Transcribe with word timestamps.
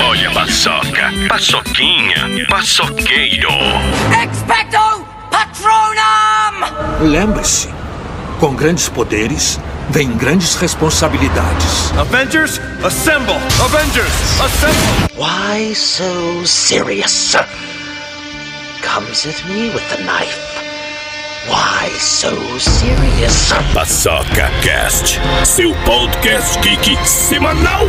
Olha 0.00 0.28
a 0.28 0.32
paçoca, 0.32 1.12
paçoquinha, 1.28 2.46
paçoqueiro. 2.48 3.48
Expecto 4.22 5.06
Patronum! 5.30 7.08
Lembre-se, 7.10 7.68
com 8.40 8.54
grandes 8.54 8.88
poderes 8.88 9.60
vem 9.90 10.10
grandes 10.16 10.54
responsabilidades. 10.56 11.92
Avengers, 11.98 12.60
assemble! 12.84 13.36
Avengers, 13.64 14.12
assemble! 14.40 15.08
Why 15.16 15.74
so 15.74 16.44
serious? 16.46 17.36
Comes 18.82 19.26
at 19.26 19.44
me 19.48 19.70
with 19.70 19.88
the 19.90 20.02
knife. 20.02 20.38
Why 21.46 21.90
so 21.98 22.30
serious? 22.58 23.52
Paçoca 23.72 24.50
Cast, 24.62 25.20
seu 25.44 25.74
podcast 25.84 26.58
geek 26.60 26.96
semanal. 27.06 27.86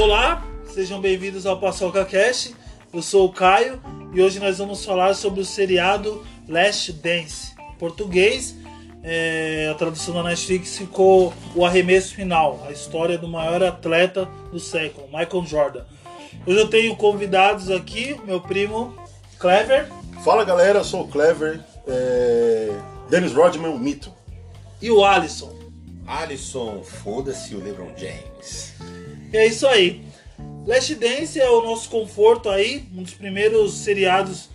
Olá, 0.00 0.46
sejam 0.72 1.00
bem-vindos 1.00 1.44
ao 1.44 1.58
Paçoca 1.58 2.04
Cast. 2.04 2.54
Eu 2.92 3.02
sou 3.02 3.26
o 3.26 3.32
Caio 3.32 3.82
e 4.14 4.22
hoje 4.22 4.38
nós 4.38 4.58
vamos 4.58 4.84
falar 4.84 5.12
sobre 5.14 5.40
o 5.40 5.44
seriado 5.44 6.24
Last 6.46 6.92
Dance. 6.92 7.52
Em 7.58 7.74
português, 7.78 8.54
é, 9.02 9.68
a 9.68 9.74
tradução 9.74 10.14
da 10.14 10.22
Netflix 10.22 10.78
ficou 10.78 11.34
O 11.52 11.66
Arremesso 11.66 12.14
Final, 12.14 12.64
a 12.68 12.70
história 12.70 13.18
do 13.18 13.26
maior 13.26 13.60
atleta 13.60 14.26
do 14.52 14.60
século, 14.60 15.08
Michael 15.08 15.44
Jordan. 15.44 15.84
Hoje 16.46 16.60
eu 16.60 16.68
tenho 16.68 16.94
convidados 16.94 17.68
aqui, 17.68 18.16
meu 18.24 18.40
primo 18.40 18.94
Clever 19.36 19.88
Fala 20.22 20.44
galera, 20.44 20.78
eu 20.78 20.84
sou 20.84 21.06
o 21.06 21.08
Clever. 21.08 21.58
É... 21.88 22.70
Dennis 23.10 23.32
Rodman, 23.32 23.72
um 23.72 23.78
mito. 23.78 24.12
e 24.80 24.92
o 24.92 25.04
Alisson. 25.04 25.52
Alisson, 26.06 26.84
foda-se 26.84 27.56
o 27.56 27.58
LeBron 27.58 27.90
James. 27.96 28.74
É 29.32 29.46
isso 29.46 29.66
aí. 29.66 30.02
Last 30.66 30.94
Dance 30.94 31.40
é 31.40 31.48
o 31.48 31.62
nosso 31.62 31.88
conforto 31.88 32.48
aí, 32.48 32.84
um 32.94 33.02
dos 33.02 33.14
primeiros 33.14 33.72
seriados 33.78 34.48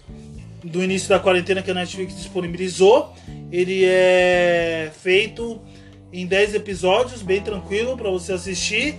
do 0.64 0.84
início 0.84 1.10
da 1.10 1.20
quarentena 1.20 1.62
que 1.62 1.72
a 1.72 1.74
Netflix 1.74 2.16
disponibilizou. 2.16 3.14
Ele 3.52 3.84
é 3.86 4.92
feito 5.02 5.60
em 6.12 6.26
10 6.26 6.56
episódios, 6.56 7.22
bem 7.22 7.42
tranquilo 7.42 7.98
para 7.98 8.10
você 8.10 8.34
assistir. 8.34 8.96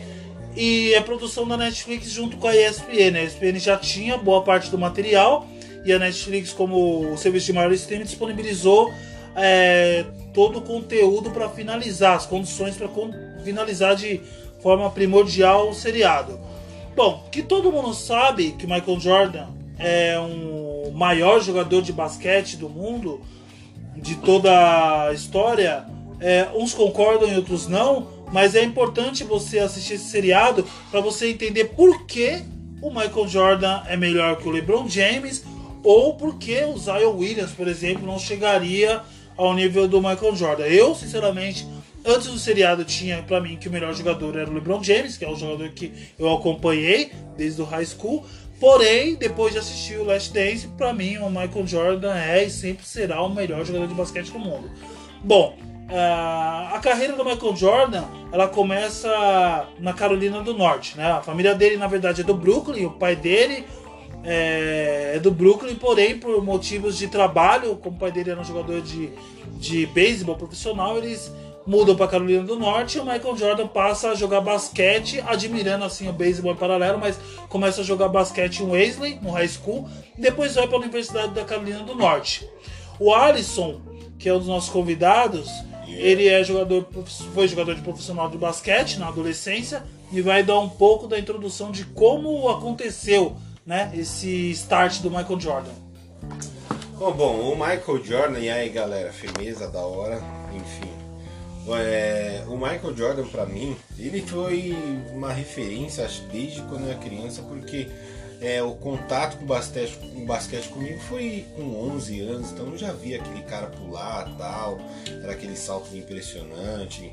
E 0.57 0.93
é 0.95 1.01
produção 1.01 1.47
da 1.49 1.57
Netflix 1.57 2.11
junto 2.11 2.37
com 2.37 2.47
a 2.47 2.57
ESPN. 2.57 3.17
A 3.17 3.23
ESPN 3.25 3.59
já 3.59 3.77
tinha 3.77 4.17
boa 4.17 4.43
parte 4.43 4.71
do 4.71 4.79
material 4.79 5.49
e 5.85 5.93
a 5.93 5.99
Netflix, 5.99 6.53
como 6.53 7.13
o 7.13 7.19
serviço 7.19 7.47
de 7.47 7.53
maior 7.53 7.73
streaming, 7.73 8.05
disponibilizou 8.05 8.93
é, 9.37 10.05
todo 10.33 10.59
o 10.59 10.63
conteúdo 10.63 11.31
para 11.31 11.49
finalizar, 11.49 12.17
as 12.17 12.27
condições 12.27 12.77
para 12.77 12.89
finalizar 13.45 13.97
de 13.97 14.21
forma 14.65 14.89
primordial 14.89 15.69
o 15.69 15.75
seriado. 15.75 16.41
Bom, 16.97 17.29
que 17.31 17.43
todo 17.43 17.71
mundo 17.71 17.93
sabe 17.93 18.53
que 18.53 18.67
Michael 18.67 18.99
Jordan 18.99 19.49
é 19.79 20.19
um 20.19 20.91
maior 20.93 21.43
jogador 21.43 21.83
de 21.83 21.93
basquete 21.93 22.57
do 22.57 22.71
mundo, 22.71 23.21
de 23.95 24.15
toda 24.15 25.09
a 25.09 25.13
história. 25.13 25.85
É, 26.19 26.49
uns 26.55 26.73
concordam 26.73 27.29
e 27.29 27.37
outros 27.37 27.69
não, 27.69 28.09
mas 28.33 28.55
é 28.55 28.63
importante 28.65 29.23
você 29.23 29.59
assistir 29.59 29.95
esse 29.95 30.09
seriado 30.09 30.65
para 30.91 31.03
você 31.03 31.29
entender 31.29 31.67
por 31.67 32.07
que 32.07 32.43
o 32.81 32.89
Michael 32.89 33.29
Jordan 33.29 33.83
é 33.87 33.99
melhor 33.99 34.37
que 34.37 34.49
o 34.49 34.51
LeBron 34.51 34.89
James 34.89 35.45
ou 35.83 36.15
por 36.15 36.39
que 36.39 36.65
o 36.65 36.79
Zion 36.79 37.19
Williams, 37.19 37.51
por 37.51 37.69
exemplo, 37.69 38.07
não 38.07 38.19
chegaria 38.19 39.03
ao 39.37 39.53
nível 39.53 39.87
do 39.87 40.01
Michael 40.01 40.35
Jordan. 40.35 40.65
Eu, 40.65 40.95
sinceramente, 40.95 41.67
antes 42.05 42.29
do 42.29 42.39
seriado 42.39 42.85
tinha 42.85 43.23
para 43.23 43.41
mim 43.41 43.57
que 43.57 43.69
o 43.69 43.73
melhor 43.73 43.95
jogador 43.95 44.37
era 44.37 44.51
o 44.51 44.53
LeBron 44.53 44.83
James, 44.83 45.17
que 45.17 45.25
é 45.25 45.29
o 45.29 45.37
jogador 45.37 45.71
que 45.71 45.93
eu 46.19 46.33
acompanhei 46.33 47.13
desde 47.37 47.63
o 47.63 47.65
high 47.65 47.87
school. 47.87 48.25
Porém, 48.61 49.17
depois 49.17 49.53
de 49.53 49.59
assistir 49.59 49.99
o 49.99 50.05
Last 50.05 50.33
Dance, 50.33 50.69
para 50.69 50.93
mim 50.93 51.19
o 51.19 51.29
Michael 51.29 51.67
Jordan 51.67 52.15
é 52.15 52.45
e 52.45 52.51
sempre 52.51 52.85
será 52.85 53.21
o 53.23 53.29
melhor 53.29 53.65
jogador 53.65 53.89
de 53.89 53.95
basquete 53.95 54.31
do 54.31 54.39
mundo. 54.39 54.71
Bom, 55.23 55.57
ah, 55.91 56.71
a 56.75 56.79
carreira 56.79 57.15
do 57.15 57.25
Michael 57.25 57.57
Jordan 57.57 58.05
ela 58.33 58.49
começa 58.49 59.69
na 59.79 59.93
Carolina 59.93 60.41
do 60.41 60.55
Norte, 60.55 60.97
né? 60.97 61.13
A 61.13 61.23
família 61.23 61.55
dele 61.55 61.77
na 61.77 61.87
verdade 61.87 62.23
é 62.23 62.25
do 62.25 62.35
Brooklyn, 62.35 62.87
o 62.87 62.93
pai 62.93 63.17
dele 63.17 63.65
é, 64.23 65.13
é 65.17 65.19
do 65.19 65.31
Brooklyn, 65.31 65.75
porém 65.75 66.19
por 66.19 66.43
motivos 66.43 66.97
de 66.97 67.09
trabalho, 67.09 67.77
como 67.77 67.97
o 67.97 67.99
pai 67.99 68.11
dele 68.11 68.31
era 68.31 68.41
um 68.41 68.45
jogador 68.45 68.81
de, 68.81 69.11
de 69.59 69.87
beisebol 69.87 70.37
profissional, 70.37 70.97
eles 70.97 71.31
mudam 71.67 71.97
para 71.97 72.09
Carolina 72.09 72.43
do 72.43 72.59
Norte 72.59 72.99
e 72.99 73.01
o 73.01 73.05
Michael 73.05 73.37
Jordan 73.37 73.67
passa 73.67 74.11
a 74.11 74.15
jogar 74.15 74.41
basquete, 74.41 75.23
admirando 75.27 75.85
assim 75.85 76.09
o 76.09 76.13
beisebol 76.13 76.53
em 76.53 76.57
paralelo, 76.57 76.99
mas 76.99 77.19
começa 77.49 77.81
a 77.81 77.85
jogar 77.85 78.09
basquete 78.09 78.61
em 78.61 78.71
Wesley, 78.71 79.19
no 79.23 79.31
high 79.31 79.49
school, 79.49 79.89
depois 80.17 80.55
vai 80.55 80.67
para 80.67 80.77
a 80.77 80.81
Universidade 80.81 81.33
da 81.33 81.45
Carolina 81.45 81.81
do 81.81 81.95
Norte. 81.95 82.49
O 82.99 83.13
Alisson, 83.13 83.81
que 84.19 84.29
é 84.29 84.35
um 84.35 84.39
dos 84.39 84.49
nossos 84.49 84.71
convidados, 84.71 85.51
ele 85.87 86.29
é 86.29 86.43
jogador, 86.43 86.87
foi 87.35 87.49
jogador 87.49 87.75
de 87.75 87.83
profissional 87.83 88.29
de 88.29 88.39
basquete 88.39 88.99
na 88.99 89.09
adolescência 89.09 89.83
e 90.13 90.21
vai 90.21 90.43
dar 90.43 90.59
um 90.59 90.69
pouco 90.69 91.07
da 91.07 91.19
introdução 91.19 91.71
de 91.71 91.85
como 91.85 92.49
aconteceu, 92.49 93.37
né, 93.67 93.91
esse 93.95 94.51
start 94.51 95.01
do 95.01 95.11
Michael 95.11 95.41
Jordan. 95.41 95.73
Bom, 96.99 97.53
o 97.53 97.57
Michael 97.57 98.05
Jordan, 98.05 98.39
e 98.39 98.49
aí 98.49 98.69
galera, 98.69 99.13
firmeza 99.13 99.69
da 99.69 99.81
hora, 99.81 100.23
enfim. 100.55 101.04
É, 101.67 102.45
o 102.47 102.57
Michael 102.57 102.97
Jordan 102.97 103.27
pra 103.29 103.47
mim, 103.47 103.77
ele 103.99 104.21
foi 104.23 104.77
uma 105.13 105.33
referência 105.33 106.05
acho, 106.05 106.23
desde 106.25 106.61
quando 106.63 106.83
eu 106.83 106.91
era 106.91 106.99
criança, 106.99 107.43
porque 107.43 107.89
é, 108.41 108.63
o 108.63 108.75
contato 108.75 109.39
com 109.39 109.45
o 109.45 109.47
basquete, 109.47 109.97
com 109.97 110.23
o 110.23 110.27
basquete 110.27 110.69
comigo 110.69 111.01
foi 111.01 111.47
com 111.57 111.63
11 111.95 112.21
anos, 112.21 112.53
então 112.53 112.67
eu 112.67 112.77
já 112.77 112.93
vi 112.93 113.15
aquele 113.15 113.43
cara 113.45 113.69
pular 113.69 114.29
tal, 114.37 114.79
era 115.23 115.33
aquele 115.33 115.57
salto 115.57 115.97
impressionante. 115.97 117.13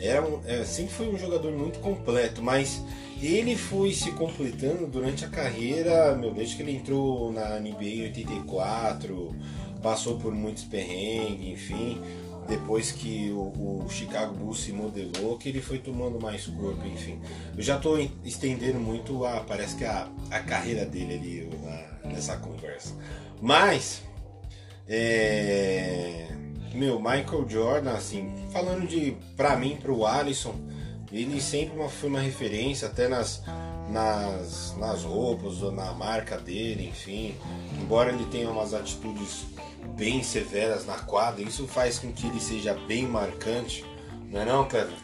Era 0.00 0.26
um, 0.26 0.40
é, 0.46 0.64
sempre 0.64 0.94
foi 0.94 1.08
um 1.08 1.18
jogador 1.18 1.52
muito 1.52 1.78
completo, 1.80 2.42
mas 2.42 2.82
ele 3.20 3.54
foi 3.54 3.92
se 3.92 4.10
completando 4.12 4.86
durante 4.86 5.24
a 5.24 5.28
carreira, 5.28 6.16
meu, 6.16 6.32
desde 6.32 6.56
que 6.56 6.62
ele 6.62 6.76
entrou 6.76 7.30
na 7.30 7.60
NBA 7.60 7.84
em 7.84 8.02
84, 8.04 9.36
passou 9.82 10.16
por 10.18 10.32
muitos 10.32 10.64
perrengues, 10.64 11.52
enfim. 11.52 12.00
Depois 12.48 12.90
que 12.90 13.30
o, 13.30 13.84
o 13.84 13.86
Chicago 13.88 14.34
Bulls 14.34 14.60
se 14.60 14.72
modelou, 14.72 15.38
que 15.38 15.48
ele 15.48 15.60
foi 15.62 15.78
tomando 15.78 16.20
mais 16.20 16.46
corpo, 16.46 16.86
enfim. 16.86 17.20
Eu 17.56 17.62
já 17.62 17.76
estou 17.76 17.98
estendendo 18.24 18.78
muito 18.80 19.24
a, 19.24 19.40
parece 19.40 19.76
que 19.76 19.84
a, 19.84 20.08
a 20.30 20.40
carreira 20.40 20.84
dele 20.84 21.14
ali 21.14 21.50
nessa 22.04 22.36
conversa. 22.36 22.94
Mas, 23.40 24.02
é, 24.88 26.26
meu, 26.74 26.98
Michael 26.98 27.46
Jordan, 27.48 27.92
assim, 27.92 28.32
falando 28.52 28.86
de, 28.86 29.16
pra 29.36 29.56
mim, 29.56 29.76
pro 29.80 30.04
Alisson, 30.04 30.54
ele 31.10 31.40
sempre 31.40 31.78
uma- 31.78 31.88
foi 31.88 32.08
uma 32.08 32.20
referência, 32.20 32.88
até 32.88 33.08
nas, 33.08 33.42
nas, 33.92 34.74
nas 34.78 35.04
roupas, 35.04 35.62
ou 35.62 35.70
na 35.70 35.92
marca 35.92 36.38
dele, 36.38 36.88
enfim. 36.88 37.34
Embora 37.80 38.10
ele 38.10 38.24
tenha 38.26 38.50
umas 38.50 38.74
atitudes 38.74 39.44
bem 39.96 40.22
severas 40.22 40.86
na 40.86 40.94
quadra, 40.94 41.42
isso 41.42 41.66
faz 41.66 41.98
com 41.98 42.12
que 42.12 42.26
ele 42.26 42.40
seja 42.40 42.74
bem 42.88 43.06
marcante, 43.06 43.84
não 44.30 44.40
é 44.40 44.44
não, 44.44 44.64
Cleber? 44.66 44.94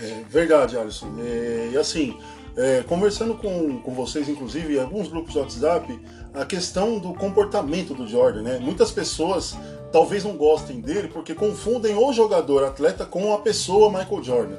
É, 0.00 0.22
verdade, 0.28 0.76
Alisson. 0.76 1.14
É, 1.18 1.70
e 1.72 1.76
assim, 1.76 2.16
é, 2.56 2.82
conversando 2.82 3.34
com, 3.34 3.80
com 3.80 3.94
vocês, 3.94 4.28
inclusive, 4.28 4.76
em 4.76 4.80
alguns 4.80 5.08
grupos 5.08 5.34
do 5.34 5.40
WhatsApp, 5.40 6.00
a 6.32 6.44
questão 6.44 6.98
do 6.98 7.12
comportamento 7.14 7.94
do 7.94 8.06
Jordan, 8.08 8.42
né? 8.42 8.58
Muitas 8.58 8.90
pessoas 8.90 9.56
talvez 9.92 10.24
não 10.24 10.36
gostem 10.36 10.80
dele 10.80 11.08
porque 11.08 11.34
confundem 11.34 11.94
o 11.96 12.12
jogador 12.12 12.64
atleta 12.64 13.04
com 13.04 13.32
a 13.32 13.38
pessoa 13.38 13.90
Michael 13.90 14.22
Jordan. 14.22 14.56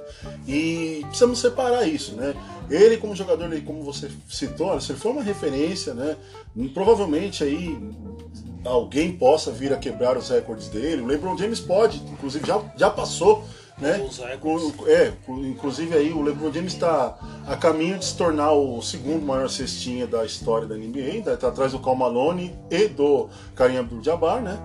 E 0.47 1.01
precisamos 1.05 1.39
separar 1.39 1.87
isso, 1.87 2.15
né? 2.15 2.33
Ele 2.69 2.97
como 2.97 3.15
jogador, 3.15 3.45
ele, 3.45 3.61
como 3.61 3.83
você 3.83 4.09
citou, 4.29 4.71
Alisson, 4.71 4.93
ele 4.93 4.99
foi 4.99 5.11
uma 5.11 5.23
referência, 5.23 5.93
né? 5.93 6.15
Provavelmente 6.73 7.43
aí 7.43 7.77
alguém 8.63 9.11
possa 9.11 9.51
vir 9.51 9.73
a 9.73 9.77
quebrar 9.77 10.17
os 10.17 10.29
recordes 10.29 10.67
dele. 10.67 11.01
O 11.01 11.05
LeBron 11.05 11.37
James 11.37 11.59
pode, 11.59 11.97
inclusive 12.11 12.45
já, 12.45 12.61
já 12.75 12.89
passou, 12.89 13.43
né? 13.79 13.97
É, 14.87 15.13
inclusive 15.29 15.95
aí 15.95 16.11
o 16.11 16.21
LeBron 16.21 16.51
James 16.51 16.73
está 16.73 17.17
a 17.47 17.55
caminho 17.55 17.97
de 17.97 18.05
se 18.05 18.15
tornar 18.15 18.51
o 18.51 18.81
segundo 18.81 19.25
maior 19.25 19.49
cestinha 19.49 20.05
da 20.05 20.25
história 20.25 20.67
da 20.67 20.75
NBA, 20.75 21.31
está 21.31 21.47
atrás 21.47 21.71
do 21.71 21.79
Cal 21.79 21.95
Malone 21.95 22.53
e 22.69 22.87
do 22.87 23.29
Kareem 23.55 23.79
Abdul-Jabbar, 23.79 24.41
né? 24.41 24.59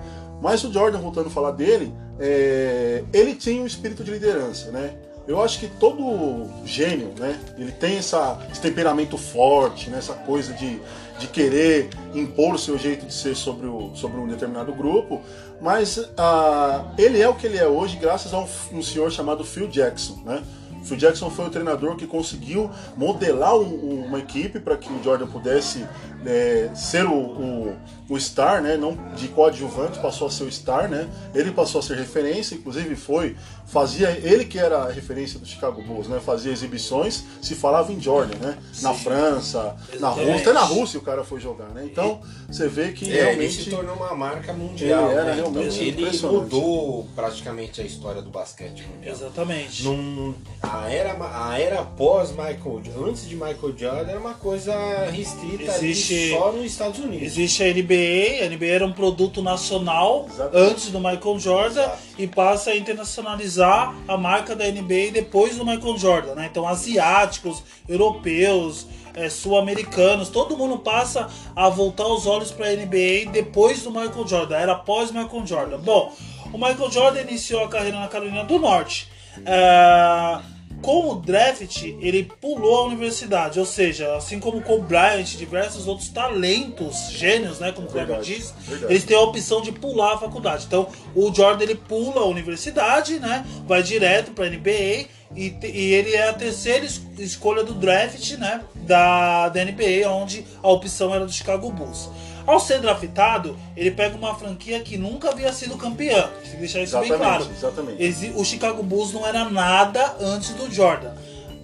Mas 0.44 0.62
o 0.62 0.70
Jordan, 0.70 0.98
voltando 0.98 1.28
a 1.28 1.30
falar 1.30 1.52
dele, 1.52 1.90
é, 2.20 3.02
ele 3.14 3.34
tinha 3.34 3.62
um 3.62 3.66
espírito 3.66 4.04
de 4.04 4.10
liderança, 4.10 4.70
né? 4.70 4.94
Eu 5.26 5.42
acho 5.42 5.58
que 5.58 5.68
todo 5.68 6.46
gênio, 6.66 7.14
né? 7.18 7.40
Ele 7.56 7.72
tem 7.72 7.96
essa, 7.96 8.38
esse 8.52 8.60
temperamento 8.60 9.16
forte, 9.16 9.88
né? 9.88 9.96
essa 9.96 10.12
coisa 10.12 10.52
de, 10.52 10.82
de 11.18 11.28
querer 11.28 11.88
impor 12.14 12.56
o 12.56 12.58
seu 12.58 12.76
jeito 12.76 13.06
de 13.06 13.14
ser 13.14 13.34
sobre, 13.34 13.66
o, 13.66 13.92
sobre 13.94 14.20
um 14.20 14.28
determinado 14.28 14.70
grupo. 14.74 15.22
Mas 15.62 16.10
ah, 16.18 16.92
ele 16.98 17.22
é 17.22 17.26
o 17.26 17.34
que 17.34 17.46
ele 17.46 17.56
é 17.56 17.66
hoje 17.66 17.96
graças 17.96 18.34
a 18.34 18.38
um, 18.38 18.46
um 18.70 18.82
senhor 18.82 19.10
chamado 19.10 19.44
Phil 19.44 19.66
Jackson, 19.66 20.20
né? 20.26 20.42
Phil 20.84 20.96
Jackson 20.96 21.30
foi 21.30 21.46
o 21.46 21.50
treinador 21.50 21.96
que 21.96 22.06
conseguiu 22.06 22.70
modelar 22.96 23.56
um- 23.56 23.62
um- 23.62 24.04
uma 24.06 24.18
equipe 24.18 24.60
para 24.60 24.76
que 24.76 24.92
o 24.92 25.02
Jordan 25.02 25.26
pudesse 25.26 25.84
é, 26.26 26.70
ser 26.74 27.04
o, 27.04 27.12
o, 27.14 27.76
o 28.08 28.18
star, 28.18 28.62
né? 28.62 28.76
Não 28.78 28.96
de 29.14 29.28
coadjuvante, 29.28 29.98
passou 29.98 30.26
a 30.26 30.30
ser 30.30 30.44
o 30.44 30.50
star, 30.50 30.88
né? 30.88 31.06
Ele 31.34 31.50
passou 31.52 31.80
a 31.80 31.82
ser 31.82 31.96
referência, 31.98 32.54
inclusive 32.54 32.96
foi, 32.96 33.36
fazia 33.66 34.10
ele 34.22 34.44
que 34.44 34.58
era 34.58 34.78
a 34.84 34.90
referência 34.90 35.38
do 35.38 35.46
Chicago 35.46 35.82
Bulls, 35.82 36.06
né? 36.08 36.20
Fazia 36.24 36.52
exibições, 36.52 37.24
se 37.42 37.54
falava 37.54 37.92
em 37.92 38.00
Jordan, 38.00 38.36
né? 38.38 38.58
Na 38.82 38.94
França, 38.94 39.76
na 39.88 39.94
Exatamente. 39.96 40.26
Rússia, 40.32 40.40
até 40.42 40.52
na 40.52 40.60
Rússia 40.64 40.98
o 40.98 41.02
cara 41.02 41.24
foi 41.24 41.40
jogar, 41.40 41.68
né? 41.70 41.82
Então 41.84 42.20
você 42.48 42.68
vê 42.68 42.92
que 42.92 43.04
É, 43.04 43.08
ele 43.08 43.22
realmente 43.22 43.64
se 43.64 43.70
tornou 43.70 43.94
uma 43.96 44.14
marca 44.14 44.52
mundial. 44.52 45.04
Ele 45.10 45.12
era 45.14 45.24
né? 45.24 45.34
realmente 45.34 45.66
Então, 45.68 45.82
ele 45.82 46.02
impressionante. 46.02 46.42
mudou 46.54 47.06
praticamente 47.14 47.80
a 47.80 47.84
história 47.84 48.22
do 48.22 48.30
basquete 48.30 48.82
mundial. 48.86 49.14
Exatamente. 49.14 49.82
Num, 49.84 50.34
a 50.62 50.88
era, 50.90 51.16
a 51.48 51.58
era 51.58 51.82
pós 51.82 52.30
Michael, 52.30 52.82
antes 53.08 53.26
de 53.28 53.34
Michael 53.34 53.74
Jordan 53.76 54.10
era 54.10 54.20
uma 54.20 54.34
coisa 54.34 54.74
restrita 55.10 55.72
ali 55.72 55.90
Existe- 55.90 56.30
só 56.30 56.52
nos 56.52 56.64
Estados 56.66 56.98
Unidos. 57.00 57.22
Existe 57.26 57.62
a 57.62 57.68
NBA, 57.68 58.44
a 58.44 58.48
NBA 58.48 58.66
era 58.66 58.86
um 58.86 58.92
produto 58.92 59.42
nacional 59.42 60.26
Exatamente. 60.30 60.70
antes 60.72 60.90
do 60.90 60.98
Michael 61.00 61.38
Jordan 61.38 61.80
Exato. 61.82 61.98
e 62.18 62.26
passa 62.26 62.70
a 62.70 62.76
internacionalizar 62.76 63.53
a 63.58 64.16
marca 64.18 64.54
da 64.54 64.64
NBA 64.64 65.12
depois 65.12 65.56
do 65.56 65.64
Michael 65.64 65.98
Jordan, 65.98 66.34
né? 66.34 66.48
Então 66.50 66.66
asiáticos, 66.66 67.62
europeus, 67.88 68.86
eh, 69.14 69.28
sul-americanos, 69.28 70.28
todo 70.28 70.56
mundo 70.56 70.78
passa 70.78 71.28
a 71.54 71.68
voltar 71.68 72.06
os 72.06 72.26
olhos 72.26 72.50
para 72.50 72.66
a 72.66 72.72
NBA 72.72 73.30
depois 73.32 73.82
do 73.82 73.90
Michael 73.90 74.26
Jordan, 74.26 74.56
era 74.56 74.72
após 74.72 75.10
Michael 75.10 75.46
Jordan. 75.46 75.78
Bom, 75.78 76.12
o 76.52 76.58
Michael 76.58 76.90
Jordan 76.90 77.20
iniciou 77.22 77.64
a 77.64 77.68
carreira 77.68 77.98
na 77.98 78.08
Carolina 78.08 78.44
do 78.44 78.58
Norte. 78.58 79.08
Ah, 79.46 80.42
com 80.84 81.08
o 81.10 81.14
draft, 81.16 81.82
ele 81.82 82.24
pulou 82.40 82.76
a 82.76 82.84
universidade, 82.84 83.58
ou 83.58 83.64
seja, 83.64 84.14
assim 84.16 84.38
como 84.38 84.60
com 84.60 84.74
o 84.76 84.82
Bryant, 84.82 85.24
diversos 85.36 85.88
outros 85.88 86.08
talentos, 86.10 87.08
gênios, 87.10 87.58
né, 87.58 87.72
como 87.72 87.88
o 87.88 87.90
Kleber 87.90 88.20
diz, 88.20 88.52
verdade. 88.60 88.92
eles 88.92 89.04
têm 89.04 89.16
a 89.16 89.20
opção 89.20 89.62
de 89.62 89.72
pular 89.72 90.14
a 90.14 90.18
faculdade. 90.18 90.64
Então, 90.66 90.86
o 91.14 91.32
Jordan 91.34 91.62
ele 91.64 91.74
pula 91.74 92.20
a 92.20 92.26
universidade, 92.26 93.18
né, 93.18 93.44
vai 93.66 93.82
direto 93.82 94.32
para 94.32 94.44
a 94.44 94.50
NBA 94.50 95.06
e, 95.34 95.50
te- 95.50 95.66
e 95.68 95.94
ele 95.94 96.14
é 96.14 96.28
a 96.28 96.32
terceira 96.34 96.84
es- 96.84 97.00
escolha 97.18 97.64
do 97.64 97.74
draft, 97.74 98.32
né, 98.32 98.60
da, 98.74 99.48
da 99.48 99.64
NBA, 99.64 100.08
onde 100.10 100.44
a 100.62 100.68
opção 100.68 101.14
era 101.14 101.24
do 101.24 101.32
Chicago 101.32 101.70
Bulls. 101.70 102.10
Ao 102.46 102.60
ser 102.60 102.80
draftado, 102.80 103.56
ele 103.76 103.90
pega 103.90 104.16
uma 104.16 104.34
franquia 104.34 104.80
que 104.80 104.96
nunca 104.96 105.30
havia 105.30 105.52
sido 105.52 105.76
campeã. 105.76 106.28
Tem 106.42 106.52
que 106.52 106.56
deixar 106.58 106.82
isso 106.82 106.98
bem 106.98 107.08
Exatamente, 107.08 107.48
claro. 107.48 107.50
exatamente. 107.56 108.32
O 108.36 108.44
Chicago 108.44 108.82
Bulls 108.82 109.12
não 109.12 109.26
era 109.26 109.44
nada 109.48 110.16
antes 110.20 110.50
do 110.50 110.70
Jordan. 110.72 111.12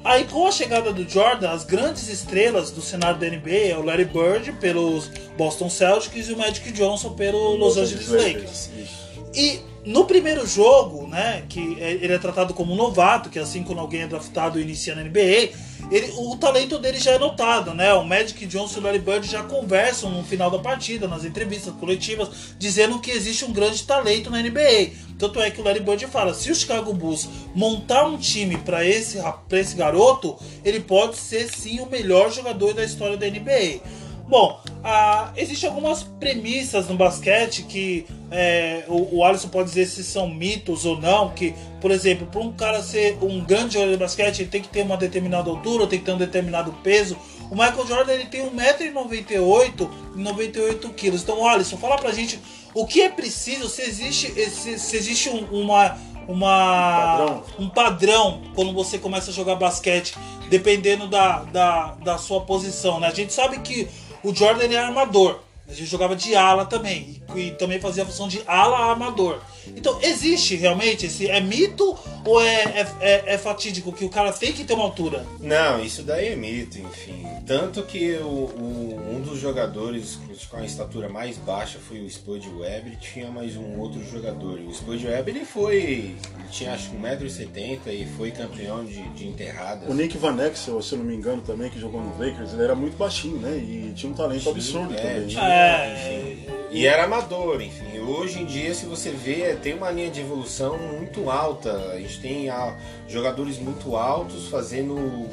Aí 0.03 0.25
com 0.25 0.47
a 0.47 0.51
chegada 0.53 0.93
do 0.93 1.07
Jordan, 1.09 1.51
as 1.51 1.65
grandes 1.65 2.09
estrelas 2.09 2.71
do 2.71 2.81
cenário 2.81 3.21
da 3.21 3.27
NBA 3.29 3.71
é 3.71 3.77
o 3.77 3.85
Larry 3.85 4.07
Bird 4.07 4.53
pelos 4.53 5.09
Boston 5.37 5.69
Celtics 5.69 6.29
e 6.29 6.33
o 6.33 6.39
Magic 6.39 6.73
Johnson 6.73 7.11
pelo 7.13 7.57
Los 7.57 7.77
Angeles 7.77 8.09
Lakers. 8.09 8.71
Isso. 8.79 9.11
E 9.35 9.61
no 9.91 10.05
primeiro 10.05 10.47
jogo, 10.47 11.07
né, 11.07 11.43
que 11.49 11.77
é- 11.81 11.93
ele 11.93 12.13
é 12.13 12.19
tratado 12.19 12.55
como 12.55 12.75
novato, 12.75 13.29
que 13.29 13.39
assim 13.39 13.63
quando 13.63 13.79
alguém 13.81 14.03
é 14.03 14.07
draftado 14.07 14.59
e 14.59 14.63
inicia 14.63 14.95
na 14.95 15.03
NBA, 15.03 15.51
ele, 15.91 16.13
o 16.19 16.37
talento 16.37 16.79
dele 16.79 16.99
já 16.99 17.13
é 17.13 17.19
notado, 17.19 17.75
né? 17.75 17.93
O 17.95 18.05
Magic 18.05 18.47
Johnson 18.47 18.77
e 18.77 18.81
o 18.81 18.83
Larry 18.85 18.99
Bird 19.01 19.27
já 19.27 19.43
conversam 19.43 20.11
no 20.11 20.23
final 20.23 20.51
da 20.51 20.59
partida, 20.59 21.09
nas 21.09 21.25
entrevistas 21.25 21.75
coletivas, 21.75 22.29
dizendo 22.59 23.01
que 23.01 23.11
existe 23.11 23.45
um 23.45 23.53
grande 23.53 23.83
talento 23.83 24.31
na 24.31 24.39
NBA. 24.41 24.93
Tanto 25.19 25.41
é 25.41 25.51
que 25.51 25.61
o 25.61 25.65
Larry 25.65 25.81
Bird 25.81 26.07
fala, 26.07 26.33
se 26.35 26.51
o 26.51 26.55
Chicago 26.55 26.93
Bulls 26.93 27.29
montar 27.55 28.05
um 28.07 28.17
time 28.17 28.57
para 28.59 28.85
esse, 28.85 29.19
ra- 29.19 29.33
pra 29.33 29.59
esse 29.59 29.75
garoto, 29.75 30.37
ele 30.65 30.81
pode 30.81 31.17
ser 31.17 31.49
sim 31.51 31.81
o 31.81 31.87
melhor 31.87 32.31
jogador 32.33 32.73
da 32.75 32.85
história 32.85 33.17
da 33.17 33.27
NBA. 33.27 33.81
Bom, 34.31 34.61
ah, 34.85 35.33
existem 35.37 35.69
algumas 35.69 36.05
premissas 36.05 36.87
no 36.87 36.95
basquete 36.95 37.65
que 37.65 38.07
é, 38.31 38.85
o, 38.87 39.17
o 39.17 39.25
Alisson 39.25 39.49
pode 39.49 39.71
dizer 39.71 39.87
se 39.87 40.05
são 40.05 40.29
mitos 40.31 40.85
ou 40.85 40.97
não. 41.01 41.31
Que, 41.31 41.53
por 41.81 41.91
exemplo, 41.91 42.29
para 42.29 42.41
um 42.41 42.53
cara 42.53 42.81
ser 42.81 43.19
um 43.21 43.41
grande 43.45 43.75
jogador 43.75 43.91
de 43.91 43.99
basquete, 43.99 44.43
ele 44.43 44.49
tem 44.49 44.63
que 44.63 44.69
ter 44.69 44.83
uma 44.83 44.97
determinada 44.97 45.51
altura, 45.51 45.89
tem 45.89 45.99
que 45.99 46.05
ter 46.05 46.13
um 46.13 46.17
determinado 46.17 46.73
peso. 46.85 47.17
O 47.51 47.57
Michael 47.57 47.85
Jordan 47.89 48.13
ele 48.13 48.27
tem 48.27 48.49
1,98m 48.49 49.89
e 50.15 50.21
98 50.21 50.89
quilos. 50.91 51.23
Então, 51.23 51.45
Alisson, 51.45 51.77
fala 51.77 51.97
pra 51.97 52.13
gente 52.13 52.39
o 52.73 52.87
que 52.87 53.01
é 53.03 53.09
preciso, 53.09 53.69
se 53.69 53.83
existe, 53.83 54.29
se, 54.49 54.79
se 54.79 54.97
existe 54.97 55.29
um- 55.29 55.45
uma. 55.63 55.99
Uma, 56.29 57.17
Padrão. 57.19 57.43
um 57.59 57.69
padrão 57.69 58.43
quando 58.55 58.73
você 58.73 58.99
começa 58.99 59.33
a 59.33 59.35
jogar 59.35 59.57
basquete, 59.57 60.15
dependendo 60.49 61.09
da, 61.09 61.41
da, 61.45 61.95
da 62.05 62.19
sua 62.19 62.43
posição. 62.43 63.01
Né? 63.01 63.09
A 63.09 63.15
gente 63.15 63.33
sabe 63.33 63.59
que 63.59 63.89
o 64.23 64.35
Jordan 64.35 64.65
ele 64.65 64.75
é 64.75 64.79
armador. 64.79 65.41
A 65.69 65.73
gente 65.73 65.87
jogava 65.87 66.17
de 66.17 66.35
ala 66.35 66.67
também. 66.67 67.23
E, 67.35 67.41
e 67.41 67.51
também 67.53 67.81
fazia 67.81 68.03
a 68.03 68.07
função 68.07 68.27
de 68.29 68.43
ala 68.47 68.91
armador. 68.91 69.41
Então, 69.77 69.99
existe 70.03 70.57
realmente 70.57 71.07
esse. 71.07 71.29
É 71.29 71.41
mito 71.41 71.97
ou 72.25 72.41
é, 72.43 72.55
é, 72.65 72.87
é- 73.01 73.35
é 73.35 73.39
fatídico 73.39 73.93
que 73.93 74.05
o 74.05 74.09
cara 74.11 74.33
tem 74.33 74.53
que 74.53 74.65
ter 74.65 74.75
uma 74.75 74.85
altura? 74.85 75.25
Não, 75.41 75.83
isso 75.83 76.03
daí 76.03 76.29
é 76.29 76.37
mito, 76.37 76.79
enfim. 76.79 77.27
Tanto 77.47 77.83
que 77.83 78.13
o, 78.17 78.25
o- 78.27 79.15
um 79.17 79.21
dos 79.21 79.39
jogadores 79.41 80.19
com 80.51 80.57
a 80.57 80.65
estatura 80.65 81.09
mais 81.09 81.37
baixa 81.39 81.79
foi 81.79 82.01
o 82.01 82.07
Spud 82.07 82.47
Webb 82.59 82.93
e 82.93 82.97
tinha 82.97 83.31
mais 83.31 83.57
um 83.57 83.79
outro 83.79 84.03
jogador. 84.11 84.59
E 84.61 84.65
o 84.65 84.71
Spud 84.71 85.05
Webb 85.07 85.31
ele 85.31 85.45
foi. 85.45 85.77
Ele 85.77 86.17
tinha 86.51 86.73
acho 86.75 86.91
que 86.91 86.97
1,70m 86.97 87.79
e 87.89 88.07
foi 88.17 88.31
campeão 88.31 88.85
de, 88.85 89.03
de 89.11 89.27
enterradas. 89.27 89.89
O 89.89 89.95
Nick 89.95 90.17
Van 90.19 90.37
Exel, 90.45 90.81
se 90.83 90.93
eu 90.95 90.99
não 90.99 91.05
me 91.07 91.15
engano, 91.15 91.43
também, 91.43 91.71
que 91.71 91.79
jogou 91.81 92.01
no 92.03 92.11
Lakers, 92.19 92.53
ele 92.53 92.63
era 92.63 92.75
muito 92.75 92.97
baixinho, 92.97 93.37
né? 93.39 93.57
E 93.57 93.93
tinha 93.95 94.11
um 94.11 94.15
talento 94.15 94.49
absurdo 94.49 94.95
É, 94.95 94.97
também. 94.97 95.27
tinha, 95.29 95.43
né? 95.43 95.95
enfim. 96.35 96.51
E 96.73 96.87
era 96.87 97.05
amador, 97.05 97.61
enfim. 97.61 97.99
Hoje 97.99 98.41
em 98.41 98.45
dia, 98.47 98.73
se 98.75 98.87
você 98.87 99.11
vê, 99.11 99.57
tem 99.61 99.75
uma 99.75 99.91
linha 99.91 100.11
de 100.11 100.21
evolução 100.21 100.79
muito 100.79 101.31
alta. 101.31 101.73
A 101.93 102.01
gente 102.01 102.21
tem 102.21 102.49
ah, 102.49 102.77
jogadores 103.09 103.59
muito 103.59 103.97
altos 103.97 104.49
fazendo 104.49 105.29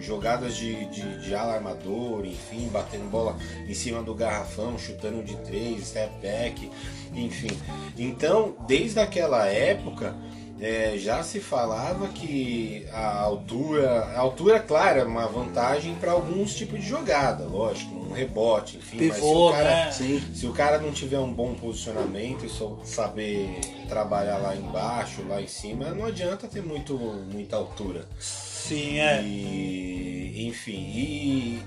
jogadas 0.00 0.56
de, 0.56 0.84
de, 0.86 1.20
de 1.20 1.34
ala 1.34 1.54
armador, 1.54 2.24
enfim, 2.24 2.68
batendo 2.68 3.10
bola 3.10 3.36
em 3.66 3.74
cima 3.74 4.02
do 4.02 4.14
garrafão, 4.14 4.78
chutando 4.78 5.22
de 5.22 5.36
três, 5.38 5.88
step 5.88 6.12
back, 6.22 6.70
enfim. 7.12 7.50
Então, 7.96 8.54
desde 8.66 9.00
aquela 9.00 9.46
época, 9.46 10.14
é, 10.60 10.98
já 10.98 11.22
se 11.22 11.40
falava 11.40 12.08
que 12.08 12.84
a 12.92 13.20
altura, 13.20 14.04
a 14.04 14.18
altura, 14.18 14.58
claro, 14.58 15.00
é 15.00 15.04
uma 15.04 15.26
vantagem 15.26 15.94
para 15.94 16.12
alguns 16.12 16.54
tipos 16.54 16.80
de 16.80 16.88
jogada, 16.88 17.44
lógico, 17.44 17.94
um 17.94 18.12
rebote, 18.12 18.76
enfim. 18.78 18.96
mas 19.06 19.14
se 19.14 19.20
Pivô, 19.20 19.48
o 19.48 19.52
cara, 19.52 19.64
né? 19.64 19.90
Sim. 19.92 20.22
se 20.34 20.46
o 20.46 20.52
cara 20.52 20.78
não 20.78 20.90
tiver 20.90 21.18
um 21.18 21.32
bom 21.32 21.54
posicionamento 21.54 22.44
e 22.44 22.48
só 22.48 22.78
saber 22.84 23.60
trabalhar 23.88 24.38
lá 24.38 24.56
embaixo, 24.56 25.22
lá 25.28 25.40
em 25.40 25.46
cima, 25.46 25.90
não 25.90 26.06
adianta 26.06 26.48
ter 26.48 26.62
muito, 26.62 26.94
muita 26.96 27.56
altura. 27.56 28.06
Sim, 28.18 28.98
é. 28.98 29.22
E, 29.22 30.48
enfim, 30.48 30.92
e, 30.94 31.62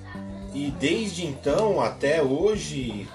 e 0.54 0.72
desde 0.80 1.26
então 1.26 1.80
até 1.82 2.22
hoje, 2.22 3.08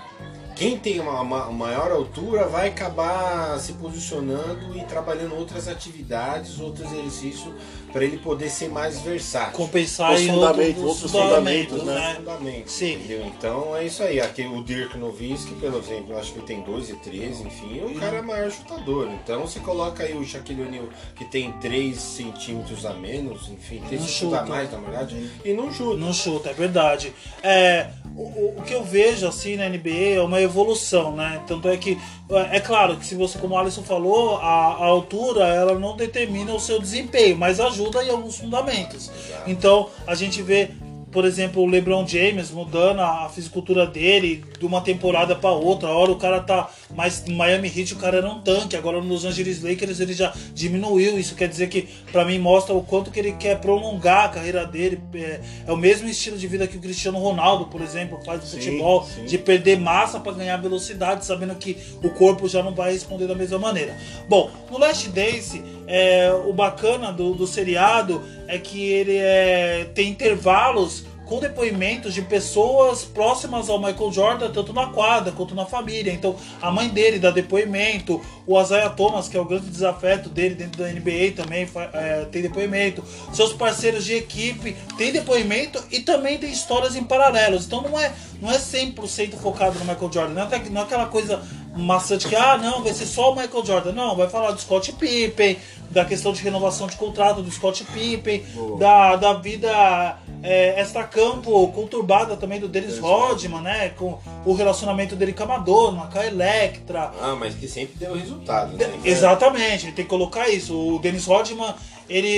quem 0.56 0.78
tem 0.78 0.98
uma, 0.98 1.20
uma 1.20 1.52
maior 1.52 1.92
altura 1.92 2.48
vai 2.48 2.68
acabar 2.68 3.58
se 3.60 3.74
posicionando 3.74 4.74
e 4.74 4.82
trabalhando 4.84 5.36
outras 5.36 5.68
atividades, 5.68 6.58
outros 6.58 6.90
exercícios 6.92 7.52
para 7.96 8.04
ele 8.04 8.18
poder 8.18 8.50
ser 8.50 8.68
mais 8.68 9.00
versátil. 9.00 9.52
Compensar 9.54 10.12
Os 10.12 10.20
fundamentos, 10.26 10.82
outros, 10.82 11.02
outros 11.04 11.12
fundamentos, 11.12 11.82
né? 11.82 11.94
né? 11.94 12.14
Fundamentos, 12.16 12.72
Sim. 12.74 12.92
entendeu? 12.96 13.24
Então 13.26 13.74
é 13.74 13.86
isso 13.86 14.02
aí. 14.02 14.20
Aqui, 14.20 14.42
o 14.42 14.62
Dirk 14.62 14.98
Nowitzki, 14.98 15.54
pelo 15.54 15.78
exemplo, 15.78 16.18
acho 16.18 16.32
que 16.34 16.38
ele 16.40 16.46
tem 16.46 16.60
2 16.60 16.90
e 16.90 16.94
13, 16.96 17.44
enfim, 17.44 17.80
o 17.86 17.98
cara 17.98 18.18
é 18.18 18.20
o 18.20 18.26
maior 18.26 18.50
chutador. 18.50 19.08
Então 19.24 19.46
você 19.46 19.60
coloca 19.60 20.02
aí 20.02 20.12
o 20.14 20.22
Shaquille 20.26 20.60
O'Neal, 20.64 20.88
que 21.14 21.24
tem 21.24 21.52
3 21.52 21.96
centímetros 21.98 22.84
a 22.84 22.92
menos, 22.92 23.48
enfim, 23.48 23.80
3 23.88 23.98
Não 24.02 24.08
chuta 24.08 24.36
a 24.36 24.38
chuta. 24.40 24.50
mais, 24.50 24.70
na 24.72 24.78
verdade, 24.78 25.30
e 25.42 25.52
não 25.54 25.72
chuta. 25.72 25.96
Não 25.96 26.12
chuta, 26.12 26.50
é 26.50 26.52
verdade. 26.52 27.14
É, 27.42 27.86
o, 28.14 28.58
o- 28.58 28.62
que 28.66 28.74
eu 28.74 28.84
vejo 28.84 29.26
assim 29.26 29.56
na 29.56 29.68
NBA 29.70 30.16
é 30.16 30.20
uma 30.20 30.40
evolução, 30.42 31.16
né? 31.16 31.40
Tanto 31.46 31.66
é 31.68 31.76
que, 31.78 31.96
é 32.30 32.56
é 32.56 32.60
claro 32.60 32.96
que 32.96 33.06
se 33.06 33.14
você, 33.14 33.38
como 33.38 33.54
o 33.54 33.58
Alisson 33.58 33.82
falou, 33.82 34.36
a, 34.36 34.42
a 34.74 34.84
altura 34.84 35.46
ela 35.46 35.78
não 35.78 35.96
determina 35.96 36.52
o 36.52 36.60
seu 36.60 36.78
desempenho, 36.80 37.36
mas 37.38 37.58
ajuda 37.60 37.85
em 38.04 38.10
alguns 38.10 38.38
fundamentos. 38.38 39.10
Então 39.46 39.90
a 40.06 40.14
gente 40.14 40.42
vê 40.42 40.70
por 41.16 41.24
exemplo, 41.24 41.62
o 41.62 41.66
LeBron 41.66 42.06
James 42.06 42.50
mudando 42.50 43.00
a 43.00 43.26
fisicultura 43.30 43.86
dele 43.86 44.44
de 44.58 44.66
uma 44.66 44.82
temporada 44.82 45.34
para 45.34 45.50
outra. 45.50 45.88
A 45.88 45.96
hora 45.96 46.12
o 46.12 46.16
cara 46.16 46.40
tá 46.40 46.68
mais 46.94 47.24
no 47.24 47.34
Miami 47.34 47.72
Heat, 47.74 47.94
o 47.94 47.96
cara 47.96 48.18
era 48.18 48.28
um 48.28 48.42
tanque. 48.42 48.76
Agora 48.76 49.00
no 49.00 49.08
Los 49.08 49.24
Angeles 49.24 49.62
Lakers 49.62 49.98
ele 49.98 50.12
já 50.12 50.34
diminuiu. 50.52 51.18
Isso 51.18 51.34
quer 51.34 51.48
dizer 51.48 51.70
que 51.70 51.88
para 52.12 52.22
mim 52.22 52.38
mostra 52.38 52.74
o 52.74 52.82
quanto 52.82 53.10
que 53.10 53.18
ele 53.18 53.32
quer 53.32 53.58
prolongar 53.58 54.26
a 54.26 54.28
carreira 54.28 54.66
dele. 54.66 55.00
É, 55.14 55.40
é 55.66 55.72
o 55.72 55.76
mesmo 55.78 56.06
estilo 56.06 56.36
de 56.36 56.46
vida 56.46 56.66
que 56.66 56.76
o 56.76 56.80
Cristiano 56.80 57.18
Ronaldo, 57.18 57.64
por 57.68 57.80
exemplo, 57.80 58.20
faz 58.22 58.42
no 58.42 58.50
futebol, 58.50 59.06
sim. 59.06 59.24
de 59.24 59.38
perder 59.38 59.80
massa 59.80 60.20
para 60.20 60.32
ganhar 60.32 60.58
velocidade, 60.58 61.24
sabendo 61.24 61.54
que 61.54 61.78
o 62.02 62.10
corpo 62.10 62.46
já 62.46 62.62
não 62.62 62.74
vai 62.74 62.92
responder 62.92 63.26
da 63.26 63.34
mesma 63.34 63.58
maneira. 63.58 63.96
Bom, 64.28 64.50
no 64.70 64.76
Last 64.76 65.08
Dance, 65.08 65.64
é, 65.86 66.30
o 66.44 66.52
bacana 66.52 67.10
do, 67.10 67.32
do 67.32 67.46
seriado 67.46 68.22
é 68.46 68.58
que 68.58 68.84
ele 68.84 69.16
é, 69.16 69.88
tem 69.94 70.10
intervalos 70.10 71.05
com 71.26 71.40
depoimentos 71.40 72.14
de 72.14 72.22
pessoas 72.22 73.04
próximas 73.04 73.68
ao 73.68 73.78
Michael 73.78 74.12
Jordan, 74.12 74.50
tanto 74.52 74.72
na 74.72 74.86
quadra 74.86 75.32
quanto 75.32 75.54
na 75.54 75.66
família. 75.66 76.12
Então, 76.12 76.36
a 76.62 76.70
mãe 76.70 76.88
dele 76.88 77.18
dá 77.18 77.30
depoimento, 77.30 78.22
o 78.46 78.60
Isaiah 78.60 78.90
Thomas, 78.90 79.28
que 79.28 79.36
é 79.36 79.40
o 79.40 79.44
grande 79.44 79.66
desafeto 79.66 80.28
dele 80.28 80.54
dentro 80.54 80.82
da 80.82 80.88
NBA, 80.88 81.32
também 81.36 81.68
é, 81.92 82.24
tem 82.30 82.42
depoimento. 82.42 83.02
Seus 83.32 83.52
parceiros 83.52 84.04
de 84.04 84.14
equipe 84.14 84.76
têm 84.96 85.12
depoimento 85.12 85.82
e 85.90 86.00
também 86.00 86.38
tem 86.38 86.50
histórias 86.50 86.94
em 86.94 87.02
paralelos. 87.02 87.66
Então, 87.66 87.82
não 87.82 87.98
é, 87.98 88.12
não 88.40 88.50
é 88.50 88.56
100% 88.56 89.34
focado 89.34 89.78
no 89.80 89.84
Michael 89.84 90.12
Jordan. 90.12 90.32
Não 90.32 90.42
é, 90.42 90.70
não 90.70 90.80
é 90.80 90.84
aquela 90.84 91.06
coisa 91.06 91.42
maçante 91.76 92.26
que, 92.28 92.34
ah, 92.36 92.56
não, 92.58 92.82
vai 92.82 92.92
ser 92.94 93.06
só 93.06 93.32
o 93.32 93.36
Michael 93.36 93.64
Jordan. 93.64 93.92
Não, 93.92 94.16
vai 94.16 94.28
falar 94.28 94.50
do 94.52 94.60
Scott 94.60 94.92
Pippen, 94.92 95.56
da 95.90 96.04
questão 96.04 96.32
de 96.32 96.42
renovação 96.42 96.86
de 96.86 96.96
contrato 96.96 97.42
do 97.42 97.50
Scott 97.50 97.84
Pippen, 97.84 98.42
da, 98.78 99.16
da 99.16 99.32
vida 99.34 100.16
é, 100.42 100.80
extra-campo 100.80 101.68
conturbada 101.68 102.36
também 102.36 102.58
do 102.60 102.68
Dennis 102.68 102.98
Rodman, 102.98 103.60
né? 103.60 103.90
Com 103.90 104.18
o 104.44 104.52
relacionamento 104.54 105.14
dele 105.14 105.32
com 105.32 105.44
a 105.44 105.46
Madonna, 105.46 106.08
com 106.12 106.18
a 106.18 106.26
Electra. 106.26 107.12
Ah, 107.20 107.36
mas 107.38 107.54
que 107.54 107.68
sempre 107.68 107.94
deu 107.98 108.14
resultado, 108.14 108.72
né? 108.76 108.78
Exatamente, 109.04 109.86
tem 109.92 110.04
que 110.04 110.04
colocar 110.04 110.48
isso. 110.48 110.74
O 110.76 110.98
Dennis 110.98 111.24
Rodman, 111.26 111.74
ele, 112.08 112.28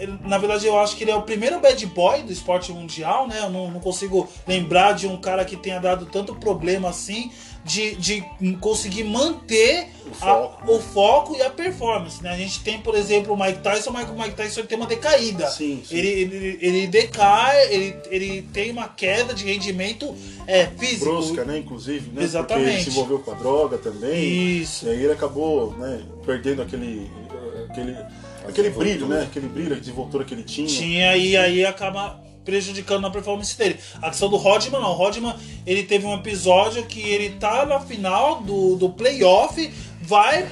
ele- 0.00 0.18
na 0.24 0.38
verdade, 0.38 0.66
eu 0.66 0.78
acho 0.78 0.96
que 0.96 1.04
ele 1.04 1.10
é 1.10 1.16
o 1.16 1.22
primeiro 1.22 1.60
bad 1.60 1.84
boy 1.86 2.22
do 2.22 2.32
esporte 2.32 2.72
mundial, 2.72 3.26
né? 3.26 3.40
Eu 3.42 3.50
não, 3.50 3.70
não 3.70 3.80
consigo 3.80 4.28
lembrar 4.46 4.92
de 4.92 5.06
um 5.06 5.16
cara 5.16 5.44
que 5.44 5.56
tenha 5.56 5.78
dado 5.80 6.06
tanto 6.06 6.34
problema 6.34 6.88
assim. 6.90 7.30
De, 7.64 7.96
de 7.96 8.22
conseguir 8.60 9.04
manter 9.04 9.88
O 10.06 10.10
a- 10.10 10.14
foco. 10.14 10.72
o 10.72 10.80
foco 10.80 11.36
e 11.36 11.42
a 11.42 11.50
performance. 11.50 12.22
Né? 12.22 12.30
A 12.30 12.36
gente 12.36 12.60
tem, 12.60 12.80
por 12.80 12.94
exemplo, 12.94 13.34
o 13.34 13.38
Mike 13.38 13.58
Tyson, 13.60 13.90
mas 13.90 14.08
o 14.08 14.14
Mike 14.14 14.34
Tyson 14.36 14.62
tem 14.62 14.78
uma 14.78 14.86
decaída. 14.86 15.46
Sim, 15.48 15.82
sim. 15.86 15.94
Ele, 15.96 16.08
ele, 16.08 16.58
ele 16.62 16.86
decai, 16.86 17.70
ele, 17.72 17.96
ele 18.10 18.42
tem 18.54 18.70
uma 18.70 18.88
queda 18.88 19.34
de 19.34 19.44
rendimento 19.44 20.14
é, 20.46 20.66
físico. 20.78 21.04
Brusca, 21.04 21.44
né? 21.44 21.58
Inclusive, 21.58 22.10
né? 22.10 22.22
Exatamente. 22.22 22.64
Porque 22.64 22.74
ele 22.76 22.84
se 22.84 22.90
envolveu 22.90 23.18
com 23.18 23.32
a 23.32 23.34
droga 23.34 23.76
também. 23.76 24.58
Isso. 24.62 24.86
E 24.86 24.90
aí 24.90 25.02
ele 25.04 25.12
acabou, 25.12 25.72
né, 25.76 26.00
perdendo 26.24 26.62
aquele. 26.62 27.10
aquele, 27.68 27.96
aquele 28.48 28.70
brilho, 28.70 29.06
né? 29.06 29.24
Aquele 29.24 29.46
brilho, 29.48 29.76
a 29.76 29.78
desenvoltura 29.78 30.24
que 30.24 30.32
ele 30.32 30.42
tinha. 30.44 30.66
Tinha 30.68 31.16
e 31.18 31.36
aí 31.36 31.66
acaba 31.66 32.18
prejudicando 32.44 33.02
na 33.02 33.10
performance 33.10 33.56
dele. 33.56 33.78
A 34.00 34.08
questão 34.10 34.28
do 34.28 34.36
Rodman 34.36 34.80
não. 34.80 34.90
O 34.90 34.94
Rodman 34.94 35.34
ele 35.66 35.82
teve 35.82 36.06
um 36.06 36.14
episódio 36.14 36.84
que 36.86 37.00
ele 37.00 37.30
tá 37.38 37.66
na 37.66 37.80
final 37.80 38.40
do, 38.42 38.76
do 38.76 38.88
playoff, 38.90 39.72
vai 40.00 40.46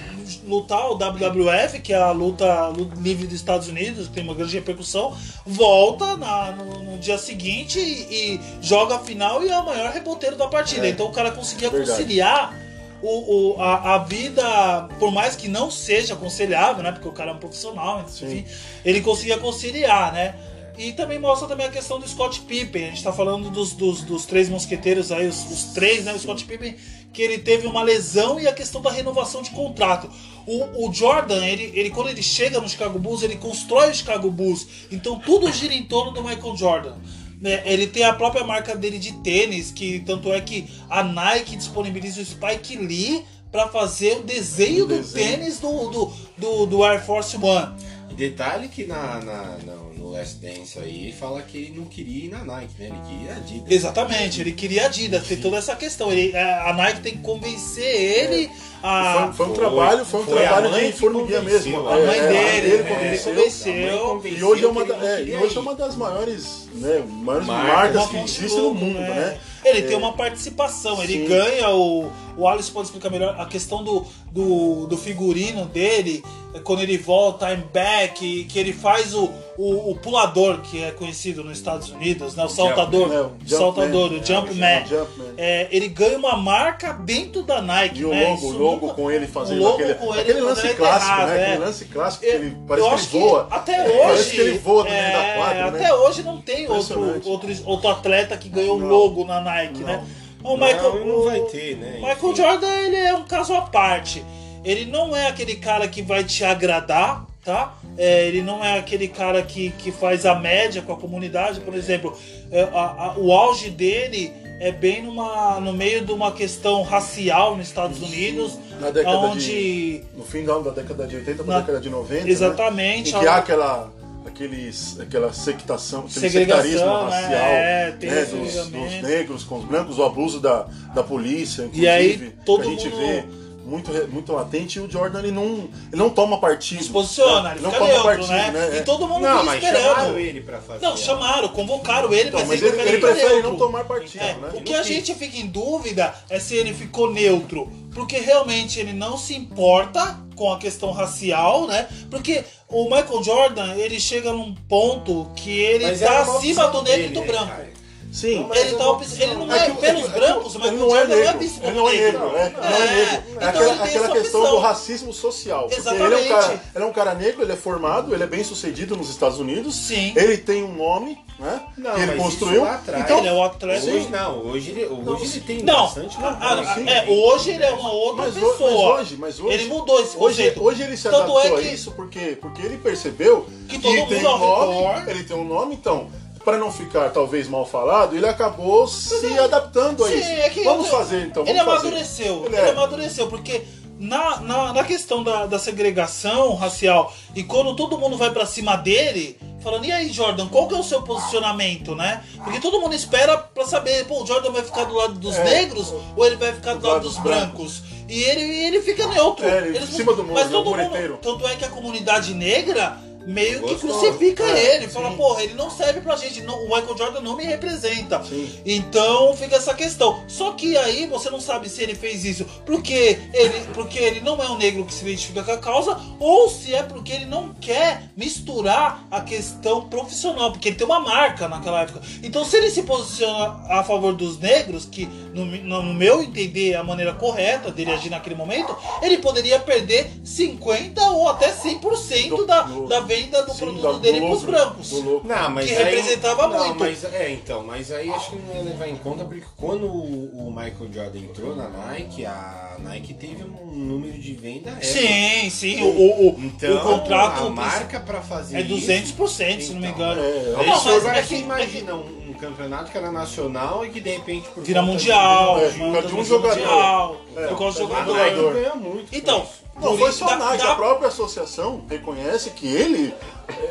lutar 0.44 0.90
o 0.90 0.94
WWF, 0.96 1.78
que 1.80 1.92
é 1.92 1.96
a 1.96 2.10
luta 2.10 2.66
lu- 2.68 2.90
livre 3.00 3.26
dos 3.26 3.36
Estados 3.36 3.68
Unidos, 3.68 4.08
que 4.08 4.14
tem 4.14 4.24
uma 4.24 4.34
grande 4.34 4.54
repercussão, 4.56 5.16
volta 5.46 6.16
na- 6.16 6.52
no, 6.52 6.82
no 6.82 6.98
dia 6.98 7.16
seguinte 7.16 7.78
e, 7.78 8.34
e 8.34 8.40
joga 8.60 8.96
a 8.96 8.98
final 8.98 9.42
e 9.44 9.48
é 9.50 9.58
o 9.58 9.64
maior 9.64 9.92
reboteiro 9.92 10.36
da 10.36 10.48
partida. 10.48 10.86
É. 10.86 10.90
Então 10.90 11.06
o 11.06 11.12
cara 11.12 11.30
conseguia 11.30 11.70
Verdade. 11.70 11.90
conciliar 11.92 12.54
o, 13.00 13.54
o- 13.56 13.62
a, 13.62 13.94
a 13.94 13.98
vida, 13.98 14.88
por 14.98 15.12
mais 15.12 15.36
que 15.36 15.46
não 15.48 15.70
seja 15.70 16.14
aconselhável, 16.14 16.82
né? 16.82 16.90
Porque 16.92 17.08
o 17.08 17.12
cara 17.12 17.30
é 17.30 17.34
um 17.34 17.38
profissional, 17.38 18.04
enfim, 18.06 18.44
ele 18.84 19.00
conseguia 19.00 19.38
conciliar, 19.38 20.12
né? 20.12 20.34
E 20.78 20.92
também 20.92 21.18
mostra 21.18 21.48
também 21.48 21.66
a 21.66 21.70
questão 21.70 21.98
do 21.98 22.06
Scott 22.08 22.40
Pippen. 22.42 22.84
A 22.84 22.88
gente 22.90 23.02
tá 23.02 23.12
falando 23.12 23.50
dos, 23.50 23.72
dos, 23.72 24.02
dos 24.02 24.26
três 24.26 24.48
mosqueteiros 24.48 25.10
aí, 25.10 25.26
os, 25.26 25.50
os 25.50 25.64
três, 25.72 26.04
né? 26.04 26.12
O 26.12 26.18
Scott 26.18 26.44
Pippen, 26.44 26.76
que 27.12 27.22
ele 27.22 27.38
teve 27.38 27.66
uma 27.66 27.82
lesão 27.82 28.38
e 28.38 28.46
a 28.46 28.52
questão 28.52 28.80
da 28.82 28.90
renovação 28.90 29.40
de 29.42 29.50
contrato. 29.50 30.10
O, 30.46 30.86
o 30.88 30.92
Jordan, 30.92 31.44
ele, 31.44 31.72
ele 31.74 31.90
quando 31.90 32.08
ele 32.10 32.22
chega 32.22 32.60
no 32.60 32.68
Chicago 32.68 32.98
Bulls, 32.98 33.22
ele 33.22 33.36
constrói 33.36 33.90
o 33.90 33.94
Chicago 33.94 34.30
Bulls. 34.30 34.66
Então 34.92 35.18
tudo 35.18 35.50
gira 35.52 35.72
em 35.74 35.84
torno 35.84 36.12
do 36.12 36.22
Michael 36.22 36.56
Jordan. 36.56 36.94
né? 37.40 37.62
Ele 37.64 37.86
tem 37.86 38.04
a 38.04 38.12
própria 38.12 38.44
marca 38.44 38.76
dele 38.76 38.98
de 38.98 39.12
tênis, 39.22 39.70
que 39.70 40.00
tanto 40.00 40.32
é 40.32 40.40
que 40.40 40.68
a 40.90 41.02
Nike 41.02 41.56
disponibiliza 41.56 42.20
o 42.20 42.24
Spike 42.24 42.76
Lee 42.76 43.24
para 43.50 43.66
fazer 43.68 44.18
o 44.18 44.22
desenho 44.22 44.84
O 44.84 44.88
do 44.88 44.96
desenho. 44.98 45.26
tênis 45.38 45.58
do, 45.58 45.88
do, 45.88 46.12
do, 46.36 46.66
do 46.66 46.84
Air 46.84 47.02
Force 47.04 47.34
One. 47.36 47.74
Detalhe 48.14 48.68
que 48.68 48.84
na, 48.84 49.20
na- 49.20 49.58
no, 49.64 49.85
no 50.06 50.12
Last 50.12 50.36
Dance 50.36 50.78
aí 50.78 51.12
fala 51.18 51.42
que 51.42 51.56
ele 51.58 51.74
não 51.76 51.84
queria 51.86 52.24
ir 52.26 52.28
na 52.30 52.44
Nike, 52.44 52.72
né? 52.78 52.86
Ele 52.86 53.00
queria 53.18 53.36
Adidas. 53.36 53.70
Exatamente, 53.72 54.40
ele 54.40 54.52
queria 54.52 54.86
Adidas, 54.86 55.26
tem 55.26 55.36
toda 55.36 55.56
essa 55.56 55.74
questão. 55.76 56.12
Ele, 56.12 56.36
a 56.36 56.70
a 56.70 56.72
Nike 56.72 57.00
tem 57.00 57.12
que 57.12 57.22
convencer 57.22 57.84
ele 57.84 58.50
a. 58.82 59.32
Foi, 59.34 59.46
foi 59.46 59.46
um 59.46 59.52
trabalho, 59.56 60.04
foi 60.04 60.20
um 60.20 60.24
foi 60.24 60.44
a 60.44 60.48
trabalho 60.48 60.70
mãe 60.70 60.86
de 60.90 60.92
formiguinha 60.98 61.40
mesmo. 61.42 61.88
a 61.88 61.98
É, 61.98 62.06
mãe 62.06 62.18
é, 62.18 62.28
dele, 62.28 62.66
ele 62.74 62.82
é, 62.82 62.94
convenceu. 62.94 63.32
ele 63.32 63.98
convenceu. 63.98 64.38
E 64.38 64.44
hoje 64.44 64.64
é 64.64 64.68
uma, 64.68 64.84
da- 64.84 65.18
ele 65.20 65.32
é, 65.32 65.34
e 65.34 65.42
hoje 65.42 65.56
é 65.56 65.60
uma 65.60 65.74
das 65.74 65.96
maiores, 65.96 66.68
né, 66.74 67.02
maiores 67.08 67.46
Marcas, 67.46 67.74
marcas 67.76 68.06
que 68.06 68.16
fonte 68.16 68.30
existem 68.44 68.62
no 68.62 68.74
mundo, 68.74 68.98
né? 69.00 69.38
Ele 69.64 69.78
É. 69.80 69.82
tem 69.82 69.96
uma 69.96 70.12
participação, 70.12 71.02
ele 71.02 71.14
Sim. 71.14 71.26
ganha 71.26 71.70
o. 71.70 72.10
O 72.36 72.46
Alex 72.46 72.68
pode 72.70 72.86
explicar 72.88 73.10
melhor 73.10 73.34
a 73.38 73.46
questão 73.46 73.82
do, 73.82 74.04
do, 74.30 74.86
do 74.86 74.96
figurino 74.96 75.64
dele, 75.64 76.22
é, 76.54 76.58
quando 76.60 76.82
ele 76.82 76.98
volta, 76.98 77.50
I'm 77.52 77.64
back, 77.72 78.14
que, 78.18 78.44
que 78.44 78.58
ele 78.58 78.72
faz 78.72 79.14
o, 79.14 79.30
o, 79.56 79.90
o 79.92 79.96
pulador, 79.96 80.60
que 80.60 80.82
é 80.84 80.90
conhecido 80.90 81.42
nos 81.42 81.56
Estados 81.58 81.90
Unidos, 81.90 82.34
né? 82.34 82.44
O 82.44 82.48
saltador. 82.48 83.08
né? 83.08 83.20
O 83.20 83.32
o 83.44 83.48
saltador, 83.48 84.12
o 84.12 84.16
É, 84.18 84.24
Jumpman. 84.24 84.82
o 84.82 84.86
Jumpman. 84.86 85.26
É, 85.38 85.68
ele 85.70 85.88
ganha 85.88 86.18
uma 86.18 86.36
marca 86.36 86.92
dentro 86.92 87.42
da 87.42 87.62
Nike. 87.62 88.00
E 88.00 88.04
o 88.04 88.10
né? 88.10 88.24
logo, 88.28 88.34
Isso 88.36 88.46
o 88.46 88.58
logo 88.58 88.80
nunca- 88.86 88.94
com 88.94 89.10
ele 89.10 89.26
fazendo 89.26 89.60
o 89.60 89.62
logo 89.64 89.74
aquele, 89.76 89.94
com 89.94 90.12
ele 90.12 90.20
aquele 90.20 90.40
fazendo 90.40 90.46
lance 90.64 90.74
clássico, 90.76 91.10
errado, 91.12 91.28
né? 91.28 91.36
é. 91.40 91.44
Aquele 91.46 91.64
lance 91.64 91.84
clássico 91.86 92.24
que 92.24 92.30
Eu- 92.30 92.34
ele 92.34 92.56
parece 92.68 93.08
que 93.08 93.16
ele 93.16 93.24
voa. 93.26 93.48
até 93.50 93.82
hoje. 93.88 93.98
Parece 94.02 94.30
que 94.30 94.40
ele 94.40 94.58
voa 94.58 94.82
dentro 94.84 94.96
é, 94.98 95.12
da 95.12 95.34
quadra, 95.42 95.70
né? 95.70 95.78
Até 95.80 95.94
hoje 95.94 96.22
não 96.22 96.40
tem 96.42 96.68
outro, 96.70 97.22
outro, 97.24 97.48
outro 97.64 97.88
atleta 97.88 98.36
que 98.36 98.48
ganhou 98.50 98.76
um 98.76 98.80
Não. 98.80 98.88
logo 98.88 99.24
na 99.24 99.40
Nike, 99.40 99.80
Não. 99.80 99.86
né? 99.86 100.04
O 100.52 100.56
Michael, 100.56 101.04
Não, 101.06 101.24
vai 101.24 101.40
ter, 101.42 101.76
né? 101.76 101.94
Michael 101.96 102.16
Enfim. 102.32 102.36
Jordan 102.36 102.74
ele 102.86 102.96
é 102.96 103.14
um 103.14 103.24
caso 103.24 103.54
à 103.54 103.62
parte. 103.62 104.24
Ele 104.64 104.84
não 104.84 105.14
é 105.14 105.26
aquele 105.28 105.56
cara 105.56 105.86
que 105.88 106.02
vai 106.02 106.24
te 106.24 106.44
agradar, 106.44 107.24
tá? 107.44 107.74
É, 107.96 108.26
ele 108.26 108.42
não 108.42 108.64
é 108.64 108.78
aquele 108.78 109.08
cara 109.08 109.42
que, 109.42 109.70
que 109.70 109.90
faz 109.92 110.26
a 110.26 110.34
média 110.34 110.82
com 110.82 110.92
a 110.92 110.96
comunidade, 110.96 111.60
por 111.60 111.74
exemplo. 111.74 112.16
é, 112.50 112.62
a- 112.62 113.12
a- 113.12 113.14
o 113.16 113.32
auge 113.32 113.70
dele 113.70 114.32
é 114.60 114.70
bem 114.72 115.02
numa, 115.02 115.58
no 115.60 115.72
meio 115.72 116.04
de 116.04 116.12
uma 116.12 116.30
questão 116.32 116.82
racial 116.82 117.56
nos 117.56 117.66
Estados 117.66 118.00
Unidos, 118.00 118.58
Na 118.80 118.90
década 118.90 119.16
onde 119.18 119.40
de. 119.46 120.04
No 120.16 120.24
final 120.24 120.62
da 120.62 120.70
década 120.70 121.06
de 121.06 121.16
80 121.16 121.42
para 121.44 121.52
Na- 121.52 121.58
a 121.58 121.60
década 121.60 121.80
de 121.80 121.90
90. 121.90 122.28
Exatamente, 122.28 123.12
Né? 123.12 123.18
Em 123.18 123.20
que 123.20 123.26
a- 123.28 123.32
há 123.32 123.36
aquela. 123.38 123.92
Aqueles, 124.26 124.98
aquela 125.00 125.32
sectação, 125.32 126.00
aquele 126.00 126.30
sectarismo 126.30 126.86
né? 126.86 127.02
racial 127.04 127.30
É, 127.46 127.90
tem 127.92 128.10
né? 128.10 128.22
esse 128.22 128.34
dos, 128.34 128.66
dos 128.68 128.92
negros 129.02 129.44
com 129.44 129.58
os 129.58 129.64
brancos, 129.64 129.98
o 129.98 130.02
abuso 130.04 130.40
da, 130.40 130.66
da 130.94 131.02
polícia, 131.02 131.62
inclusive, 131.62 131.84
E 131.84 131.88
aí, 131.88 132.32
todo 132.44 132.62
que 132.62 132.68
a 132.68 132.70
gente 132.70 132.88
mundo- 132.88 132.98
vê 132.98 133.24
muito, 133.64 133.90
muito 134.12 134.32
latente, 134.32 134.78
e 134.78 134.82
o 134.82 134.88
Jordan 134.90 135.18
ele 135.20 135.32
não, 135.32 135.44
ele 135.44 135.68
não 135.96 136.08
toma 136.10 136.38
partido. 136.40 136.82
se 136.84 136.90
posiciona, 136.90 137.50
ele 137.52 137.60
não 137.60 137.70
fica 137.72 137.80
toma 137.84 137.92
neutro, 137.92 138.26
partido, 138.28 138.52
né? 138.52 138.70
É. 138.76 138.78
E 138.78 138.84
todo 138.84 139.08
mundo 139.08 139.22
Não, 139.22 139.30
fica 139.40 139.44
mas 139.44 139.62
esperando. 139.64 139.84
chamaram 139.94 140.18
ele 140.18 140.40
pra 140.40 140.58
fazer. 140.60 140.86
Não, 140.86 140.96
chamaram, 140.96 141.48
convocaram 141.48 142.12
ele, 142.12 142.28
Então, 142.28 142.40
mas, 142.40 142.48
mas 142.48 142.62
ele, 142.62 142.80
ele, 142.80 142.88
ele 142.90 142.98
prefere 142.98 143.28
neutro. 143.28 143.50
não 143.50 143.56
tomar 143.56 143.84
partido, 143.84 144.22
É, 144.22 144.34
né? 144.34 144.50
o 144.54 144.60
que 144.60 144.72
a 144.74 144.82
gente 144.84 145.14
fica 145.14 145.36
em 145.36 145.46
dúvida 145.48 146.14
é 146.30 146.38
se 146.38 146.54
ele 146.54 146.72
ficou 146.72 147.12
neutro, 147.12 147.68
porque 147.92 148.18
realmente 148.18 148.78
ele 148.78 148.92
não 148.92 149.16
se 149.18 149.34
importa 149.34 150.16
com 150.36 150.52
a 150.52 150.58
questão 150.58 150.92
racial, 150.92 151.66
né? 151.66 151.88
Porque 152.10 152.44
o 152.68 152.84
Michael 152.84 153.24
Jordan, 153.24 153.74
ele 153.74 153.98
chega 153.98 154.32
num 154.32 154.54
ponto 154.68 155.30
que 155.34 155.50
ele 155.50 155.86
Mas 155.86 156.00
tá 156.00 156.06
era 156.06 156.24
uma 156.24 156.38
acima 156.38 156.68
do 156.68 156.82
negro 156.82 157.06
e 157.06 157.08
do 157.08 157.22
branco. 157.22 157.46
cara? 157.48 157.72
Sim. 158.16 158.48
Ele, 158.54 158.76
tá, 158.76 158.98
ele 159.20 159.34
não 159.34 159.52
é, 159.52 159.58
É 159.58 159.64
que- 159.70 159.70
é 159.72 159.74
pelos 159.92 160.08
brancos, 160.08 160.54
é 160.54 160.58
o 160.58 160.60
que 160.62 160.70
Michael 160.70 160.72
ele 160.72 160.78
não 160.80 160.96
é 160.96 161.04
não 161.06 161.14
é 161.14 161.16
negro. 161.24 161.38
visto 161.38 161.62
Ele 161.62 161.72
não 161.76 161.88
é 161.88 161.92
negro, 161.92 162.36
é, 162.36 162.46
ele 162.46 162.56
não 162.56 162.64
é 162.64 162.76
É, 162.76 162.94
negro. 162.94 163.14
É 163.14 163.20
então 163.36 163.48
aquela, 163.48 163.64
ele 163.72 163.78
tem 163.78 163.86
aquela 163.88 164.08
questão 164.08 164.40
opção. 164.40 164.56
do 164.56 164.62
racismo 164.62 165.12
social. 165.12 165.68
Porque 165.68 165.74
ele 165.80 165.88
é, 165.88 165.92
um 165.92 165.94
Exatamente. 166.20 166.28
cara, 166.28 166.60
ele 166.74 166.84
é 166.84 166.86
um 166.86 166.92
cara 166.92 167.14
negro, 167.14 167.42
ele 167.42 167.52
é 167.52 167.56
formado, 167.56 168.14
ele 168.14 168.22
é 168.22 168.26
bem 168.26 168.42
sucedido 168.42 168.96
nos 168.96 169.10
Estados 169.10 169.38
Unidos. 169.38 169.74
Sim. 169.76 170.14
Ele 170.16 170.38
tem 170.38 170.62
um 170.64 170.72
nome, 170.74 171.18
né? 171.38 171.60
Não, 171.76 171.92
que 171.94 172.00
ele 172.00 172.12
mas 172.12 172.22
construiu. 172.22 172.54
isso 172.62 172.64
lá 172.64 172.74
atrás. 172.76 173.04
Então, 173.04 173.18
Ele 173.18 173.28
é 173.28 173.32
o 173.34 173.42
atleta. 173.42 173.84
Hoje 173.86 174.08
não, 174.08 174.38
hoje 174.46 174.70
ele, 174.70 174.86
hoje 174.86 175.24
ele 175.24 175.40
tem 175.40 175.62
Não, 175.62 175.74
bastante 175.82 176.16
a- 176.16 176.28
a- 176.28 176.56
concorrência. 176.56 176.90
é, 176.90 177.06
hoje 177.10 177.50
ele 177.50 177.64
é 177.64 177.70
uma 177.72 177.92
outra 177.92 178.24
Mas, 178.24 178.34
pessoa. 178.34 178.58
mas 178.94 179.00
hoje, 179.00 179.16
mas 179.18 179.40
hoje, 179.40 179.54
ele 179.54 179.66
mudou 179.68 180.00
esse 180.00 180.16
hoje, 180.16 180.36
conceito. 180.36 180.64
hoje 180.64 180.82
ele 180.82 180.96
se 180.96 181.02
Tanto 181.02 181.16
adaptou 181.16 181.40
é 181.42 181.48
a 181.48 181.50
que- 181.60 181.68
isso 181.68 181.90
porque, 181.92 182.38
porque 182.40 182.62
ele 182.62 182.78
percebeu 182.78 183.46
Que 183.68 183.78
todo 183.78 183.92
tem 183.92 184.06
mundo 184.22 184.26
ao 184.28 184.36
um 184.70 184.82
nome, 184.82 185.10
ele 185.10 185.24
tem 185.24 185.36
um 185.36 185.44
nome, 185.44 185.74
então 185.74 186.08
para 186.46 186.58
não 186.58 186.70
ficar 186.70 187.10
talvez 187.10 187.48
mal 187.48 187.66
falado, 187.66 188.14
ele 188.16 188.26
acabou 188.26 188.86
se 188.86 189.36
adaptando 189.36 190.04
a 190.04 190.08
Sim, 190.08 190.14
isso. 190.14 190.28
é 190.28 190.50
vamos 190.62 190.86
eu- 190.86 190.92
fazer 190.92 191.26
então. 191.26 191.42
Ele 191.44 191.58
vamos 191.58 191.74
fazer. 191.74 191.88
amadureceu. 191.88 192.44
Ele 192.46 192.56
Ele, 192.56 192.66
é. 192.68 192.70
amadureceu, 192.70 193.26
porque 193.26 193.64
na, 193.98 194.40
na, 194.40 194.72
na 194.72 194.84
questão 194.84 195.24
da, 195.24 195.46
da 195.46 195.58
segregação 195.58 196.54
racial, 196.54 197.12
e 197.34 197.42
quando 197.42 197.74
todo 197.74 197.98
mundo 197.98 198.16
vai 198.16 198.30
pra 198.30 198.46
cima 198.46 198.76
dele, 198.76 199.36
falando, 199.60 199.86
e 199.86 199.90
aí, 199.90 200.12
Jordan, 200.12 200.46
qual 200.46 200.68
que 200.68 200.74
é 200.74 200.78
o 200.78 200.84
seu 200.84 201.02
posicionamento, 201.02 201.96
né? 201.96 202.22
Porque 202.44 202.60
todo 202.60 202.78
mundo 202.80 202.94
espera 202.94 203.36
pra 203.38 203.64
saber, 203.66 204.06
pô, 204.06 204.22
o 204.22 204.26
Jordan 204.26 204.52
vai 204.52 204.62
ficar 204.62 204.84
do 204.84 204.94
lado 204.94 205.14
dos 205.14 205.34
É. 205.36 205.42
negros 205.42 205.92
ou 206.16 206.24
ele 206.24 206.36
vai 206.36 206.52
ficar 206.52 206.74
do, 206.74 206.86
lado 206.86 207.00
dos 207.00 207.16
brancos? 207.18 207.82
E 208.08 208.22
ele, 208.22 208.42
ele 208.66 208.82
fica 208.82 209.04
neutro. 209.08 209.44
É, 209.44 209.58
ele 209.66 209.78
Eles 209.78 209.90
cima 209.90 210.12
do 210.12 210.22
muro, 210.22 210.34
Mas 210.34 210.46
né, 210.46 210.52
todo 210.52 210.70
mundo. 210.76 211.18
Tanto 211.20 211.48
é 211.48 211.56
que 211.56 211.64
a 211.64 211.68
comunidade 211.70 212.34
negra 212.34 212.96
meio 213.26 213.62
que 213.62 213.74
crucifica 213.76 214.42
É, 214.44 214.76
ele. 214.76 214.88
Fala, 214.88 215.10
sim. 215.10 215.16
porra, 215.16 215.42
ele 215.42 215.54
não 215.54 215.70
serve 215.70 216.00
pra 216.00 216.16
gente. 216.16 216.40
não- 216.42 216.56
o 216.64 216.68
Michael 216.68 216.96
Jordan 216.96 217.20
não 217.20 217.36
me 217.36 217.44
representa. 217.44 218.22
Sim. 218.24 218.50
Então 218.64 219.36
fica 219.36 219.56
essa 219.56 219.74
questão. 219.74 220.22
Só 220.28 220.52
que 220.52 220.76
aí 220.76 221.06
você 221.06 221.28
não 221.30 221.40
sabe 221.40 221.68
se 221.68 221.82
ele 221.82 221.94
fez 221.94 222.24
isso 222.24 222.44
porque 222.64 223.18
ele, 223.32 223.60
porque 223.74 223.98
ele 223.98 224.20
não 224.20 224.40
é 224.42 224.48
um 224.50 224.56
negro 224.56 224.84
que 224.84 224.94
se 224.94 225.02
identifica 225.04 225.42
com 225.42 225.50
a 225.52 225.58
causa 225.58 225.98
ou 226.20 226.48
se 226.48 226.74
é 226.74 226.82
porque 226.82 227.12
ele 227.12 227.24
não 227.26 227.52
quer 227.54 228.02
misturar 228.16 229.04
a 229.10 229.20
questão 229.20 229.88
profissional, 229.88 230.52
porque 230.52 230.68
ele 230.68 230.76
tem 230.76 230.86
uma 230.86 231.00
marca 231.00 231.48
naquela 231.48 231.82
época. 231.82 232.00
Então 232.22 232.44
se 232.44 232.56
ele 232.56 232.70
se 232.70 232.82
posiciona 232.82 233.60
a 233.68 233.82
favor 233.84 234.12
dos 234.14 234.38
negros, 234.38 234.84
que 234.84 235.06
no, 235.34 235.44
no 235.44 235.94
meu 235.94 236.22
entender 236.22 236.72
é 236.72 236.76
a 236.76 236.84
maneira 236.84 237.12
correta 237.14 237.70
dele 237.70 237.90
agir 237.92 238.10
naquele 238.10 238.34
momento, 238.36 238.76
ele 239.02 239.18
poderia 239.18 239.58
perder 239.58 240.10
50 240.24 241.02
ou 241.10 241.28
até 241.28 241.50
100% 241.52 242.28
Do- 242.28 242.46
da, 242.46 242.62
da 242.62 243.00
venda 243.00 243.15
do 243.24 243.52
Sim, 243.52 243.58
produto 243.58 243.82
do 243.94 243.98
dele 244.00 244.20
pros 244.20 244.30
lucro, 244.42 244.50
brancos. 244.52 244.90
do 244.90 245.00
lucro. 245.00 245.28
Não, 245.28 245.50
mas 245.50 245.66
Que 245.68 245.76
aí- 245.76 245.84
representava 245.96 246.48
não, 246.48 246.64
muito. 246.66 246.78
Mas, 246.80 247.04
é, 247.04 247.30
então, 247.32 247.62
mas 247.64 247.90
aí 247.92 248.10
acho 248.10 248.30
que 248.30 248.36
não 248.36 248.54
ia 248.54 248.62
levar 248.62 248.88
em 248.88 248.96
conta, 248.96 249.24
porque 249.24 249.42
quando 249.56 249.86
o, 249.86 250.46
o 250.48 250.50
Michael 250.50 250.90
Jordan 250.92 251.18
entrou 251.18 251.56
na 251.56 251.68
Nike, 251.68 252.24
a 252.26 252.76
Nike 252.78 253.14
teve 253.14 253.44
um 253.44 253.66
número 253.74 254.18
de 254.18 254.32
venda. 254.34 254.76
Sim, 254.82 255.48
sim. 255.50 255.82
O, 255.82 255.86
o, 255.88 256.28
o, 256.30 256.40
Então, 256.44 256.76
o 256.76 256.80
contrato 256.80 257.44
a 257.46 257.50
marca 257.50 258.00
pra 258.00 258.20
fazer 258.22 258.56
é 258.58 258.60
isso- 258.62 258.86
200%, 259.16 259.60
se 259.60 259.72
não 259.72 259.80
me 259.80 259.88
Então, 259.88 260.12
engano. 260.12 260.22
é, 260.22 260.50
Não, 260.52 260.60
Aí 260.60 260.66
mas 260.68 260.86
agora 260.86 261.18
é 261.18 261.22
você 261.22 261.34
que- 261.36 261.40
imagina 261.42 261.94
um, 261.94 262.30
um 262.30 262.34
campeonato 262.34 262.90
que 262.90 262.98
era 262.98 263.10
nacional 263.10 263.84
e 263.84 263.90
que 263.90 264.00
de 264.00 264.10
repente 264.10 264.48
por 264.48 264.62
Vira 264.62 264.82
mundial, 264.82 265.58
É, 265.58 265.68
de, 265.70 265.78
causa 265.78 266.02
de 266.08 266.14
um 266.14 266.24
jogador. 266.24 266.56
mundial, 266.58 267.16
É, 267.36 267.46
por 267.46 267.58
causa 267.58 267.78
do 267.80 267.88
jogador. 267.88 268.54
Ganha 268.54 268.74
muito. 268.74 269.10
com 269.10 269.16
Então, 269.16 269.38
isso. 269.42 269.65
Não 269.80 269.96
foi 269.98 270.10
só 270.12 270.26
a 270.28 270.36
dá- 270.56 270.72
a 270.72 270.74
própria 270.74 271.08
associação 271.08 271.84
reconhece 271.88 272.50
que 272.50 272.66
ele, 272.66 273.14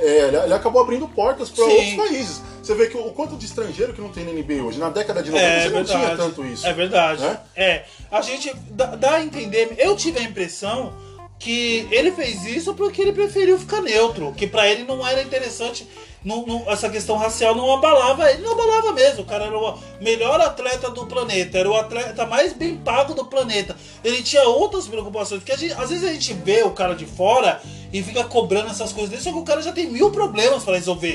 é, 0.01 0.27
ele, 0.45 0.53
acabou 0.53 0.81
abrindo 0.81 1.07
portas 1.07 1.49
para 1.49 1.63
outros 1.65 1.93
países. 1.95 2.41
Você 2.61 2.75
vê 2.75 2.87
que 2.87 2.95
o, 2.97 3.07
o 3.07 3.11
quanto 3.11 3.35
de 3.35 3.45
estrangeiro 3.45 3.93
que 3.93 4.01
não 4.01 4.09
tem 4.09 4.23
na 4.23 4.31
NBA 4.31 4.63
hoje, 4.63 4.77
na 4.79 4.89
década 4.89 5.21
de 5.23 5.31
90 5.31 5.47
É 5.47 5.59
você 5.61 5.65
não 5.69 5.73
verdade. 5.83 6.05
tinha 6.05 6.17
tanto 6.17 6.45
isso. 6.45 6.65
É 6.67 6.73
verdade. 6.73 7.21
né? 7.21 7.39
É. 7.55 7.83
A 8.11 8.21
gente 8.21 8.53
dá, 8.71 8.87
dá 8.95 9.15
a 9.15 9.23
entender. 9.23 9.75
Eu 9.77 9.95
tive 9.95 10.19
a 10.19 10.23
impressão 10.23 10.93
que 11.39 11.87
ele 11.91 12.11
fez 12.11 12.45
isso 12.45 12.73
porque 12.75 13.01
ele 13.01 13.11
preferiu 13.11 13.57
ficar 13.59 13.81
neutro. 13.81 14.31
Que 14.37 14.47
pra 14.47 14.67
ele 14.67 14.83
não 14.83 15.05
era 15.05 15.21
interessante. 15.21 15.87
Não- 16.25 16.45
não- 16.45 16.69
essa 16.69 16.89
questão 16.89 17.15
racial 17.15 17.55
não 17.55 17.71
abalava 17.71 18.29
ele, 18.31 18.41
não 18.41 18.53
abalava 18.53 18.91
mesmo. 18.93 19.21
O 19.21 19.25
cara 19.25 19.45
era 19.45 19.57
o 19.57 19.79
melhor 20.01 20.41
atleta 20.41 20.89
do 20.89 21.05
planeta, 21.05 21.57
era 21.59 21.69
o 21.69 21.75
atleta 21.75 22.25
mais 22.25 22.51
bem 22.51 22.75
pago 22.75 23.13
do 23.13 23.25
planeta. 23.25 23.75
Ele 24.03 24.21
tinha 24.23 24.43
outras 24.43 24.87
preocupações, 24.87 25.41
porque 25.43 25.55
gente- 25.55 25.73
às 25.79 25.89
vezes 25.89 26.03
a 26.03 26.11
gente 26.11 26.33
vê 26.33 26.63
o 26.63 26.71
cara 26.71 26.95
de 26.95 27.05
fora 27.05 27.61
e 27.93 28.03
fica 28.03 28.23
cobrando 28.23 28.69
essas 28.69 28.91
coisas 28.91 29.09
dele, 29.09 29.21
só 29.21 29.31
que 29.31 29.37
o 29.37 29.43
cara 29.43 29.61
já 29.61 29.71
tem 29.71 29.87
mil 29.87 30.11
problemas 30.11 30.63
pra 30.63 30.75
resolver. 30.75 31.07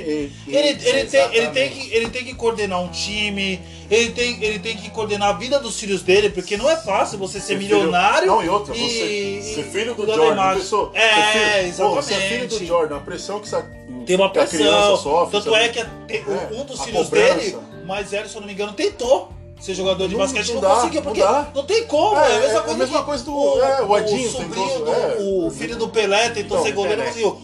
E- 0.46 0.50
e- 0.50 0.56
ele, 0.56 0.68
ele, 0.88 1.04
tem, 1.08 1.34
ele, 1.34 1.46
tem 1.48 1.70
que, 1.70 1.94
ele 1.94 2.08
tem 2.10 2.24
que 2.24 2.34
coordenar 2.34 2.80
um 2.82 2.88
time, 2.88 3.60
ele 3.90 4.10
tem, 4.10 4.42
ele 4.42 4.58
tem 4.58 4.76
que 4.76 4.88
coordenar 4.90 5.28
a 5.30 5.32
vida 5.32 5.58
dos 5.58 5.78
filhos 5.78 6.02
dele, 6.02 6.30
porque 6.30 6.56
não 6.56 6.70
é 6.70 6.76
fácil 6.76 7.18
você 7.18 7.40
ser, 7.40 7.46
Ser 7.54 7.58
filho- 7.58 7.76
milionário. 7.78 8.28
Não, 8.28 8.42
e 8.42 8.48
outra, 8.48 8.74
e- 8.76 9.42
você 9.42 9.54
ser 9.54 9.64
filho 9.64 9.94
do 9.94 10.06
Jordan, 10.06 10.54
pessoa, 10.54 10.90
É, 10.94 11.00
ser 11.10 11.32
filho, 11.32 11.66
exatamente. 11.68 11.76
Pô, 11.76 12.02
você 12.02 12.14
é 12.14 12.20
filho 12.20 12.48
do 12.48 12.66
Jordan, 12.66 12.96
a 12.96 13.00
pressão 13.00 13.40
que, 13.40 13.46
essa, 13.46 13.62
Tem 14.06 14.16
uma 14.16 14.30
que 14.30 14.38
a 14.38 14.46
criança 14.46 14.70
pressão. 14.76 14.96
sofre. 14.96 15.32
Tanto 15.32 15.50
sabe? 15.52 15.64
é 15.64 15.68
que 15.68 15.80
a- 15.80 15.84
te- 16.06 16.16
É, 16.16 16.48
um 16.52 16.64
dos 16.64 16.80
filhos 16.82 17.04
cobrança. 17.04 17.34
dele, 17.34 17.56
mais 17.86 18.10
velho, 18.10 18.28
se 18.28 18.34
eu 18.36 18.40
não 18.40 18.46
me 18.48 18.54
engano, 18.54 18.72
tentou 18.72 19.30
ser 19.60 19.74
jogador 19.74 20.08
de 20.08 20.14
Não- 20.14 20.20
basquete. 20.20 20.48
Não, 20.48 20.54
não 20.54 20.60
dá, 20.62 20.74
conseguiu, 20.76 21.00
não 21.00 21.02
porque 21.02 21.20
dá. 21.20 21.48
não 21.54 21.64
tem 21.64 21.86
como. 21.86 22.16
É, 22.18 22.32
É, 22.32 22.36
a 22.36 22.40
mesma 22.40 22.54
é 22.54 22.56
a 22.56 22.62
coisa, 22.62 22.78
mesma 22.78 22.98
que 23.00 23.04
coisa 23.04 23.24
do- 23.24 23.60
é, 23.62 23.82
o 23.82 23.98
Edinho 23.98 24.30
sobrinho 24.30 24.78
do- 24.84 24.90
é. 24.90 25.16
o 25.46 25.50
filho 25.50 25.76
do 25.76 25.88
Pelé 25.88 26.30
tentou 26.30 26.56
Então, 26.58 26.62
ser 26.64 26.72
goleiro, 26.72 26.98
não 27.02 27.06
conseguiu. 27.08 27.40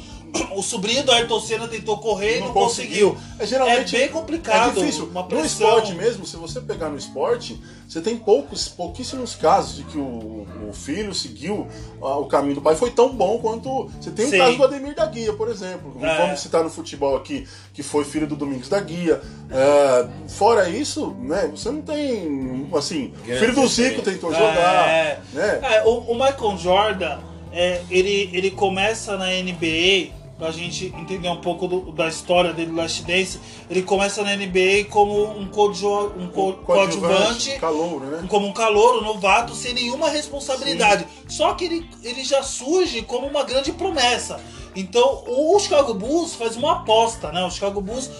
O 0.54 0.62
sobrinho 0.62 1.04
do 1.04 1.12
Ayrton 1.12 1.40
Senna 1.40 1.68
tentou 1.68 1.98
correr 1.98 2.38
e 2.38 2.40
não, 2.40 2.48
não 2.48 2.54
conseguiu. 2.54 3.10
conseguiu. 3.10 3.36
É, 3.38 3.46
geralmente, 3.46 3.96
é 3.96 4.00
bem 4.00 4.08
complicado. 4.08 4.78
É 4.78 4.80
difícil. 4.80 5.06
Uma 5.06 5.22
No 5.22 5.44
esporte 5.44 5.94
mesmo, 5.94 6.26
se 6.26 6.36
você 6.36 6.60
pegar 6.60 6.88
no 6.88 6.96
esporte, 6.96 7.60
você 7.88 8.00
tem 8.00 8.16
poucos, 8.16 8.68
pouquíssimos 8.68 9.34
casos 9.34 9.76
de 9.76 9.84
que 9.84 9.96
o, 9.96 10.46
o 10.68 10.72
filho 10.72 11.14
seguiu 11.14 11.66
ah, 12.02 12.16
o 12.16 12.26
caminho 12.26 12.56
do 12.56 12.60
pai. 12.60 12.74
Foi 12.74 12.90
tão 12.90 13.10
bom 13.12 13.38
quanto. 13.38 13.90
Você 14.00 14.10
tem 14.10 14.26
o 14.26 14.30
Sim. 14.30 14.38
caso 14.38 14.56
do 14.56 14.64
Ademir 14.64 14.94
da 14.94 15.06
Guia, 15.06 15.32
por 15.32 15.48
exemplo. 15.48 15.96
É. 16.00 16.16
Vamos 16.18 16.40
citar 16.40 16.64
no 16.64 16.70
futebol 16.70 17.16
aqui, 17.16 17.46
que 17.72 17.82
foi 17.82 18.04
filho 18.04 18.26
do 18.26 18.34
Domingos 18.34 18.68
da 18.68 18.80
Guia. 18.80 19.20
É, 19.50 20.08
fora 20.28 20.68
isso, 20.68 21.16
né, 21.20 21.48
você 21.54 21.70
não 21.70 21.82
tem. 21.82 22.68
Assim, 22.74 23.12
Grande 23.24 23.40
filho 23.40 23.54
do 23.54 23.68
Zico 23.68 24.02
tentou 24.02 24.32
jogar. 24.32 24.88
É. 24.88 25.20
Né? 25.32 25.60
É, 25.62 25.84
o, 25.84 25.98
o 25.98 26.14
Michael 26.14 26.58
Jordan, 26.58 27.18
é, 27.52 27.82
ele, 27.90 28.30
ele 28.32 28.50
começa 28.50 29.16
na 29.16 29.26
NBA, 29.26 30.12
pra 30.38 30.50
gente 30.50 30.86
entender 30.96 31.28
um 31.28 31.40
pouco 31.40 31.66
do- 31.66 31.92
da 31.92 32.08
história 32.08 32.52
dele 32.52 32.70
do 32.70 32.76
Last 32.76 33.02
Dance, 33.04 33.40
ele 33.70 33.82
começa 33.82 34.22
na 34.22 34.32
NBA 34.36 34.84
como 34.90 35.30
um, 35.30 35.46
coadju- 35.48 36.12
um 36.18 36.28
co- 36.28 36.52
coadjuvante, 36.64 37.58
Calouro, 37.58 38.04
né? 38.06 38.26
como 38.28 38.46
um 38.46 38.52
calouro, 38.52 39.02
novato, 39.02 39.54
sem 39.54 39.72
nenhuma 39.72 40.10
responsabilidade. 40.10 41.06
Só 41.28 41.54
que 41.54 41.64
ele, 41.64 41.88
ele 42.02 42.22
já 42.22 42.42
surge 42.42 43.02
como 43.02 43.26
uma 43.26 43.44
grande 43.44 43.72
promessa. 43.72 44.38
Então 44.74 45.24
o 45.26 45.58
Chicago 45.58 45.94
Bulls 45.94 46.34
faz 46.34 46.54
uma 46.54 46.72
aposta, 46.72 47.32
né? 47.32 47.42
O 47.44 47.50
Chicago 47.50 47.80
Bulls 47.80 48.10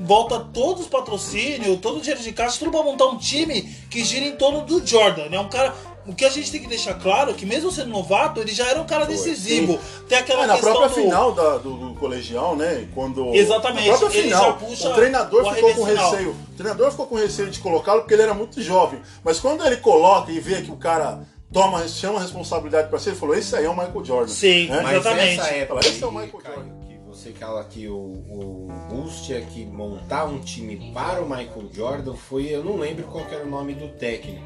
volta 0.00 0.40
todos 0.40 0.84
os 0.84 0.88
patrocínios, 0.88 1.78
todo 1.80 1.98
o 1.98 2.00
dinheiro 2.00 2.22
de 2.22 2.32
caixa, 2.32 2.58
tudo 2.58 2.70
pra 2.70 2.82
montar 2.82 3.04
um 3.06 3.18
time 3.18 3.60
que 3.90 4.02
gira 4.02 4.24
em 4.24 4.36
torno 4.36 4.62
do 4.62 4.84
Jordan. 4.86 5.26
É 5.30 5.38
um 5.38 5.50
cara. 5.50 5.74
O 6.08 6.14
que 6.14 6.24
a 6.24 6.30
gente 6.30 6.50
tem 6.50 6.60
que 6.60 6.66
deixar 6.68 6.94
claro 6.94 7.30
é 7.30 7.34
que 7.34 7.44
mesmo 7.44 7.70
sendo 7.70 7.90
novato, 7.90 8.40
ele 8.40 8.50
já 8.52 8.66
era 8.66 8.80
um 8.80 8.86
cara 8.86 9.04
decisivo. 9.04 9.78
Tem 10.08 10.16
aquela 10.16 10.44
É, 10.44 10.46
na 10.46 10.54
questão 10.54 10.72
própria 10.72 10.88
do- 10.88 10.94
final 11.08 11.32
da- 11.32 11.58
do, 11.58 11.74
do 11.74 11.94
colegial, 11.94 12.56
né? 12.56 12.88
Quando 12.94 13.34
Exatamente, 13.34 13.88
Na 13.90 13.98
própria 13.98 14.18
ele 14.18 14.28
final, 14.28 14.44
já 14.44 14.52
puxa 14.54 14.88
o 14.90 14.94
treinador 14.94 15.46
o 15.46 15.54
ficou 15.54 15.74
com 15.74 15.82
receio. 15.84 16.30
O 16.30 16.56
treinador 16.56 16.90
ficou 16.90 17.06
com 17.06 17.14
receio 17.16 17.50
de 17.50 17.60
colocá-lo 17.60 18.00
porque 18.00 18.14
ele 18.14 18.22
era 18.22 18.32
muito 18.34 18.60
jovem. 18.62 19.00
Mas 19.22 19.38
quando 19.38 19.64
ele 19.66 19.76
coloca 19.76 20.32
e 20.32 20.40
vê 20.40 20.62
que 20.62 20.70
o 20.70 20.76
cara 20.76 21.20
toma, 21.52 21.86
chama 21.86 22.18
a 22.18 22.22
responsabilidade 22.22 22.88
pra 22.88 22.98
si, 22.98 23.10
ele 23.10 23.16
falou: 23.16 23.34
esse 23.36 23.54
aí 23.54 23.66
é 23.66 23.68
o 23.68 23.76
Michael 23.76 24.04
Jordan. 24.04 24.32
Sim, 24.32 24.68
né? 24.68 24.80
Mas 24.82 24.96
Exatamente. 24.96 25.40
essa 25.40 25.48
época 25.50 25.80
Fala, 25.82 25.92
esse 25.94 26.02
é 26.02 26.06
o 26.06 26.10
Michael 26.10 26.38
Caio, 26.42 26.54
Jordan. 26.56 26.70
que 26.88 26.98
você 27.06 27.32
fala 27.32 27.64
que 27.64 27.86
o, 27.86 27.94
o 27.96 28.68
Bulls 28.88 29.22
tinha 29.26 29.40
que 29.42 29.66
montar 29.66 30.24
um 30.24 30.38
time 30.38 30.90
para 30.94 31.20
o 31.20 31.28
Michael 31.28 31.68
Jordan 31.72 32.14
foi, 32.14 32.46
eu 32.46 32.64
não 32.64 32.76
lembro 32.76 33.04
qual 33.04 33.24
que 33.26 33.34
era 33.34 33.44
o 33.44 33.48
nome 33.50 33.74
do 33.74 33.88
técnico, 33.88 34.42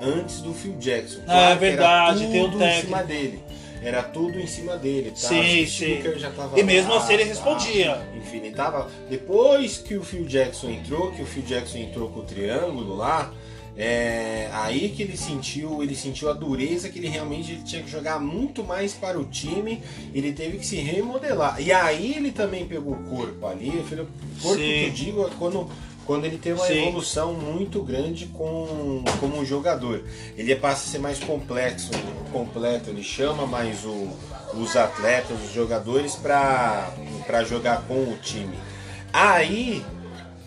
antes 0.00 0.40
do 0.40 0.52
Phil 0.54 0.74
Jackson. 0.78 1.20
Ah, 1.26 1.50
é 1.50 1.56
verdade, 1.56 2.26
tem 2.26 2.40
um 2.42 2.50
tudo 2.50 2.56
em 2.56 2.58
técnico. 2.66 2.86
cima 2.86 3.02
dele. 3.04 3.42
Era 3.82 4.02
tudo 4.02 4.40
em 4.40 4.46
cima 4.46 4.76
dele. 4.76 5.10
Tá? 5.10 5.16
Sim, 5.16 5.62
o 5.62 5.68
sim. 5.68 6.02
Já 6.16 6.30
tava 6.30 6.58
E 6.58 6.62
mesmo 6.64 6.92
lá, 6.92 6.98
assim 6.98 7.12
ele 7.14 7.22
tá? 7.22 7.28
respondia. 7.28 8.08
Enfim, 8.16 8.38
ele 8.38 8.50
tava. 8.50 8.90
Depois 9.08 9.78
que 9.78 9.96
o 9.96 10.02
Phil 10.02 10.24
Jackson 10.24 10.70
entrou, 10.70 11.12
que 11.12 11.22
o 11.22 11.26
Phil 11.26 11.44
Jackson 11.44 11.78
entrou 11.78 12.08
com 12.10 12.20
o 12.20 12.24
triângulo 12.24 12.96
lá, 12.96 13.32
é, 13.76 14.48
aí 14.52 14.88
que 14.88 15.04
ele 15.04 15.16
sentiu, 15.16 15.80
ele 15.80 15.94
sentiu 15.94 16.28
a 16.28 16.32
dureza 16.32 16.88
que 16.88 16.98
ele 16.98 17.06
realmente 17.06 17.52
ele 17.52 17.62
tinha 17.62 17.80
que 17.80 17.88
jogar 17.88 18.18
muito 18.18 18.64
mais 18.64 18.92
para 18.92 19.16
o 19.16 19.24
time, 19.24 19.80
ele 20.12 20.32
teve 20.32 20.58
que 20.58 20.66
se 20.66 20.74
remodelar. 20.76 21.60
E 21.62 21.70
aí 21.70 22.14
ele 22.16 22.32
também 22.32 22.66
pegou 22.66 22.94
o 22.94 23.04
corpo 23.04 23.46
ali, 23.46 23.70
falei, 23.88 24.04
corpo 24.42 24.58
Sim. 24.58 24.64
que 24.64 24.84
eu 24.86 24.90
digo 24.90 25.26
é 25.28 25.30
quando 25.38 25.70
quando 26.08 26.24
ele 26.24 26.38
tem 26.38 26.54
uma 26.54 26.64
Sim. 26.66 26.84
evolução 26.88 27.34
muito 27.34 27.82
grande 27.82 28.24
com, 28.28 29.04
como 29.20 29.38
um 29.38 29.44
jogador. 29.44 30.02
Ele 30.38 30.56
passa 30.56 30.88
a 30.88 30.90
ser 30.92 30.98
mais 31.00 31.18
complexo, 31.18 31.90
completo, 32.32 32.88
ele 32.88 33.02
chama 33.02 33.46
mais 33.46 33.84
o- 33.84 34.08
os 34.54 34.74
atletas, 34.74 35.36
os 35.44 35.52
jogadores 35.52 36.16
para 36.16 36.90
jogar 37.46 37.82
com 37.86 37.92
o 38.04 38.16
time. 38.22 38.58
Aí, 39.12 39.84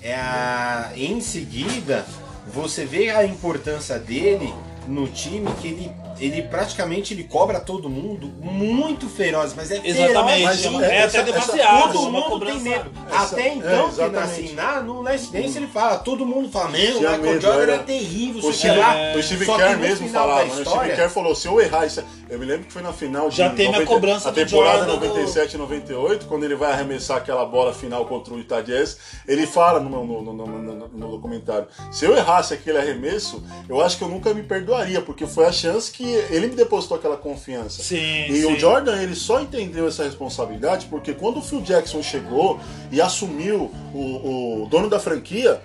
é 0.02 0.15
a- 0.15 0.91
em 0.95 1.21
seguida, 1.21 2.08
você 2.52 2.84
vê 2.84 3.12
a 3.12 3.24
importância 3.24 4.00
dele 4.00 4.52
no 4.88 5.08
time 5.10 5.47
que 5.62 5.67
ele, 5.67 5.91
ele 6.21 6.43
praticamente 6.43 7.13
ele 7.13 7.23
cobra 7.23 7.60
todo 7.60 7.89
mundo 7.89 8.27
muito 8.41 9.10
feroz, 9.10 9.53
mas 9.55 9.71
é 9.71 9.81
feroz. 9.81 9.99
Exatamente, 9.99 10.43
mas 10.45 10.84
é, 10.84 10.86
é- 10.86 10.95
é 10.97 11.03
até 11.03 11.23
demasiado. 11.23 11.93
Todo 11.93 12.07
é 12.07 12.12
mundo 12.12 12.45
tem 12.45 12.60
medo. 12.60 12.91
Essa- 13.10 13.36
Até 13.36 13.41
é, 13.49 13.53
então, 13.55 13.84
que, 13.88 13.93
exatamente. 13.93 14.17
assim, 14.23 14.53
na, 14.53 14.81
no 14.81 15.01
Last 15.01 15.31
Dance 15.31 15.57
ele 15.57 15.67
fala, 15.67 15.97
todo 15.97 16.25
mundo 16.25 16.49
fala, 16.49 16.69
meu, 16.69 16.95
o 16.95 16.97
Tinha 16.99 17.10
Michael 17.12 17.34
medo, 17.34 17.41
Jordan 17.41 17.62
era- 17.63 17.75
é 17.75 17.77
terrível, 17.79 18.41
O 18.49 18.53
Steve, 18.53 18.77
lá. 18.77 18.95
o 19.17 19.23
Steve 19.23 19.45
Só 19.45 19.57
que 19.57 19.63
Kerr 19.63 19.79
mesmo 19.79 20.10
falava, 20.10 20.45
né? 20.45 20.51
O 20.62 20.65
Steve 20.65 20.95
Kerr 20.95 21.10
falou, 21.10 21.36
se 21.36 21.47
eu 21.47 21.60
errar 21.60 21.86
isso... 21.86 22.03
Eu 22.29 22.39
me 22.39 22.45
lembro 22.45 22.65
que 22.65 22.71
foi 22.71 22.81
na 22.81 22.93
final 22.93 23.27
de 23.29 23.36
Já 23.36 23.49
teve 23.49 23.75
a 23.75 23.86
cobrança 23.86 24.29
a 24.29 24.31
temporada 24.31 24.86
Jordan 24.86 24.99
do- 24.99 25.05
97 25.07 25.57
98, 25.57 26.25
quando 26.27 26.45
ele 26.45 26.55
vai 26.55 26.71
arremessar 26.71 27.17
aquela 27.17 27.45
bola 27.45 27.73
final 27.73 28.05
contra 28.05 28.34
o 28.34 28.38
Utah 28.38 28.62
Jazz, 28.62 28.97
ele 29.27 29.45
fala 29.45 29.81
no, 29.81 29.89
no, 29.89 30.21
no, 30.21 30.34
no- 30.34 30.47
no- 30.47 30.88
no 30.88 31.07
documentário, 31.12 31.67
se 31.91 32.05
eu 32.05 32.15
errasse 32.15 32.53
aquele 32.53 32.77
arremesso, 32.77 33.43
eu 33.67 33.81
acho 33.81 33.97
que 33.97 34.03
eu 34.05 34.07
nunca 34.07 34.34
me 34.34 34.43
perdoaria, 34.43 35.01
porque 35.01 35.27
foi 35.27 35.45
a 35.45 35.51
chance 35.51 35.91
que 35.91 36.11
ele 36.12 36.47
me 36.47 36.56
depositou 36.56 36.97
aquela 36.97 37.17
confiança. 37.17 37.82
Sim, 37.84 38.26
E 38.30 38.41
sim. 38.41 38.54
o 38.54 38.60
Jordan, 38.60 39.02
ele 39.02 39.15
só 39.15 39.39
entendeu 39.41 39.88
essa 39.88 40.04
responsabilidade 40.04 40.88
porque 40.89 41.13
quando 41.13 41.38
o 41.38 41.41
Phil 41.41 41.62
Jackson 41.62 42.02
chegou 42.04 42.60
e 42.91 43.02
assumiu 43.02 43.71
o, 43.93 44.63
o 44.63 44.67
dono 44.69 44.89
da 44.89 45.00
franquia, 45.00 45.62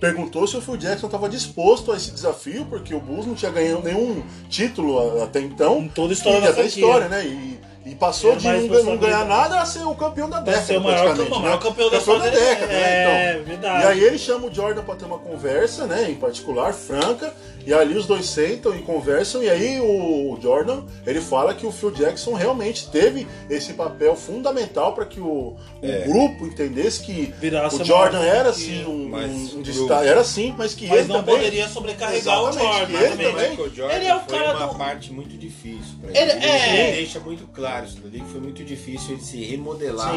perguntou 0.00 0.46
se 0.46 0.56
o 0.56 0.60
Phil 0.60 0.76
Jackson 0.76 1.06
estava 1.06 1.28
disposto 1.28 1.92
a 1.92 1.96
esse 1.96 2.10
desafio, 2.10 2.66
porque 2.68 2.92
o 2.94 3.00
Bulls 3.00 3.26
não 3.26 3.34
tinha 3.34 3.50
ganhado 3.52 3.82
nenhum 3.82 4.22
título 4.48 5.22
até 5.22 5.40
então. 5.40 5.78
Em 5.78 5.88
toda 5.88 6.12
a 6.12 6.14
história 6.14 6.38
e 6.38 6.40
da 6.40 6.52
franquia. 6.52 6.64
história, 6.66 7.08
né? 7.08 7.24
E, 7.24 7.60
e 7.84 7.94
passou 7.96 8.30
Era 8.32 8.40
de 8.40 8.46
não, 8.46 8.68
ganhar- 8.68 8.84
não 8.84 8.96
ganhar 8.96 9.24
nada 9.24 9.60
a 9.60 9.66
ser 9.66 9.82
o 9.84 9.94
campeão 9.94 10.28
da 10.30 10.40
década. 10.40 10.64
ser 10.66 10.76
o 10.76 10.80
maior 10.80 11.16
campeão- 11.16 11.28
né? 11.38 11.44
maior 11.44 11.58
campeão 11.60 11.90
da 11.90 11.98
história 11.98 12.22
da 12.22 12.30
década, 12.30 12.72
é, 12.72 12.78
né? 12.78 13.32
Então, 13.34 13.44
verdade. 13.44 13.84
E 13.84 13.88
aí 13.88 14.04
ele 14.04 14.18
chama 14.18 14.46
o 14.46 14.54
Jordan 14.54 14.82
para 14.82 14.94
ter 14.96 15.04
uma 15.04 15.18
conversa, 15.18 15.86
né? 15.86 16.10
Em 16.10 16.14
particular, 16.14 16.72
franca. 16.72 17.32
E 17.66 17.72
ali 17.72 17.96
os 17.96 18.06
dois 18.06 18.26
sentam 18.26 18.74
e 18.76 18.80
conversam. 18.82 19.42
E 19.42 19.48
aí 19.50 19.80
o 19.80 20.38
Jordan 20.40 20.82
ele 21.06 21.20
fala 21.20 21.54
que 21.54 21.66
o 21.66 21.70
Phil 21.72 21.90
Jackson 21.90 22.34
realmente 22.34 22.88
teve 22.88 23.26
esse 23.48 23.74
papel 23.74 24.16
fundamental 24.16 24.94
para 24.94 25.04
que 25.06 25.20
o, 25.20 25.56
o 25.82 26.04
grupo 26.06 26.46
entendesse 26.46 27.02
que 27.02 27.32
Virasse 27.40 27.80
o 27.82 27.84
Jordan 27.84 28.22
era 28.22 28.50
assim 28.50 28.84
um, 28.84 29.14
um 29.14 29.58
o 29.58 29.62
destaque, 29.62 30.06
era 30.08 30.24
sim, 30.24 30.54
mas 30.56 30.74
que 30.74 30.86
Mas 30.88 31.00
ele 31.00 31.08
não 31.08 31.16
também, 31.16 31.34
poderia 31.36 31.68
sobrecarregar 31.68 32.42
o 32.42 32.52
Jordan. 32.52 32.86
que 32.86 32.92
ele 32.94 33.08
também- 33.30 33.50
Michael 33.50 33.74
Jordan 33.74 33.94
Ele 33.96 34.06
é 34.06 34.16
o 34.16 34.20
foi 34.20 34.38
cara 34.38 34.56
uma 34.56 34.66
do- 34.66 34.74
parte 34.78 35.12
muito 35.12 35.36
difícil 35.36 35.94
pra 36.00 36.10
Ele- 36.10 36.30
ele. 36.32 36.44
é. 36.44 36.88
Ele 36.88 36.96
deixa 36.96 37.20
muito 37.20 37.46
claro 37.48 37.86
isso 37.86 37.98
dali, 38.00 38.20
que 38.20 38.30
foi 38.30 38.40
muito 38.40 38.64
difícil 38.64 39.12
ele 39.14 39.22
se 39.22 39.42
remodelar 39.44 40.14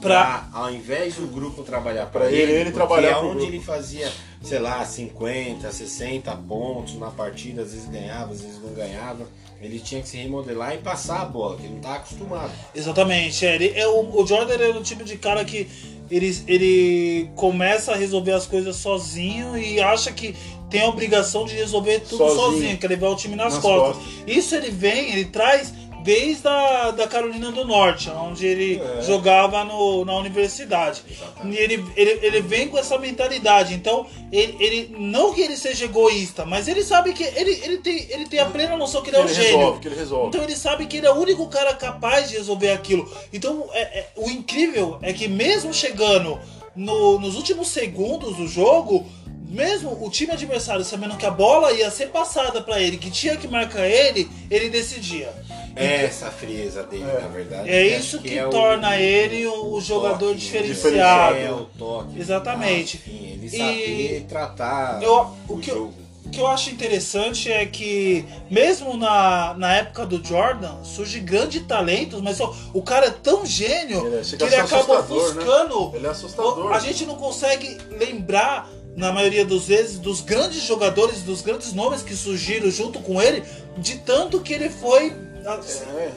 pra, 0.00 0.48
ao 0.52 0.70
invés 0.72 1.14
do 1.14 1.26
grupo 1.26 1.62
trabalhar 1.62 2.06
pra 2.06 2.22
Pra 2.22 2.30
ele, 2.32 2.42
ele, 2.42 2.52
ele 2.62 2.70
trabalhar 2.72 3.16
pro 3.18 3.28
onde 3.28 3.38
grupo. 3.40 3.52
ele 3.52 3.60
fazia, 3.62 4.10
sei 4.46 4.60
lá, 4.60 4.84
50, 4.84 5.70
60 5.72 6.30
pontos 6.48 6.94
na 6.98 7.10
partida, 7.10 7.62
às 7.62 7.72
vezes 7.72 7.88
ganhava, 7.88 8.32
às 8.32 8.40
vezes 8.40 8.60
não 8.62 8.72
ganhava, 8.72 9.26
ele 9.60 9.80
tinha 9.80 10.00
que 10.00 10.08
se 10.08 10.16
remodelar 10.18 10.74
e 10.74 10.78
passar 10.78 11.22
a 11.22 11.24
bola, 11.24 11.56
que 11.56 11.64
ele 11.64 11.74
não 11.74 11.80
tá 11.80 11.96
acostumado. 11.96 12.52
Exatamente, 12.72 13.44
é, 13.44 13.54
ele, 13.56 13.72
é 13.74 13.88
o, 13.88 14.22
o 14.22 14.24
Jordan 14.26 14.54
é 14.54 14.68
o 14.68 14.82
tipo 14.82 15.02
de 15.02 15.16
cara 15.16 15.44
que 15.44 15.66
ele, 16.08 16.38
ele 16.46 17.30
começa 17.34 17.92
a 17.92 17.96
resolver 17.96 18.32
as 18.32 18.46
coisas 18.46 18.76
sozinho 18.76 19.58
e 19.58 19.80
acha 19.80 20.12
que 20.12 20.36
tem 20.70 20.82
a 20.82 20.88
obrigação 20.88 21.44
de 21.44 21.54
resolver 21.54 22.00
tudo 22.00 22.18
sozinho, 22.18 22.36
Sozinho. 22.52 22.78
que 22.78 22.86
levar 22.86 23.08
o 23.08 23.16
time 23.16 23.34
nas, 23.34 23.54
Nas 23.54 23.62
costas. 23.62 23.96
costas. 24.04 24.22
Isso 24.26 24.54
ele 24.54 24.70
vem, 24.70 25.10
ele 25.12 25.24
traz 25.24 25.72
desde 26.06 26.46
a 26.46 26.92
da 26.92 27.06
Carolina 27.08 27.50
do 27.50 27.64
Norte, 27.64 28.08
onde 28.10 28.46
ele 28.46 28.80
jogava 29.02 29.64
no, 29.64 30.04
na 30.04 30.14
universidade. 30.16 31.02
E 31.44 31.56
ele, 31.56 31.84
ele, 31.96 32.18
ele 32.22 32.40
vem 32.40 32.68
com 32.68 32.78
essa 32.78 32.96
mentalidade. 32.96 33.74
Então, 33.74 34.06
ele, 34.30 34.56
ele 34.60 34.96
não 34.96 35.34
que 35.34 35.40
ele 35.40 35.56
seja 35.56 35.84
egoísta, 35.86 36.46
mas 36.46 36.68
ele 36.68 36.84
sabe 36.84 37.12
que 37.12 37.24
ele, 37.24 37.60
ele, 37.64 37.78
tem, 37.78 38.06
ele 38.10 38.26
tem 38.26 38.38
a 38.38 38.46
plena 38.46 38.76
noção 38.76 39.02
que 39.02 39.10
ele 39.10 39.16
é 39.16 39.20
um 39.20 39.24
ele 39.24 39.34
gênio. 39.34 39.78
que 39.80 39.88
ele 39.88 39.96
resolve. 39.96 40.28
Então 40.28 40.42
ele 40.44 40.54
sabe 40.56 40.86
que 40.86 40.98
ele 40.98 41.06
é 41.06 41.10
o 41.12 41.16
único 41.18 41.48
cara 41.48 41.74
capaz 41.74 42.30
de 42.30 42.36
resolver 42.36 42.70
aquilo. 42.70 43.10
Então 43.32 43.68
é- 43.72 43.98
é- 43.98 44.06
o 44.16 44.30
incrível 44.30 44.98
é 45.02 45.12
que 45.12 45.26
mesmo 45.26 45.74
chegando 45.74 46.38
no- 46.76 47.18
nos 47.18 47.34
últimos 47.34 47.68
segundos 47.68 48.36
do 48.36 48.46
jogo, 48.46 49.04
mesmo 49.48 50.04
o 50.04 50.10
time 50.10 50.32
adversário 50.32 50.84
sabendo 50.84 51.16
que 51.16 51.24
a 51.26 51.30
bola 51.30 51.72
ia 51.72 51.90
ser 51.90 52.08
passada 52.08 52.60
pra 52.60 52.80
ele, 52.80 52.96
que 52.96 53.10
tinha 53.10 53.36
que 53.36 53.46
marcar 53.48 53.86
ele, 53.86 54.28
ele 54.50 54.68
decidia. 54.68 55.32
É 55.74 56.04
essa 56.04 56.30
frieza 56.30 56.82
dele, 56.84 57.04
na 57.04 57.28
verdade. 57.28 57.68
É 57.68 57.82
que 57.90 57.96
isso 57.96 58.16
acho 58.16 58.24
que, 58.26 58.38
é 58.38 58.46
o- 58.46 58.50
torna 58.50 58.96
ele 58.98 59.46
o, 59.46 59.74
o 59.74 59.80
jogador 59.80 60.28
toque, 60.28 60.36
diferenciado. 60.40 61.36
É, 61.36 61.52
o 61.52 61.66
toque. 61.78 62.18
Exatamente. 62.18 62.96
Enfim, 62.96 63.26
ele 63.34 63.46
E 63.46 63.50
saber 63.50 64.26
tratar 64.28 65.02
eu- 65.02 65.30
o 65.48 65.54
o 65.54 65.58
que 65.58 65.70
eu- 65.70 65.74
jogo. 65.74 66.06
O 66.24 66.28
que 66.28 66.40
eu 66.40 66.46
acho 66.48 66.70
interessante 66.70 67.52
é 67.52 67.64
que, 67.66 68.24
mesmo 68.50 68.96
na, 68.96 69.54
na 69.56 69.76
época 69.76 70.04
do 70.04 70.20
Jordan, 70.26 70.82
surge 70.82 71.20
grandes 71.20 71.62
talentos, 71.64 72.20
mas 72.20 72.40
ó, 72.40 72.52
o 72.74 72.82
cara 72.82 73.06
é 73.06 73.10
tão 73.10 73.46
gênio 73.46 74.04
Ele 74.04 74.16
é- 74.16 74.22
que 74.22 74.42
ele 74.42 74.54
acaba 74.56 74.94
né? 74.94 75.00
ofuscando. 75.08 75.92
Ele 75.94 76.04
é 76.04 76.10
assustador. 76.10 76.72
A 76.72 76.80
gente 76.80 77.06
não 77.06 77.14
consegue 77.14 77.78
lembrar, 77.90 78.68
na 78.96 79.12
maioria 79.12 79.44
das 79.44 79.66
vezes, 79.66 79.98
dos 79.98 80.20
grandes 80.22 80.62
jogadores, 80.62 81.22
dos 81.22 81.42
grandes 81.42 81.72
nomes 81.74 82.02
que 82.02 82.14
surgiram 82.16 82.70
junto 82.70 82.98
com 83.00 83.20
ele, 83.20 83.42
de 83.76 83.98
tanto 83.98 84.40
que 84.40 84.52
ele 84.54 84.70
foi. 84.70 85.12
É. 85.44 86.10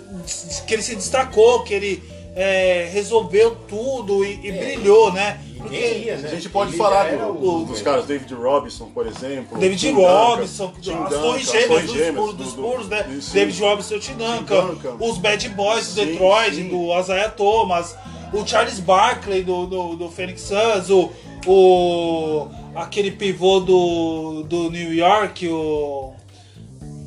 Que 0.65 0.73
ele 0.73 0.81
se 0.81 0.95
destacou, 0.95 1.63
que 1.63 1.73
ele 1.73 2.01
é, 2.35 2.89
resolveu 2.91 3.55
tudo 3.67 4.23
e, 4.25 4.39
e 4.47 4.51
brilhou, 4.51 5.11
né? 5.13 5.39
Ninguém 5.61 6.03
ia, 6.05 6.15
né? 6.17 6.29
A 6.29 6.35
gente 6.35 6.47
pode 6.49 6.71
Ele 6.71 6.77
falar 6.77 7.11
do- 7.17 7.61
o- 7.61 7.65
dos 7.65 7.81
caras, 7.81 8.05
David 8.05 8.33
Robinson, 8.33 8.85
por 8.93 9.05
exemplo. 9.05 9.57
David 9.59 9.77
Tim 9.79 9.91
Robinson, 9.93 10.73
Tim 10.81 10.93
as 10.93 11.09
torres 11.09 11.47
as 11.47 11.51
gêmeas 11.61 11.81
dos, 11.83 11.91
gêmeas 11.93 12.13
Spurs, 12.15 12.33
dos 12.35 12.53
do- 12.53 12.61
Spurs, 12.61 12.87
né? 12.87 13.05
isso. 13.17 13.33
David 13.33 13.61
Robinson 13.61 13.95
e 13.95 13.99
Duncan. 14.13 14.77
os 15.01 15.17
Bad 15.17 15.49
Boys 15.49 15.87
do 15.93 15.99
Sim, 16.01 16.05
Detroit, 16.07 16.55
sim. 16.55 16.69
do 16.69 16.97
Isaiah 16.99 17.29
Thomas, 17.29 17.95
o 18.31 18.47
Charles 18.47 18.79
Barkley 18.79 19.43
do, 19.43 19.65
do, 19.67 19.95
do 19.97 20.09
Phoenix 20.09 20.41
Suns, 20.43 20.89
o, 20.89 21.11
o 21.45 22.47
aquele 22.75 23.11
pivô 23.11 23.59
do, 23.59 24.43
do 24.43 24.69
New 24.71 24.93
York, 24.93 25.47
o 25.47 26.13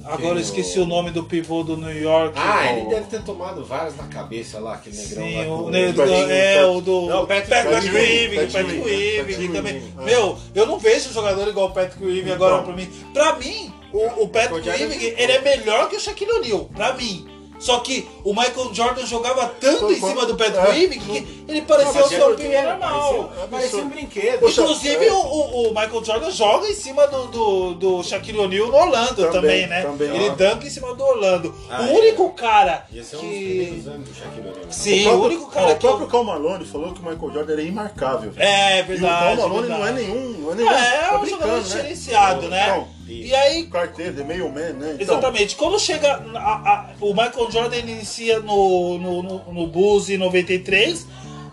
agora 0.05 0.35
eu 0.35 0.40
esqueci 0.40 0.79
o- 0.81 0.87
nome 0.87 1.11
do 1.11 1.25
pivô 1.25 1.62
do 1.62 1.77
New 1.77 1.96
York. 2.03 2.35
Ah, 2.38 2.62
o- 2.72 2.77
ele 2.79 2.87
deve 2.90 3.07
ter 3.07 3.22
tomado 3.22 3.64
vários 3.64 3.96
na 3.96 4.05
cabeça 4.05 4.59
lá, 4.59 4.75
aquele 4.75 4.96
negrão 4.96 5.25
Sim, 5.25 5.37
lá. 5.46 5.55
o 5.57 5.70
negro, 5.70 5.94
Patrick- 6.07 6.33
é, 6.33 6.66
o 6.66 6.81
do 6.81 7.01
Não, 7.07 7.27
Patrick- 7.27 7.48
Patrick 7.48 7.75
Patrick 7.75 7.96
Ewing, 7.96 8.35
Patrick 8.37 8.53
Patrick 8.53 9.40
Ewing 9.40 9.53
também. 9.53 9.83
É. 10.01 10.05
Meu, 10.05 10.38
eu 10.55 10.66
não 10.66 10.79
vejo 10.79 11.11
um 11.11 11.12
jogador 11.12 11.48
igual 11.48 11.68
o 11.68 11.70
Patrick 11.72 12.03
Ewing 12.05 12.31
agora 12.33 12.55
Então. 12.55 12.64
pra 12.64 12.75
mim. 12.77 12.88
Pra 13.14 13.37
mim, 13.37 13.72
o, 13.92 14.22
o 14.25 14.29
Patrick 14.29 14.68
Ewing, 14.68 14.92
jogou. 15.01 15.18
ele 15.18 15.33
é 15.33 15.40
melhor 15.40 15.88
que 15.88 15.96
o 15.96 16.01
Shaquille 16.01 16.33
O'Neal, 16.33 16.64
pra 16.75 16.92
mim. 16.94 17.27
Só 17.62 17.79
que 17.79 18.09
o 18.25 18.35
Michael 18.35 18.75
Jordan 18.75 19.07
jogava 19.07 19.46
tanto 19.61 19.92
em 19.92 19.94
cima 19.94 20.27
do 20.27 20.35
Patrick 20.37 20.59
É. 20.68 20.83
Ewing 20.83 20.98
que 20.98 21.44
ele 21.46 21.62
parecia 21.62 22.01
Não, 22.01 22.07
o 22.07 22.09
seu 22.09 22.37
é 22.53 22.62
normal. 22.62 23.25
Parecia, 23.29 23.48
parecia 23.48 23.79
um 23.79 23.88
brinquedo. 23.88 24.40
Poxa, 24.40 24.62
Inclusive, 24.62 25.07
é. 25.07 25.12
o, 25.12 25.16
o- 25.16 25.68
o 25.68 25.68
Michael 25.68 26.05
Jordan 26.05 26.31
joga 26.33 26.66
em 26.68 26.75
cima 26.75 27.07
do, 27.07 27.27
do, 27.29 27.75
do 27.75 28.03
Shaquille 28.03 28.38
O'Neal 28.40 28.66
no 28.66 28.75
Orlando 28.77 29.14
também, 29.14 29.33
Também, 29.33 29.66
né? 29.68 29.83
também. 29.83 30.09
Ele 30.16 30.29
Ah. 30.31 30.35
danca 30.35 30.66
em 30.66 30.70
cima 30.70 30.92
do 30.92 31.05
Orlando. 31.05 31.55
Ah, 31.70 31.83
o 31.83 31.85
é. 31.85 31.92
único 32.01 32.31
cara 32.31 32.85
Ia 32.90 33.05
ser 33.05 33.16
um 33.16 33.20
dos 33.20 33.29
que... 33.31 33.64
do 33.87 34.14
Shaquille 34.14 34.48
O'Neal. 34.48 34.66
Sim, 34.72 35.01
o, 35.01 35.05
próprio, 35.05 35.20
o 35.22 35.27
único 35.27 35.51
cara 35.53 35.66
ó, 35.66 35.70
o 35.72 35.77
que... 35.77 35.87
eu- 35.87 35.90
próprio 35.90 36.09
Cal 36.09 36.25
Malone 36.25 36.64
falou 36.64 36.92
que 36.92 37.01
o 37.01 37.05
Michael 37.05 37.33
Jordan 37.33 37.53
era 37.53 37.62
imarcável. 37.62 38.33
É 38.37 38.81
e 38.81 38.83
o 38.83 38.87
verdade. 38.87 39.37
Cal 39.40 39.48
Malone 39.48 39.68
não 39.68 39.77
é 39.87 39.92
verdade. 39.92 40.09
nenhum. 40.09 40.33
Não 40.42 40.51
é, 40.51 40.55
nenhum 40.57 40.70
É, 40.72 40.75
tá 40.75 40.83
é 40.83 41.16
um 41.16 41.20
brincando, 41.20 41.31
jogador 41.31 41.57
né? 41.57 41.62
diferenciado, 41.62 42.48
né? 42.48 42.62
Então, 42.68 42.88
E 43.25 43.35
aí, 43.35 43.66
carteiro, 43.66 44.14
The 44.14 44.25
Mailman, 44.25 44.72
né? 44.75 44.96
Então, 45.01 45.16
exatamente, 45.16 45.57
quando 45.57 45.79
chega. 45.79 46.22
a- 46.35 46.38
a- 46.38 46.90
o 47.01 47.09
Michael 47.12 47.51
Jordan 47.51 47.77
inicia 47.79 48.40
no, 48.40 48.98
no, 48.98 49.22
no, 49.22 49.53
no 49.53 49.66
Bulls 49.66 50.09
em 50.11 50.16
93 50.18 51.07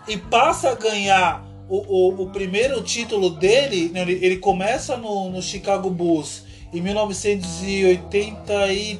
e 0.08 0.16
passa 0.16 0.70
a 0.70 0.74
ganhar 0.74 1.44
o, 1.68 1.76
o, 1.76 2.22
o 2.24 2.30
primeiro 2.30 2.82
título 2.82 3.30
dele. 3.30 3.90
né, 3.92 4.00
Ele, 4.02 4.18
ele 4.24 4.36
começa 4.38 4.96
no, 4.96 5.30
no 5.30 5.42
Chicago 5.42 5.90
Bulls 5.90 6.44
em 6.72 6.80
1983, 6.80 8.98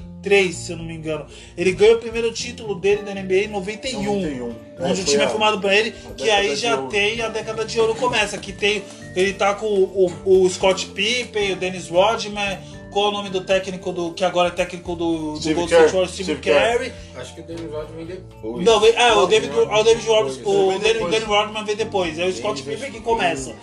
se 0.53 0.73
eu 0.73 0.77
não 0.77 0.85
me 0.85 0.95
engano. 0.95 1.27
Ele 1.57 1.73
ganha 1.73 1.95
o 1.95 1.99
primeiro 1.99 2.31
título 2.33 2.75
dele 2.75 3.03
da 3.03 3.15
NBA 3.15 3.45
em 3.45 3.49
91. 3.49 4.03
91. 4.03 4.55
Onde 4.81 5.01
É, 5.01 5.03
o 5.03 5.07
time 5.07 5.23
é 5.23 5.29
formado 5.29 5.61
pra 5.61 5.75
ele, 5.75 5.95
que 6.17 6.29
aí 6.31 6.55
já 6.57 6.77
ouro. 6.77 6.89
tem 6.91 7.21
a 7.23 7.29
década 7.29 7.65
de 7.65 7.79
ouro 7.81 7.95
começa, 7.95 8.37
que 8.39 8.53
tem 8.53 8.83
ele 9.17 9.33
tá 9.33 9.55
com 9.55 9.67
o, 9.67 10.13
o, 10.25 10.43
o 10.45 10.49
Scott 10.51 10.87
Pippen, 10.87 11.53
o 11.53 11.57
Dennis 11.57 11.89
Rodman, 11.89 12.59
qual 12.93 13.07
é 13.07 13.09
o 13.09 13.13
nome 13.13 13.29
do 13.31 13.41
técnico 13.41 13.93
do 13.93 14.13
que 14.13 14.25
agora 14.25 14.49
é 14.49 14.53
técnico 14.53 14.95
do, 14.95 15.33
do 15.39 15.55
Golden 15.55 15.67
Kerr, 15.67 15.87
State 15.87 15.93
Warriors, 15.93 16.13
Steve. 16.13 16.37
Carey. 16.41 16.93
Acho 17.17 17.35
que 17.35 17.41
o 17.41 17.45
Dennis 17.45 17.71
Rodman 17.73 17.97
vem 17.97 18.07
depois. 18.07 18.65
Não, 18.65 18.81
vem- 18.81 18.95
ah, 18.97 19.17
o 19.19 19.27
David, 19.27 19.53
Rodman 19.53 19.79
o 19.79 19.83
David 19.85 20.07
vem 20.07 20.15
Rodman, 20.15 20.35
depois. 20.37 20.57
o 20.57 20.69
vem 20.71 20.79
Dennis, 20.79 20.93
depois. 20.95 21.13
Dennis 21.13 21.29
Rodman 21.29 21.65
vem 21.65 21.77
depois, 21.77 22.19
aí 22.19 22.29
o 22.31 22.33
Scott 22.37 22.63
Pippen 22.63 22.93
que 22.93 23.01
começa. 23.01 23.55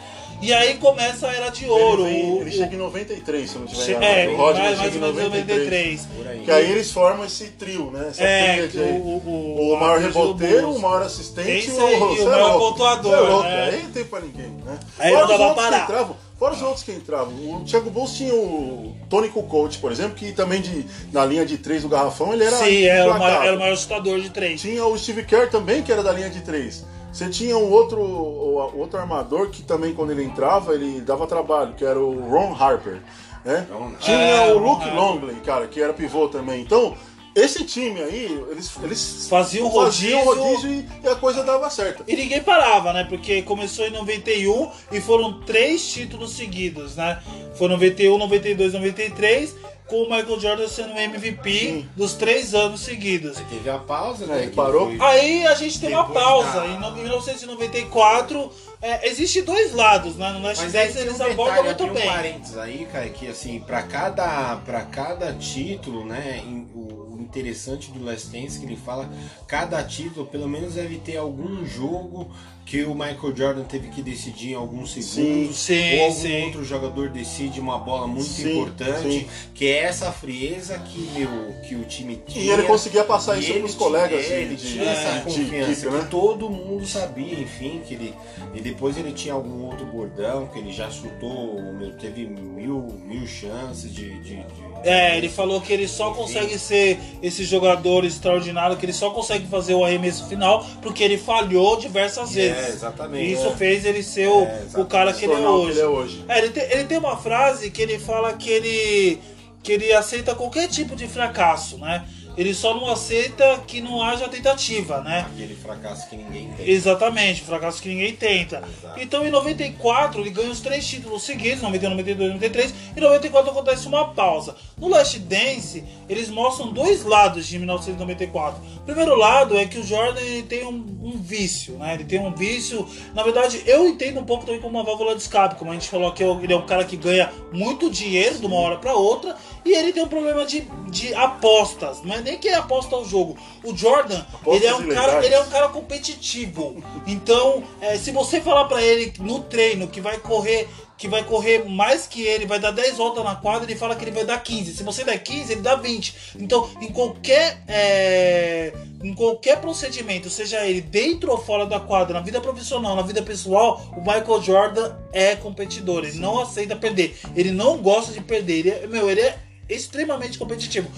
E 0.41 0.53
aí 0.53 0.75
começa 0.75 1.27
a 1.27 1.33
era 1.33 1.49
de 1.49 1.65
ouro. 1.67 2.05
Ele, 2.05 2.13
vem- 2.21 2.37
ele 2.41 2.49
o- 2.49 2.53
chega 2.53 2.75
em 2.75 2.77
93, 2.77 3.49
se 3.49 3.55
eu 3.55 3.61
não 3.61 3.67
tiver 3.67 3.89
enganado. 3.89 4.05
é, 4.13 4.27
o 4.27 4.35
Rodman 4.37 4.63
mais, 4.63 4.77
chega 4.79 4.95
em 4.95 4.99
menos 4.99 5.15
93. 5.23 5.47
93. 5.47 6.01
Por 6.15 6.27
aí. 6.27 6.39
Que 6.41 6.51
aí 6.51 6.71
eles 6.71 6.91
formam 6.91 7.25
esse 7.25 7.45
trio, 7.47 7.91
né? 7.91 8.07
Essa 8.09 8.23
É, 8.23 8.69
o- 8.75 8.81
o- 9.25 9.73
o, 9.73 9.79
maior 9.79 9.99
reboteiro, 9.99 10.71
o 10.71 10.79
maior 10.79 11.01
assistente 11.01 11.69
e 11.69 11.71
o, 11.71 11.75
o 11.77 12.21
é 12.21 12.25
maior 12.25 12.59
pontuador, 12.59 13.13
é 13.13 13.19
louco, 13.19 13.43
né? 13.43 13.63
Aí 13.71 13.83
não 13.83 13.91
tem 13.91 14.03
pra 14.05 14.19
ninguém, 14.19 14.49
né? 14.65 14.77
Aí 14.99 15.11
Fora 15.13 15.37
não 15.37 15.49
que 15.49 15.55
parar. 15.55 15.83
entravam, 15.83 16.15
Fora 16.37 16.53
os 16.53 16.61
outros 16.61 16.83
que 16.83 16.91
entravam. 16.91 17.33
O 17.33 17.63
Thiago 17.65 17.89
Bulls 17.89 18.13
tinha 18.13 18.31
o 18.35 18.95
Tony 19.09 19.29
Kukoc, 19.29 19.75
por 19.79 19.91
exemplo, 19.91 20.13
que 20.15 20.31
também 20.33 20.61
de, 20.61 20.85
na 21.11 21.25
linha 21.25 21.43
de 21.43 21.57
três 21.57 21.81
do 21.81 21.89
garrafão 21.89 22.31
ele 22.31 22.43
era. 22.43 22.55
Sim, 22.57 22.83
era 22.83 23.11
o, 23.11 23.17
maior, 23.17 23.43
era 23.43 23.55
o 23.55 23.59
maior 23.59 23.75
chutador 23.75 24.21
de 24.21 24.29
três. 24.29 24.61
Tinha 24.61 24.85
o 24.85 24.95
Steve 24.99 25.23
Kerr 25.23 25.49
também, 25.49 25.81
que 25.81 25.91
era 25.91 26.03
da 26.03 26.11
linha 26.11 26.29
de 26.29 26.41
três. 26.41 26.85
Você 27.17 27.29
tinha 27.29 27.57
um 27.57 27.71
outro, 27.71 27.99
outro 27.99 28.99
armador 28.99 29.49
que 29.49 29.63
também, 29.63 29.91
quando 29.93 30.11
ele 30.11 30.23
entrava, 30.23 30.75
ele 30.75 31.01
dava 31.01 31.25
trabalho, 31.25 31.73
que 31.73 31.83
era 31.83 31.99
o 31.99 32.29
Ron 32.29 32.53
Harper. 32.55 33.01
Né? 33.43 33.65
Ron- 33.71 33.93
Tinha 33.99 34.17
É, 34.17 34.53
o 34.53 34.59
Ron 34.59 34.69
Luke 34.73 34.83
Harper. 34.83 34.95
Longley, 34.99 35.35
cara, 35.37 35.67
que 35.67 35.81
era 35.81 35.93
pivô 35.93 36.27
também. 36.27 36.61
Então, 36.61 36.95
esse 37.33 37.63
time 37.65 37.99
aí, 38.01 38.39
eles, 38.51 38.71
eles 38.83 39.27
Faziam 39.27 39.69
faziam 39.71 40.23
rodízio. 40.23 40.43
rodízio 40.51 40.71
e, 40.71 41.05
e 41.05 41.07
a 41.09 41.15
coisa 41.15 41.43
dava 41.43 41.69
certo. 41.71 42.03
E 42.07 42.15
ninguém 42.15 42.41
parava, 42.43 42.93
né? 42.93 43.03
Porque 43.09 43.41
começou 43.41 43.85
em 43.87 43.91
91 43.91 44.69
e 44.91 45.01
foram 45.01 45.39
três 45.41 45.87
títulos 45.87 46.33
seguidos, 46.33 46.95
né? 46.97 47.19
Foi 47.55 47.67
91, 47.67 48.17
92, 48.19 48.73
93, 48.73 49.55
com 49.87 50.03
o 50.03 50.09
Michael 50.09 50.39
Jordan 50.39 50.67
sendo 50.67 50.93
o 50.93 50.99
MVP 50.99 51.85
dos 51.95 52.13
três 52.13 52.53
anos 52.53 52.81
seguidos. 52.81 53.37
Teve 53.49 53.69
a 53.69 53.77
pausa, 53.79 54.25
É, 54.25 54.27
né? 54.27 54.41
que 54.47 54.55
parou. 54.55 54.87
foi- 54.87 54.97
Aí 54.99 55.47
a 55.47 55.55
gente 55.55 55.79
tem 55.79 55.93
uma 55.93 56.09
pausa. 56.09 56.59
da- 56.61 56.67
Em 56.67 56.79
no- 56.79 56.97
em 56.97 57.03
1994, 57.03 58.51
é, 58.81 59.07
existe 59.07 59.41
dois 59.41 59.73
lados, 59.73 60.15
né? 60.15 60.31
No 60.31 60.41
Last 60.41 60.63
Mas 60.63 60.75
aí 60.75 60.81
Dance 60.87 60.93
tem 60.93 61.01
um 61.03 61.05
eles 61.05 61.17
detalhe, 61.17 61.33
abordam 61.33 61.63
muito 61.63 61.83
aqui 61.83 61.91
um 61.91 61.93
bem. 61.93 62.05
parênteses 62.07 62.57
aí, 62.57 62.87
cara, 62.91 63.09
que 63.09 63.27
assim, 63.27 63.59
pra 63.59 63.83
cada, 63.83 64.57
pra 64.65 64.81
cada 64.81 65.33
título, 65.33 66.05
né, 66.05 66.41
em- 66.45 66.67
o 66.75 67.06
interessante 67.27 67.91
do 67.91 68.03
Last 68.03 68.27
Dance 68.29 68.59
que 68.59 68.65
ele 68.65 68.77
fala, 68.77 69.09
cada 69.47 69.83
título 69.83 70.25
pelo 70.25 70.47
menos 70.47 70.73
deve 70.75 70.97
ter 70.97 71.17
algum 71.17 71.65
jogo 71.65 72.29
que 72.65 72.83
o 72.83 72.93
Michael 72.93 73.33
Jordan 73.33 73.63
teve 73.63 73.87
que 73.87 74.01
decidir 74.01 74.51
em 74.51 74.55
alguns 74.55 74.91
segundos, 74.91 75.55
sim, 75.57 75.99
ou 75.99 76.05
algum 76.07 76.15
sim. 76.21 76.43
outro 76.47 76.65
jogador 76.65 77.07
decide 77.09 77.61
uma 77.61 77.79
bola 77.79 78.05
muito 78.07 78.25
Sim, 78.25 78.51
importante, 78.59 79.19
sim. 79.21 79.27
que 79.55 79.67
é 79.67 79.83
essa 79.83 80.11
frieza 80.11 80.77
que, 80.79 80.99
meu, 81.17 81.29
que 81.65 81.75
o 81.75 81.85
time 81.85 82.21
tinha. 82.27 82.43
E 82.43 82.49
ele 82.49 82.63
conseguia 82.63 83.05
passar 83.05 83.39
isso 83.39 83.53
pros 83.53 83.71
tinha- 83.71 83.77
colegas 83.79 84.19
é, 84.25 84.27
de- 84.27 84.33
ele 84.33 84.55
tinha 84.57 84.83
essa 84.83 85.13
de 85.13 85.21
confiança 85.23 85.71
equipe, 85.71 85.87
que 85.87 85.95
né? 85.95 86.07
todo 86.11 86.49
mundo 86.49 86.85
sabia, 86.85 87.39
enfim, 87.39 87.81
que 87.87 87.93
ele. 87.93 88.13
E 88.53 88.59
depois 88.59 88.97
ele 88.97 89.13
tinha 89.13 89.33
algum 89.33 89.63
outro 89.67 89.85
bordão, 89.85 90.47
que 90.47 90.59
ele 90.59 90.73
já 90.73 90.89
chutou, 90.91 91.61
meu, 91.71 91.93
teve 91.93 92.25
mil, 92.25 92.81
mil 93.05 93.25
chances 93.25 93.93
de. 93.93 94.09
de- 94.19 94.35
de- 94.43 94.45
É, 94.83 95.17
ele 95.17 95.29
falou 95.29 95.61
que 95.61 95.71
ele 95.71 95.87
só 95.87 96.11
consegue 96.13 96.59
ser 96.59 96.99
esse 97.21 97.43
jogador 97.43 98.05
extraordinário, 98.05 98.77
que 98.77 98.85
ele 98.85 98.93
só 98.93 99.09
consegue 99.09 99.47
fazer 99.47 99.73
o 99.73 99.83
arremesso 99.83 100.27
final 100.27 100.65
porque 100.81 101.03
ele 101.03 101.17
falhou 101.17 101.77
diversas 101.77 102.35
É, 102.37 102.53
vezes. 102.53 102.75
exatamente. 102.75 103.23
E 103.25 103.33
isso 103.33 103.47
É. 103.47 103.55
fez 103.55 103.85
ele 103.85 104.03
ser 104.03 104.27
o, 104.29 104.43
É, 104.43 104.65
o 104.77 104.85
cara 104.85 105.11
que 105.13 105.25
ele 105.25 105.33
é 105.33 105.35
tornar 105.35 105.51
o 105.51 105.59
que 105.61 105.65
hoje. 105.67 105.71
ele 105.71 105.81
é 105.81 105.87
hoje. 105.87 106.25
É, 106.27 106.37
ele, 106.39 106.49
tem, 106.49 106.63
ele 106.71 106.83
tem 106.85 106.97
uma 106.97 107.17
frase 107.17 107.69
que 107.71 107.81
ele 107.81 107.97
fala 107.99 108.33
que 108.33 108.49
ele, 108.49 109.19
que 109.63 109.71
ele 109.71 109.91
aceita 109.93 110.35
qualquer 110.35 110.67
tipo 110.67 110.95
de 110.95 111.07
fracasso, 111.07 111.77
né? 111.77 112.05
Ele 112.37 112.53
só 112.53 112.73
não 112.73 112.87
aceita 112.87 113.63
que 113.65 113.81
não 113.81 114.01
haja 114.01 114.27
tentativa, 114.29 115.01
né? 115.01 115.25
Aquele 115.33 115.55
fracasso 115.55 116.07
que 116.07 116.15
ninguém 116.15 116.49
tem. 116.55 116.69
Exatamente, 116.69 117.41
fracasso 117.41 117.81
que 117.81 117.89
ninguém 117.89 118.15
tenta. 118.15 118.57
Exato. 118.57 118.99
Então 118.99 119.25
em 119.25 119.31
94 119.31 120.21
ele 120.21 120.29
ganha 120.29 120.51
os 120.51 120.61
três 120.61 120.87
títulos 120.87 121.23
seguidos, 121.23 121.63
91, 121.63 121.89
92, 121.89 122.33
93, 122.33 122.73
e 122.95 122.99
em 122.99 123.01
94 123.01 123.51
acontece 123.51 123.87
uma 123.87 124.13
pausa. 124.13 124.55
No 124.77 124.87
Last 124.87 125.17
Dance, 125.19 125.83
eles 126.07 126.29
mostram 126.29 126.71
dois 126.71 127.03
lados 127.03 127.47
de 127.47 127.57
1994. 127.57 128.61
O 128.77 128.81
primeiro 128.81 129.15
lado 129.15 129.57
é 129.57 129.65
que 129.65 129.79
o 129.79 129.83
Jordan 129.83 130.21
tem 130.47 130.63
um, 130.63 130.85
um 131.01 131.17
vício, 131.17 131.73
né? 131.77 131.95
Ele 131.95 132.05
tem 132.05 132.19
um 132.19 132.33
vício. 132.33 132.87
Na 133.15 133.23
verdade, 133.23 133.63
eu 133.65 133.87
entendo 133.87 134.19
um 134.19 134.23
pouco 134.23 134.45
também 134.45 134.61
como 134.61 134.77
uma 134.77 134.85
válvula 134.85 135.15
de 135.15 135.21
escape, 135.21 135.55
como 135.55 135.71
a 135.71 135.73
gente 135.73 135.89
falou 135.89 136.11
que 136.11 136.23
ele 136.23 136.53
é 136.53 136.57
um 136.57 136.65
cara 136.65 136.85
que 136.85 136.95
ganha 136.95 137.31
muito 137.51 137.89
dinheiro 137.89 138.37
de 138.37 138.45
uma 138.45 138.57
hora 138.57 138.77
para 138.77 138.93
outra, 138.93 139.35
e 139.67 139.75
ele 139.75 139.93
tem 139.93 140.03
um 140.03 140.07
problema 140.07 140.45
de, 140.45 140.61
de 140.89 141.13
apostas. 141.13 142.01
Não 142.03 142.15
é 142.15 142.21
nem 142.21 142.37
que 142.37 142.47
ele 142.47 142.55
aposta 142.55 142.95
ao 142.95 143.05
jogo. 143.05 143.37
O 143.63 143.75
Jordan, 143.75 144.19
Apostas 144.33 144.55
ele 144.55 144.65
é 144.65 144.75
um 144.75 144.87
cara, 144.87 145.25
ele 145.25 145.35
é 145.35 145.41
um 145.41 145.49
cara 145.49 145.69
competitivo. 145.69 146.81
Então, 147.05 147.63
é, 147.81 147.97
se 147.97 148.11
você 148.11 148.39
falar 148.39 148.65
pra 148.65 148.81
ele 148.81 149.13
no 149.19 149.41
treino 149.41 149.87
que 149.87 149.99
vai 149.99 150.17
correr, 150.17 150.67
que 150.97 151.07
vai 151.07 151.23
correr 151.23 151.63
mais 151.69 152.07
que 152.07 152.23
ele, 152.23 152.45
vai 152.45 152.59
dar 152.59 152.71
10 152.71 152.97
voltas 152.97 153.23
na 153.23 153.35
quadra, 153.35 153.69
ele 153.69 153.77
fala 153.77 153.95
que 153.95 154.03
ele 154.03 154.11
vai 154.11 154.25
dar 154.25 154.41
15. 154.41 154.73
Se 154.73 154.83
você 154.83 155.03
der 155.03 155.19
15, 155.19 155.51
ele 155.51 155.61
dá 155.61 155.75
20. 155.75 156.15
Então, 156.39 156.69
em 156.81 156.91
qualquer 156.91 157.63
é, 157.67 158.73
em 159.03 159.13
qualquer 159.13 159.61
procedimento, 159.61 160.29
seja 160.29 160.65
ele 160.65 160.81
dentro 160.81 161.31
ou 161.31 161.37
fora 161.37 161.65
da 161.65 161.79
quadra, 161.79 162.15
na 162.15 162.25
vida 162.25 162.41
profissional, 162.41 162.95
na 162.95 163.03
vida 163.03 163.21
pessoal, 163.21 163.81
o 163.95 163.99
Michael 163.99 164.41
Jordan 164.41 164.91
é 165.13 165.35
competidor. 165.35 166.03
Ele 166.03 166.17
não 166.17 166.39
aceita 166.39 166.75
perder. 166.75 167.15
Ele 167.35 167.51
não 167.51 167.77
gosta 167.77 168.11
de 168.11 168.21
perder. 168.21 168.57
Ele 168.57 168.69
é, 168.69 168.87
meu, 168.87 169.09
ele 169.09 169.21
é 169.21 169.37
extremamente 169.69 170.37
competitivo. 170.37 170.89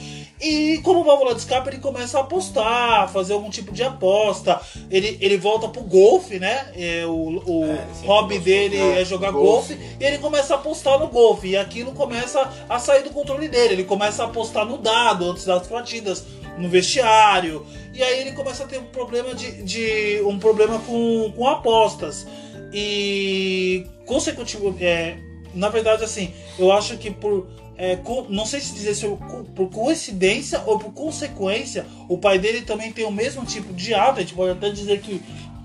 E 0.42 0.80
como 0.84 1.04
válvula 1.04 1.34
de 1.34 1.42
escape, 1.42 1.70
ele 1.70 1.80
começa 1.80 2.18
a 2.18 2.22
apostar, 2.22 3.10
fazer 3.12 3.34
algum 3.34 3.50
tipo 3.50 3.72
de 3.72 3.84
aposta. 3.84 4.60
Ele, 4.90 5.18
ele 5.20 5.38
volta 5.38 5.68
pro 5.68 5.82
golfe, 5.82 6.40
né? 6.40 6.72
É, 6.76 7.06
o 7.06 7.42
o 7.46 7.66
É, 7.66 8.06
hobby 8.06 8.40
dele 8.40 8.78
de- 8.78 9.00
é 9.00 9.04
jogar 9.06 9.32
golfe. 9.32 9.74
golfe. 9.76 9.96
E 10.00 10.04
ele 10.06 10.18
começa 10.20 10.54
a 10.54 10.58
apostar 10.58 10.98
no 11.00 11.08
golfe. 11.08 11.48
E 11.50 11.58
aquilo 11.58 11.92
começa 11.94 12.50
a 12.70 12.80
sair 12.80 13.04
do 13.04 13.10
controle 13.10 13.48
dele. 13.48 13.74
Ele 13.74 13.84
começa 13.84 14.24
a 14.24 14.28
apostar 14.28 14.66
no 14.66 14.78
dado 14.78 15.30
antes 15.32 15.46
das 15.46 15.68
partidas, 15.68 16.24
no 16.58 16.70
vestiário. 16.70 17.66
E 17.94 18.02
aí 18.04 18.22
ele 18.22 18.32
começa 18.34 18.64
a 18.64 18.68
ter 18.68 18.78
um 18.80 18.86
problema 18.86 19.34
de, 19.36 19.64
de 19.64 20.22
um 20.26 20.40
problema 20.40 20.80
com, 20.80 21.34
com 21.36 21.48
apostas. 21.48 22.26
E 22.72 23.86
consecutivamente, 24.06 24.84
é, 24.86 25.18
na 25.54 25.70
verdade, 25.70 26.04
assim, 26.04 26.34
eu 26.58 26.72
acho 26.72 26.98
que 26.98 27.12
por 27.12 27.48
é, 27.80 27.96
co- 27.96 28.26
não 28.30 28.46
sei 28.46 28.60
se 28.60 28.74
dizer 28.74 28.94
se 28.94 29.06
eu- 29.06 29.18
por 29.56 29.70
coincidência 29.70 30.62
ou 30.66 30.78
por 30.78 30.92
consequência, 30.94 31.86
o 32.10 32.18
pai 32.18 32.38
dele 32.38 32.62
também 32.62 32.92
tem 32.92 33.06
o 33.06 33.12
mesmo 33.12 33.46
tipo 33.46 33.74
de 33.74 33.94
hábito. 33.94 34.18
A 34.18 34.22
gente 34.22 34.34
pode 34.34 34.52
até 34.52 34.70
dizer 34.70 35.00
que 35.02 35.22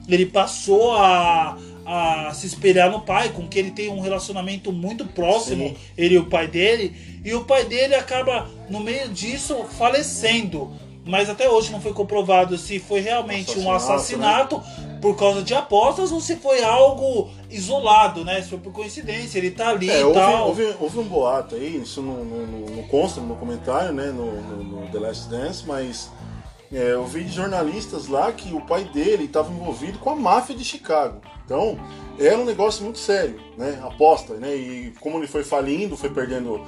ele 0.08 0.26
passou 0.26 0.92
a, 0.92 1.58
a 1.84 2.32
se 2.32 2.46
espelhar 2.46 2.90
no 2.90 3.00
pai, 3.00 3.30
com 3.30 3.48
que 3.48 3.58
ele 3.58 3.72
tem 3.72 3.88
um 3.90 4.00
relacionamento 4.00 4.70
muito 4.72 5.04
próximo, 5.06 5.68
Sim. 5.70 5.76
ele 5.98 6.14
e 6.14 6.18
o 6.18 6.26
pai 6.26 6.46
dele, 6.46 6.94
e 7.24 7.34
o 7.34 7.44
pai 7.44 7.64
dele 7.64 7.94
acaba, 7.94 8.48
no 8.70 8.78
meio 8.80 9.08
disso, 9.08 9.64
falecendo. 9.76 10.70
Mas 11.06 11.28
até 11.28 11.48
hoje 11.48 11.70
não 11.70 11.80
foi 11.80 11.92
comprovado 11.92 12.56
se 12.56 12.78
foi 12.78 13.00
realmente 13.00 13.58
um 13.58 13.70
Assassinato, 13.70 14.56
assassinato 14.56 15.00
por 15.02 15.16
causa 15.16 15.42
de 15.42 15.52
apostas 15.54 16.10
ou 16.10 16.18
se 16.20 16.36
foi 16.36 16.64
algo 16.64 17.28
isolado, 17.50 18.24
né? 18.24 18.40
Se 18.40 18.48
foi 18.48 18.58
por 18.58 18.72
coincidência, 18.72 19.36
ele 19.38 19.50
tá 19.50 19.68
ali 19.68 19.90
É, 19.90 20.00
e 20.00 20.04
houve, 20.04 20.18
tal. 20.18 20.48
houve, 20.48 20.74
houve 20.80 20.98
um 20.98 21.04
boato 21.04 21.54
aí, 21.56 21.76
isso 21.82 22.00
não, 22.00 22.24
não, 22.24 22.46
não- 22.46 22.82
consta 22.88 23.20
no 23.20 23.28
documentário, 23.28 23.92
né, 23.92 24.06
no, 24.06 24.40
no- 24.42 24.64
no 24.82 24.86
The 24.90 24.98
Last 24.98 25.28
Dance, 25.28 25.64
mas 25.66 26.10
é, 26.72 26.92
eu 26.94 27.04
vi 27.06 27.22
de 27.24 27.32
jornalistas 27.32 28.08
lá 28.08 28.32
que 28.32 28.54
o 28.54 28.60
pai 28.62 28.84
dele 28.84 29.24
estava 29.24 29.52
envolvido 29.52 29.98
com 29.98 30.10
a 30.10 30.16
máfia 30.16 30.54
de 30.56 30.64
Chicago. 30.64 31.20
Então, 31.44 31.78
era 32.18 32.38
um 32.38 32.44
negócio 32.44 32.84
muito 32.84 32.98
sério, 32.98 33.40
né, 33.56 33.80
aposta, 33.82 34.34
né, 34.34 34.54
e 34.54 34.92
como 35.00 35.18
ele 35.18 35.26
foi 35.26 35.42
falindo, 35.42 35.96
foi 35.96 36.10
perdendo 36.10 36.60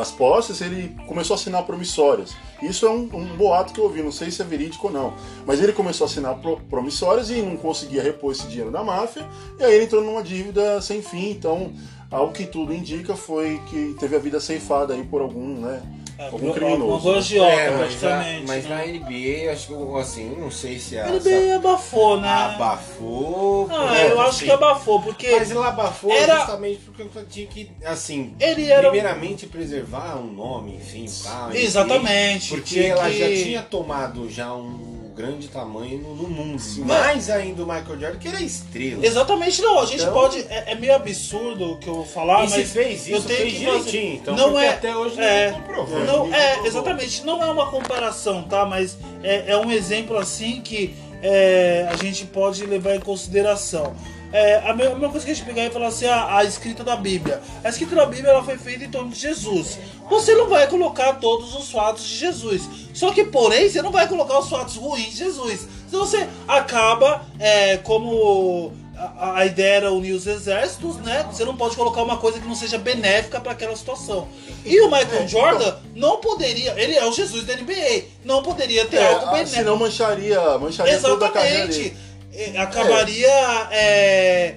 as 0.00 0.10
posses, 0.10 0.60
ele 0.60 0.96
começou 1.06 1.34
a 1.34 1.38
assinar 1.38 1.64
promissórias. 1.64 2.34
Isso 2.62 2.86
é 2.86 2.90
um, 2.90 3.08
um 3.12 3.36
boato 3.36 3.72
que 3.72 3.80
eu 3.80 3.84
ouvi, 3.84 4.02
não 4.02 4.12
sei 4.12 4.30
se 4.30 4.42
é 4.42 4.44
verídico 4.44 4.88
ou 4.88 4.92
não, 4.92 5.14
mas 5.46 5.62
ele 5.62 5.72
começou 5.72 6.04
a 6.06 6.10
assinar 6.10 6.36
pro- 6.40 6.60
promissórias 6.68 7.30
e 7.30 7.40
não 7.42 7.56
conseguia 7.56 8.02
repor 8.02 8.32
esse 8.32 8.46
dinheiro 8.46 8.70
da 8.70 8.82
máfia, 8.82 9.26
e 9.58 9.64
aí 9.64 9.74
ele 9.74 9.84
entrou 9.84 10.02
numa 10.02 10.22
dívida 10.22 10.80
sem 10.80 11.00
fim, 11.02 11.30
então 11.30 11.72
ao 12.10 12.32
que 12.32 12.46
tudo 12.46 12.72
indica 12.72 13.14
foi 13.14 13.60
que 13.68 13.94
teve 13.98 14.16
a 14.16 14.18
vida 14.18 14.40
ceifada 14.40 14.94
aí 14.94 15.04
por 15.04 15.20
algum, 15.20 15.60
né? 15.60 15.82
É, 16.18 16.28
uma 16.30 16.52
criminoso. 16.52 17.02
boa 17.04 17.18
agiota, 17.18 17.52
É, 17.52 17.70
mas, 17.70 17.78
a, 17.78 17.86
praticamente. 17.86 18.46
mas 18.48 18.64
né? 18.64 18.76
na 18.76 18.86
NBA, 18.86 19.52
acho 19.52 19.66
que 19.68 20.00
assim, 20.00 20.32
eu 20.32 20.38
não 20.40 20.50
sei 20.50 20.76
se 20.78 20.98
a. 20.98 21.06
Se 21.12 21.20
bem 21.20 21.52
abafou, 21.52 22.20
né? 22.20 22.28
a- 22.28 22.54
abafou. 22.56 23.68
Ah, 23.70 23.92
né, 23.92 24.10
eu 24.10 24.20
acho 24.20 24.30
assim. 24.30 24.44
que 24.46 24.50
abafou, 24.50 25.00
porque 25.00 25.30
Mas 25.30 25.50
ele 25.50 25.60
abafou 25.60 26.10
Era- 26.12 26.38
justamente 26.40 26.80
porque 26.80 27.02
eu 27.02 27.26
tinha 27.26 27.46
que, 27.46 27.70
assim, 27.84 28.34
ele 28.40 28.68
era. 28.68 28.90
primeiramente 28.90 29.46
preservar 29.46 30.16
um 30.16 30.32
nome, 30.32 30.74
enfim, 30.74 31.06
tal. 31.22 31.52
Exatamente, 31.52 32.48
Porque 32.50 32.80
ela 32.80 33.08
que- 33.08 33.18
já 33.18 33.26
tinha 33.44 33.62
tomado 33.62 34.28
já 34.28 34.52
um 34.52 34.97
grande 35.18 35.48
tamanho 35.48 35.98
no, 35.98 36.14
no 36.14 36.28
mundo. 36.28 36.58
Sim. 36.60 36.84
Mais 36.84 37.28
ainda 37.28 37.62
o 37.62 37.66
Michael 37.66 38.00
Jordan, 38.00 38.18
que 38.18 38.28
era 38.28 38.40
estrela. 38.40 39.04
Exatamente, 39.04 39.60
não. 39.60 39.80
A 39.80 39.84
gente 39.86 40.00
Então- 40.02 40.12
pode. 40.14 40.38
É, 40.48 40.72
é 40.72 40.74
meio 40.76 40.94
absurdo 40.94 41.72
o 41.72 41.76
que 41.78 41.88
eu 41.88 41.94
vou 41.96 42.06
falar, 42.06 42.44
e 42.44 42.48
se 42.48 42.58
mas. 42.58 42.72
fez 42.72 43.08
eu 43.08 43.18
isso, 43.18 43.26
tenho 43.26 43.40
fez 43.40 43.52
que 43.52 43.58
direitinho. 43.58 44.14
Então, 44.14 44.36
Não 44.36 44.58
é- 44.58 44.68
até 44.68 44.96
hoje 44.96 45.20
é, 45.20 45.50
comprovou. 45.50 45.98
Não, 46.00 46.24
ninguém 46.26 46.40
é, 46.40 46.46
comprovou. 46.54 46.66
exatamente. 46.68 47.24
Não 47.26 47.42
é 47.42 47.46
uma 47.50 47.70
comparação, 47.70 48.44
tá? 48.44 48.64
Mas 48.64 48.96
é, 49.22 49.52
é 49.52 49.56
um 49.56 49.70
exemplo 49.72 50.16
assim 50.16 50.60
que 50.60 50.94
é, 51.20 51.88
a 51.90 51.96
gente 51.96 52.24
pode 52.26 52.64
levar 52.64 52.94
em 52.94 53.00
consideração. 53.00 53.94
É, 54.32 54.56
a, 54.68 54.74
me- 54.74 54.84
a 54.84 54.90
mesma 54.90 55.08
coisa 55.08 55.24
que 55.24 55.32
a 55.32 55.34
gente 55.34 55.46
pegar 55.46 55.64
e 55.64 55.70
falar 55.70 55.86
assim, 55.86 56.06
a, 56.06 56.36
a 56.38 56.44
escrita 56.44 56.84
da 56.84 56.96
Bíblia. 56.96 57.40
A 57.64 57.68
escrita 57.70 57.94
da 57.96 58.04
Bíblia 58.04 58.30
ela 58.30 58.44
foi 58.44 58.58
feita 58.58 58.84
em 58.84 58.90
torno 58.90 59.10
de 59.10 59.18
Jesus. 59.18 59.78
Você 60.10 60.34
não 60.34 60.48
vai 60.48 60.66
colocar 60.66 61.14
todos 61.14 61.54
os 61.54 61.70
fatos 61.70 62.04
de 62.06 62.16
Jesus. 62.16 62.62
Só 62.92 63.10
que, 63.12 63.24
porém, 63.24 63.68
você 63.70 63.80
não 63.80 63.90
vai 63.90 64.06
colocar 64.06 64.38
os 64.38 64.48
fatos 64.50 64.76
ruins 64.76 65.12
de 65.12 65.16
Jesus. 65.18 65.66
Então 65.88 66.00
você 66.00 66.28
acaba, 66.46 67.22
é, 67.38 67.78
como 67.78 68.72
a, 68.96 69.38
a 69.38 69.46
ideia 69.46 69.76
era 69.76 69.92
unir 69.92 70.12
os 70.12 70.26
exércitos, 70.26 70.96
né? 70.96 71.26
Você 71.32 71.44
não 71.44 71.56
pode 71.56 71.74
colocar 71.76 72.02
uma 72.02 72.18
coisa 72.18 72.38
que 72.38 72.46
não 72.46 72.54
seja 72.54 72.76
benéfica 72.76 73.40
para 73.40 73.52
aquela 73.52 73.74
situação. 73.76 74.28
E 74.64 74.78
o 74.80 74.86
Michael 74.90 75.22
É, 75.22 75.28
Jordan 75.28 75.74
não 75.94 76.18
poderia, 76.18 76.74
ele 76.76 76.94
é 76.96 77.04
o 77.06 77.12
Jesus 77.12 77.44
da 77.44 77.54
NBA, 77.54 78.04
não 78.24 78.42
poderia 78.42 78.84
ter 78.86 78.96
É, 78.98 79.08
algo 79.08 79.26
ah, 79.26 79.30
benéfico. 79.32 79.56
senão 79.56 79.76
mancharia, 79.76 80.58
mancharia 80.58 80.98
toda 81.00 81.26
a 81.26 81.30
carreira 81.30 81.64
Exatamente. 81.64 81.78
dele. 81.90 82.07
É, 82.32 82.58
Acabaria. 82.58 83.28
é, 83.70 84.54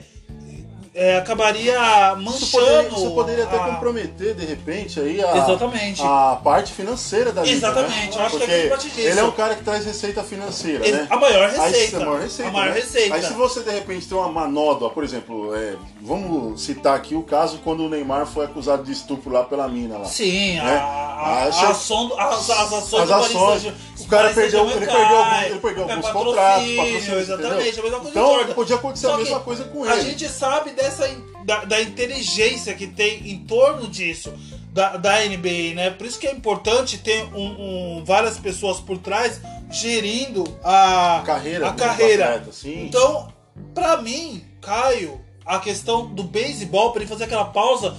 é, 0.93 1.17
acabaria 1.17 1.71
Isso 1.73 2.21
manchando. 2.21 2.51
poderia, 2.51 2.87
isso 2.89 3.11
poderia 3.11 3.43
até 3.45 3.55
a- 3.55 3.59
comprometer, 3.59 4.35
de 4.35 4.45
repente, 4.45 4.99
aí 4.99 5.23
a, 5.23 5.37
Exatamente. 5.37 6.01
a 6.03 6.37
parte 6.43 6.73
financeira 6.73 7.31
da 7.31 7.43
liga. 7.43 7.55
Exatamente, 7.55 8.17
né? 8.17 8.21
eu 8.21 8.25
acho 8.25 8.37
que 8.37 8.43
é 8.43 8.45
Porque 8.47 8.61
que 8.63 8.67
parte 8.69 8.89
disso. 8.89 8.99
ele 9.07 9.19
é 9.19 9.23
um 9.23 9.31
cara 9.31 9.55
que 9.55 9.63
traz 9.63 9.85
receita 9.85 10.21
financeira, 10.21 10.85
né? 10.85 11.07
a 11.09 11.15
maior 11.15 11.49
Aí, 11.49 11.71
receita. 11.71 11.97
a 11.97 11.99
maior 12.05 12.19
receita. 12.21 12.49
A 12.49 12.53
maior 12.53 12.73
né? 12.73 12.79
receita. 12.81 13.15
Aí 13.15 13.23
se 13.23 13.33
você 13.33 13.61
de 13.63 13.71
repente 13.71 14.05
tem 14.05 14.17
uma 14.17 14.27
manódoa, 14.27 14.89
por 14.89 15.03
exemplo, 15.05 15.55
é, 15.55 15.75
vamos 16.01 16.61
citar 16.61 16.95
aqui 16.97 17.15
o 17.15 17.23
caso 17.23 17.59
quando 17.63 17.85
o 17.85 17.89
Neymar 17.89 18.25
foi 18.27 18.43
acusado 18.45 18.83
de 18.83 18.91
estupro 18.91 19.31
lá 19.31 19.45
pela 19.45 19.69
mina 19.69 19.97
lá. 19.97 20.05
Sim, 20.05 20.59
a, 20.59 20.63
né? 20.65 20.77
a, 20.77 21.45
Acha- 21.47 21.67
a 21.67 21.69
ação 21.69 22.11
as, 22.19 22.49
as 22.49 22.73
ações 22.73 23.03
as 23.03 23.11
ações, 23.11 23.73
cara 24.11 24.33
perdeu, 24.33 24.43
ele 24.43 24.51
Saint-Germain 24.51 24.77
perdeu, 24.87 24.93
cai, 24.95 25.15
algum- 25.15 25.45
ele 25.51 25.59
perdeu 25.59 25.83
é 25.89 25.93
alguns 25.93 26.09
contratos, 26.11 26.67
Exatamente, 26.67 27.31
entendeu? 27.31 27.51
a 27.51 27.83
mesma 27.83 27.99
coisa 27.99 28.09
Então, 28.09 28.45
do 28.45 28.53
podia 28.55 28.75
acontecer 28.75 29.07
a 29.07 29.09
Só 29.09 29.17
mesma 29.17 29.39
que 29.39 29.45
coisa 29.45 29.63
com 29.65 29.83
A 29.83 29.93
ele. 29.95 30.01
gente 30.09 30.29
sabe 30.29 30.71
dessa 30.71 31.09
da, 31.45 31.65
da 31.65 31.81
inteligência 31.81 32.73
que 32.75 32.87
tem 32.87 33.27
em 33.31 33.39
torno 33.45 33.87
disso. 33.87 34.31
Da, 34.73 34.95
da 34.95 35.19
NBA, 35.25 35.73
né? 35.75 35.89
Por 35.89 36.07
isso 36.07 36.17
que 36.17 36.25
é 36.25 36.31
importante 36.31 36.97
ter 36.99 37.25
um, 37.35 37.97
um- 37.97 38.05
várias 38.05 38.37
pessoas 38.39 38.79
por 38.79 38.97
trás 38.97 39.41
gerindo 39.69 40.45
a 40.63 41.21
Carreira 41.25 41.67
A 41.67 41.71
do 41.71 41.77
carreira. 41.77 42.35
atleta. 42.35 42.51
Então, 42.65 43.27
pra 43.73 43.97
mim, 43.97 44.41
Caio, 44.61 45.19
a 45.45 45.59
questão 45.59 46.05
do 46.05 46.23
beisebol, 46.23 46.91
pra 46.93 47.01
ele 47.01 47.09
fazer 47.09 47.25
aquela 47.25 47.43
pausa 47.45 47.97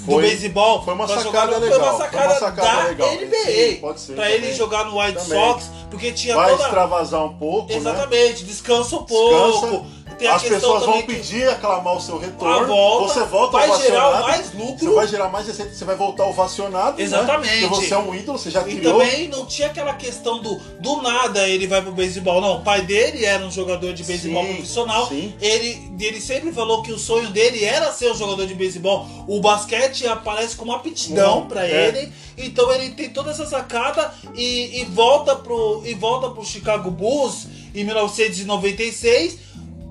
do 0.00 0.12
Foi- 0.12 0.22
beisebol. 0.22 0.82
foi 0.84 0.94
uma 0.94 1.06
sacada 1.06 1.22
jogar, 1.24 1.44
legal, 1.46 1.60
Foi 1.60 1.78
uma 1.78 1.88
foi 1.92 1.98
sacada, 2.04 2.24
uma 2.32 2.38
sacada 2.40 2.82
da 2.82 2.88
legal. 2.88 3.08
NBA. 3.14 3.36
Sim, 3.44 3.76
pra 3.80 3.94
também. 3.94 4.32
ele 4.34 4.54
jogar 4.54 4.84
no 4.86 5.00
White 5.00 5.18
Também. 5.24 5.40
Sox, 5.48 5.70
porque 5.90 6.12
tinha 6.12 6.34
Vai 6.36 6.50
toda. 6.50 6.64
extravasar 6.64 7.24
um 7.24 7.34
pouco, 7.36 7.68
né? 7.70 7.76
Exatamente, 7.76 8.44
descansa 8.44 8.96
um 8.96 9.04
pouco. 9.04 9.52
Descansa. 9.68 9.84
Tem 10.20 10.28
As 10.28 10.42
pessoas 10.42 10.84
vão 10.84 11.00
pedir 11.02 11.48
aclamar 11.48 11.96
o 11.96 12.00
seu 12.00 12.18
retorno. 12.18 12.66
Volta 12.66 13.14
você 13.14 13.24
volta 13.24 13.56
vai 13.56 13.66
gerar 13.80 14.08
ovacionado, 14.08 14.22
mais 14.28 14.54
lucro. 14.54 14.78
Você 14.90 14.94
vai 14.94 15.08
gerar 15.08 15.28
mais 15.30 15.46
receita, 15.46 15.74
você 15.74 15.84
vai 15.86 15.96
voltar 15.96 16.26
ovacionado. 16.26 16.98
né? 16.98 17.02
Exatamente. 17.02 17.66
Porque 17.66 17.86
você 17.86 17.94
é 17.94 17.98
um 17.98 18.14
ídolo, 18.14 18.38
você 18.38 18.50
já 18.50 18.60
E 18.68 18.76
criou. 18.76 18.98
também 19.00 19.28
não 19.28 19.46
tinha 19.46 19.68
aquela 19.68 19.94
questão 19.94 20.40
do 20.42 20.60
do 20.78 21.00
nada 21.00 21.48
ele 21.48 21.66
vai 21.66 21.80
pro 21.80 21.92
beisebol. 21.92 22.40
Não, 22.40 22.58
o 22.58 22.60
pai 22.62 22.82
dele 22.82 23.24
era 23.24 23.42
um 23.44 23.50
jogador 23.50 23.92
de 23.94 24.04
beisebol 24.04 24.44
profissional. 24.44 25.08
sim. 25.08 25.34
Ele, 25.40 25.90
ele 25.98 26.20
sempre 26.20 26.52
falou 26.52 26.82
que 26.82 26.92
o 26.92 26.98
sonho 26.98 27.30
dele 27.30 27.64
era 27.64 27.90
ser 27.90 28.12
um 28.12 28.14
jogador 28.14 28.46
de 28.46 28.54
beisebol. 28.54 29.06
O 29.26 29.40
basquete 29.40 30.06
aparece 30.06 30.54
como 30.54 30.72
aptidão 30.72 31.38
Uhum, 31.40 31.46
pra 31.46 31.66
é. 31.66 31.88
ele. 31.88 32.12
Então 32.36 32.70
ele 32.72 32.90
tem 32.90 33.08
toda 33.10 33.30
essa 33.30 33.46
sacada 33.46 34.12
e, 34.34 34.80
e 34.80 34.84
volta 34.84 35.34
pro 35.36 35.82
e 35.84 35.94
volta 35.94 36.28
pro 36.30 36.44
Chicago 36.44 36.90
Bulls 36.90 37.46
em 37.74 37.84
1996 37.84 39.38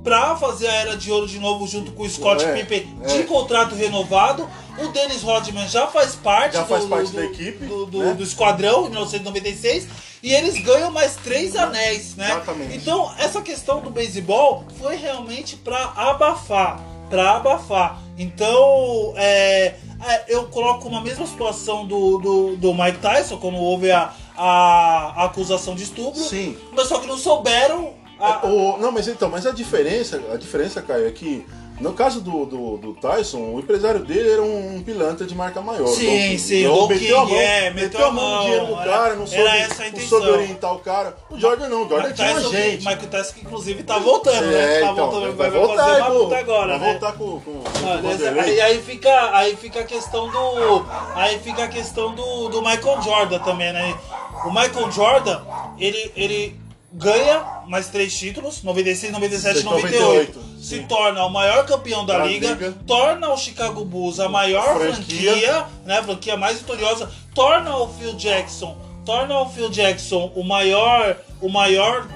pra 0.04 0.36
fazer 0.36 0.68
a 0.68 0.74
era 0.74 0.98
de 0.98 1.12
ouro 1.12 1.28
de 1.28 1.40
novo 1.40 1.68
junto 1.68 1.92
com 1.92 2.04
o 2.04 2.10
Scott 2.10 2.44
É, 2.44 2.54
Pippen 2.54 2.98
é. 3.04 3.08
de 3.18 3.24
contrato 3.24 3.76
renovado. 3.76 4.48
O 4.78 4.88
Dennis 4.94 5.22
Rodman 5.22 5.68
já 5.68 5.88
faz 5.88 6.16
parte, 6.16 6.54
Já 6.54 6.64
faz 6.66 6.84
do, 6.84 6.90
parte 6.90 7.12
do- 7.12 7.18
da 7.18 7.26
equipe, 7.26 7.66
do, 7.66 7.86
do- 7.86 8.00
né? 8.00 8.14
do 8.14 8.24
esquadrão 8.24 8.86
em 8.88 8.90
1996 8.92 9.88
e 10.24 10.34
eles 10.34 10.58
ganham 10.64 10.90
mais 10.92 11.16
três 11.18 11.56
anéis, 11.56 12.16
né? 12.16 12.32
Exatamente. 12.32 12.78
Então 12.78 13.12
essa 13.18 13.42
questão 13.42 13.82
do 13.82 13.90
beisebol 13.90 14.64
foi 14.80 14.96
realmente 14.96 15.58
pra 15.58 15.92
abafar, 15.96 16.80
pra 17.10 17.36
abafar. 17.38 18.00
Então 18.18 19.14
é, 19.18 19.76
é, 20.06 20.24
eu 20.30 20.46
coloco 20.48 20.88
uma 20.88 21.02
mesma 21.02 21.26
situação 21.28 21.86
do, 21.86 22.18
do, 22.20 22.56
do 22.58 22.74
Mike 22.74 23.00
Tyson 23.00 23.38
quando 23.38 23.58
houve 23.58 23.92
a, 23.92 24.14
a, 24.38 25.14
a 25.18 25.26
acusação 25.26 25.76
de 25.76 25.84
estupro, 25.84 26.20
Sim. 26.22 26.56
mas 26.72 26.88
só 26.88 27.00
que 27.00 27.08
não 27.08 27.18
souberam. 27.18 27.99
A- 28.20 28.46
O- 28.46 28.78
não, 28.78 28.92
mas 28.92 29.08
então, 29.08 29.30
mas 29.30 29.46
a 29.46 29.52
diferença, 29.52 30.22
a 30.34 30.38
diferença, 30.38 30.82
Caio, 30.82 31.08
é 31.08 31.12
que 31.12 31.46
no 31.80 31.94
caso 31.94 32.20
do, 32.20 32.46
do, 32.46 32.78
do 32.78 32.94
Tyson, 32.96 33.38
o 33.54 33.58
empresário 33.60 34.02
dele 34.04 34.30
era 34.30 34.42
um 34.42 34.84
pilantra 34.86 35.26
de 35.26 35.34
marca 35.34 35.62
maior. 35.62 35.88
Sim, 35.88 36.38
sim, 36.38 36.66
Então, 36.66 36.88
meteu 36.90 37.18
a 37.18 37.22
King, 37.22 37.32
mão, 37.34 37.42
é, 37.42 37.70
meteu 37.72 38.06
a 38.06 38.12
mão 38.12 38.36
no 38.36 38.42
dinheiro 38.44 38.66
do 38.66 38.76
cara, 38.76 39.16
não 39.16 39.26
soube, 39.26 39.48
a 39.48 39.92
não 39.94 40.00
soube 40.02 40.30
orientar 40.30 40.76
o 40.76 40.80
cara. 40.80 41.16
O 41.30 41.40
Jordan 41.40 41.70
não, 41.70 41.86
o 41.86 41.90
Jordan 41.90 42.12
tinha 42.12 42.34
Tyson, 42.34 42.50
gente. 42.50 42.80
que- 42.80 42.90
Michael 42.90 43.08
Tyson 43.10 43.34
que 43.34 43.40
inclusive 43.46 43.84
tá 43.84 43.98
voltando, 43.98 44.42
né? 44.48 44.78
É, 44.78 44.80
Tá 44.82 44.92
então, 44.92 45.10
voltando, 45.10 45.38
vai, 45.38 45.50
vai, 45.50 45.60
voltar, 45.62 45.86
fazer 45.86 46.02
uma 46.02 46.08
luta 46.10 46.38
agora, 46.38 46.68
vai 46.68 46.80
né? 46.80 46.92
voltar 46.92 47.14
com, 47.14 47.26
com, 47.40 47.40
com 47.40 47.88
Ah, 47.88 47.96
o 47.96 48.02
Vanderlei. 48.02 48.42
aí, 48.44 48.60
aí 48.62 48.82
fica, 48.82 49.38
aí 49.38 49.56
fica 49.56 49.80
a 49.80 49.84
questão 49.86 50.30
do. 50.30 50.86
Aí 51.16 51.40
fica 51.40 51.64
a 51.64 51.68
questão 51.70 52.14
do, 52.14 52.50
do 52.50 52.62
Michael 52.62 53.02
Jordan 53.02 53.40
também, 53.40 53.72
né? 53.72 53.98
O 54.44 54.50
Michael 54.50 54.92
Jordan, 54.92 55.40
ele, 55.78 56.12
ele 56.14 56.59
ganha 56.92 57.62
mais 57.68 57.88
três 57.90 58.18
títulos, 58.18 58.64
96, 58.64 59.12
97 59.14 59.60
e 59.60 59.64
98. 59.64 60.02
98, 60.40 60.40
Se 60.60 60.78
sim. 60.78 60.84
torna 60.88 61.24
o 61.26 61.30
maior 61.30 61.66
campeão 61.66 62.06
da 62.06 62.18
Da 62.20 62.26
liga, 62.26 62.50
liga. 62.50 62.74
torna 62.88 63.30
o 63.32 63.38
Chicago 63.38 63.86
Bulls 63.86 64.20
a 64.20 64.28
maior 64.28 64.78
Franquia. 64.80 65.32
franquia, 65.34 65.66
né? 65.86 66.00
A 66.00 66.04
franquia 66.04 66.36
mais 66.38 66.58
vitoriosa, 66.58 67.10
torna 67.36 67.76
o 67.78 67.88
Phil 67.94 68.14
Jackson, 68.14 68.78
torna 69.06 69.40
o 69.40 69.50
Phil 69.50 69.70
Jackson 69.70 70.32
o 70.36 70.44
maior, 70.44 71.16
o 71.42 71.48
maior 71.50 72.08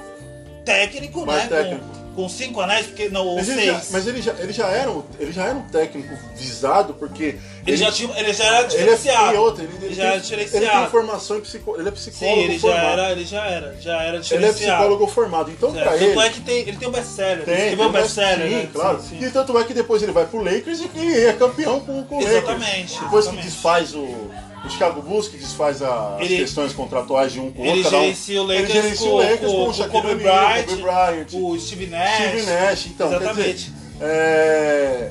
técnico, 0.66 1.26
Mais 1.26 1.50
né? 1.50 1.64
técnico. 1.64 1.86
Com, 1.86 2.24
com 2.24 2.30
cinco 2.30 2.62
anéis, 2.62 2.86
porque 2.86 3.10
não, 3.10 3.26
ou 3.26 3.38
Mas, 3.38 3.50
ele 3.50 3.66
já, 3.66 3.80
seis. 3.80 3.92
mas 3.92 4.08
ele, 4.08 4.22
já, 4.22 4.34
ele, 4.34 4.54
já 4.54 4.68
era 4.68 4.92
um, 4.92 5.02
ele 5.20 5.32
já 5.32 5.46
era 5.46 5.56
um 5.58 5.68
técnico 5.68 6.16
visado, 6.36 6.94
porque. 6.94 7.40
Ele, 7.66 7.78
já 7.78 7.92
tinha, 7.92 8.20
ele 8.20 8.34
já 8.34 8.44
era 8.46 8.58
Ele 8.58 8.66
é 8.66 8.68
diferenciado. 8.68 9.38
outra, 9.40 9.64
ele, 9.64 9.74
Ele 9.78 9.86
ele 9.86 9.96
já 9.96 10.02
tem, 10.04 10.12
era 10.12 10.18
Ele 10.18 10.28
tem 10.28 10.46
diferenciado. 10.46 10.92
formação 10.92 11.38
em 11.38 11.42
psicólogo. 11.42 11.82
Ele 11.82 11.90
é 11.90 11.96
Sim, 11.96 12.12
psicólogo 12.12 12.42
ele 12.42 12.54
já 12.54 12.60
formado. 12.60 12.88
era, 13.00 13.12
ele 13.12 13.26
já 13.26 13.46
era, 13.46 13.78
já 13.80 13.94
era 14.02 14.08
Ele 14.10 14.18
é 14.18 14.20
diferenciado. 14.22 14.54
psicólogo 14.82 15.08
formado. 15.08 15.52
Então, 15.52 15.72
Certo. 15.74 15.84
pra 15.84 15.92
Tanto 15.98 16.04
ele. 16.04 16.20
é 16.20 16.30
que 16.30 16.42
tem, 16.42 16.56
ele 16.60 16.78
tem 16.78 16.88
um 16.88 16.92
best-seller. 16.92 17.46
Tem, 17.46 17.54
ele 17.68 17.76
tem 17.78 17.86
um 17.86 17.92
best-seller, 17.92 18.48
sim, 18.50 18.56
né? 18.56 18.70
claro. 18.74 19.02
Sim, 19.02 19.20
sim. 19.20 19.26
E 19.26 19.30
tanto 19.32 19.58
é 19.58 19.64
que 19.64 19.74
depois 19.74 20.04
ele 20.04 20.12
vai 20.12 20.26
pro 20.26 20.44
Lakers 20.44 20.82
e 20.82 20.88
que 20.90 21.26
é 21.26 21.34
campeão 21.34 21.80
com, 21.80 22.04
com 22.04 22.16
o 22.16 22.20
Lakers. 22.20 22.38
Exatamente, 22.38 23.00
Depois 23.00 23.26
exatamente. 23.26 23.46
que 23.48 23.52
desfaz 23.54 23.96
o, 23.96 24.00
o 24.02 24.70
Chicago 24.70 25.02
Bulls, 25.02 25.28
que 25.30 25.38
desfaz 25.38 25.82
as 25.82 26.20
Ele- 26.22 26.38
questões 26.38 26.74
contratuais 26.74 27.32
de 27.32 27.40
um 27.40 27.52
com 27.52 27.62
o 27.62 27.66
Ele 27.66 27.82
outro. 27.84 27.98
um- 27.98 28.02
gerencia 28.02 28.42
o 28.42 28.46
Lakers, 28.46 28.70
ele 28.70 28.82
gerencia 28.82 29.10
o 29.10 29.16
Lakers 29.18 29.40
com, 29.40 29.48
com, 29.64 29.70
o 29.70 29.74
Shaquille 29.74 30.02
Kobe 30.02 30.16
Bryant, 30.16 31.28
o 31.34 31.60
Steve 31.60 31.88
Nash. 31.88 32.16
Steve 32.16 32.42
Nash. 32.44 32.86
Então, 32.88 33.10
quer 33.10 33.16
Exatamente. 33.22 33.54
dizer, 33.54 33.74
é, 34.02 35.10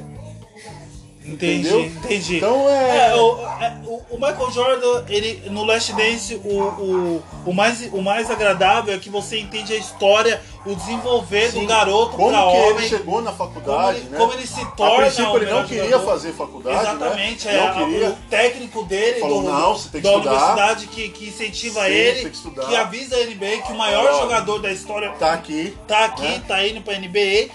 Entendi, 1.24 1.68
Entendeu? 1.68 1.80
entendi. 1.84 2.36
Então 2.38 2.68
é- 2.68 3.14
o, 3.14 3.46
é, 3.60 3.80
o- 3.86 4.02
o 4.10 4.14
Michael 4.16 4.50
Jordan, 4.50 5.04
ele, 5.08 5.48
no 5.50 5.64
Last 5.64 5.92
Dance, 5.92 6.34
o, 6.34 6.48
o, 6.48 7.22
o, 7.46 7.54
mais, 7.54 7.80
o 7.92 8.02
mais 8.02 8.28
agradável 8.30 8.92
é 8.94 8.98
que 8.98 9.08
você 9.08 9.38
entende 9.38 9.72
a 9.72 9.76
história, 9.76 10.42
o 10.66 10.74
desenvolver 10.74 11.52
do 11.52 11.60
Sim. 11.60 11.66
garoto 11.66 12.16
como 12.16 12.30
pra 12.30 12.38
que 12.40 12.44
homem. 12.46 12.68
ele 12.76 12.88
chegou 12.88 13.22
na 13.22 13.32
faculdade, 13.32 14.00
como 14.00 14.06
ele, 14.06 14.08
né? 14.10 14.18
como 14.18 14.32
ele 14.32 14.46
se 14.46 14.60
A 14.60 14.66
torna 14.66 14.96
princípio 15.06 15.30
o 15.32 15.36
ele 15.36 15.50
não 15.50 15.64
queria 15.64 15.84
jogador. 15.84 16.06
fazer 16.06 16.32
faculdade, 16.32 16.80
Exatamente, 16.80 17.46
né? 17.46 17.54
é, 17.56 17.60
Não 17.66 17.74
queria. 17.90 18.08
o 18.10 18.12
técnico 18.28 18.84
dele 18.84 19.20
Falou, 19.20 19.42
do, 19.42 19.48
"Não, 19.48 19.76
você 19.76 19.88
tem 19.90 20.00
que 20.00 20.06
da 20.08 20.12
estudar." 20.14 20.30
universidade 20.32 20.86
que, 20.88 21.08
que 21.10 21.28
incentiva 21.28 21.80
Sim, 21.84 21.90
ele, 21.90 22.30
que 22.30 22.50
que 22.66 22.76
avisa 22.76 23.16
a 23.16 23.20
NBA 23.24 23.62
que 23.64 23.72
o 23.72 23.76
maior 23.76 24.20
jogador 24.20 24.58
da 24.60 24.72
história 24.72 25.10
Tá 25.18 25.32
aqui. 25.32 25.76
tá 25.86 26.04
aqui, 26.04 26.22
né? 26.22 26.42
tá 26.48 26.66
indo 26.66 26.80
pra 26.82 26.94
NBA. 26.98 27.48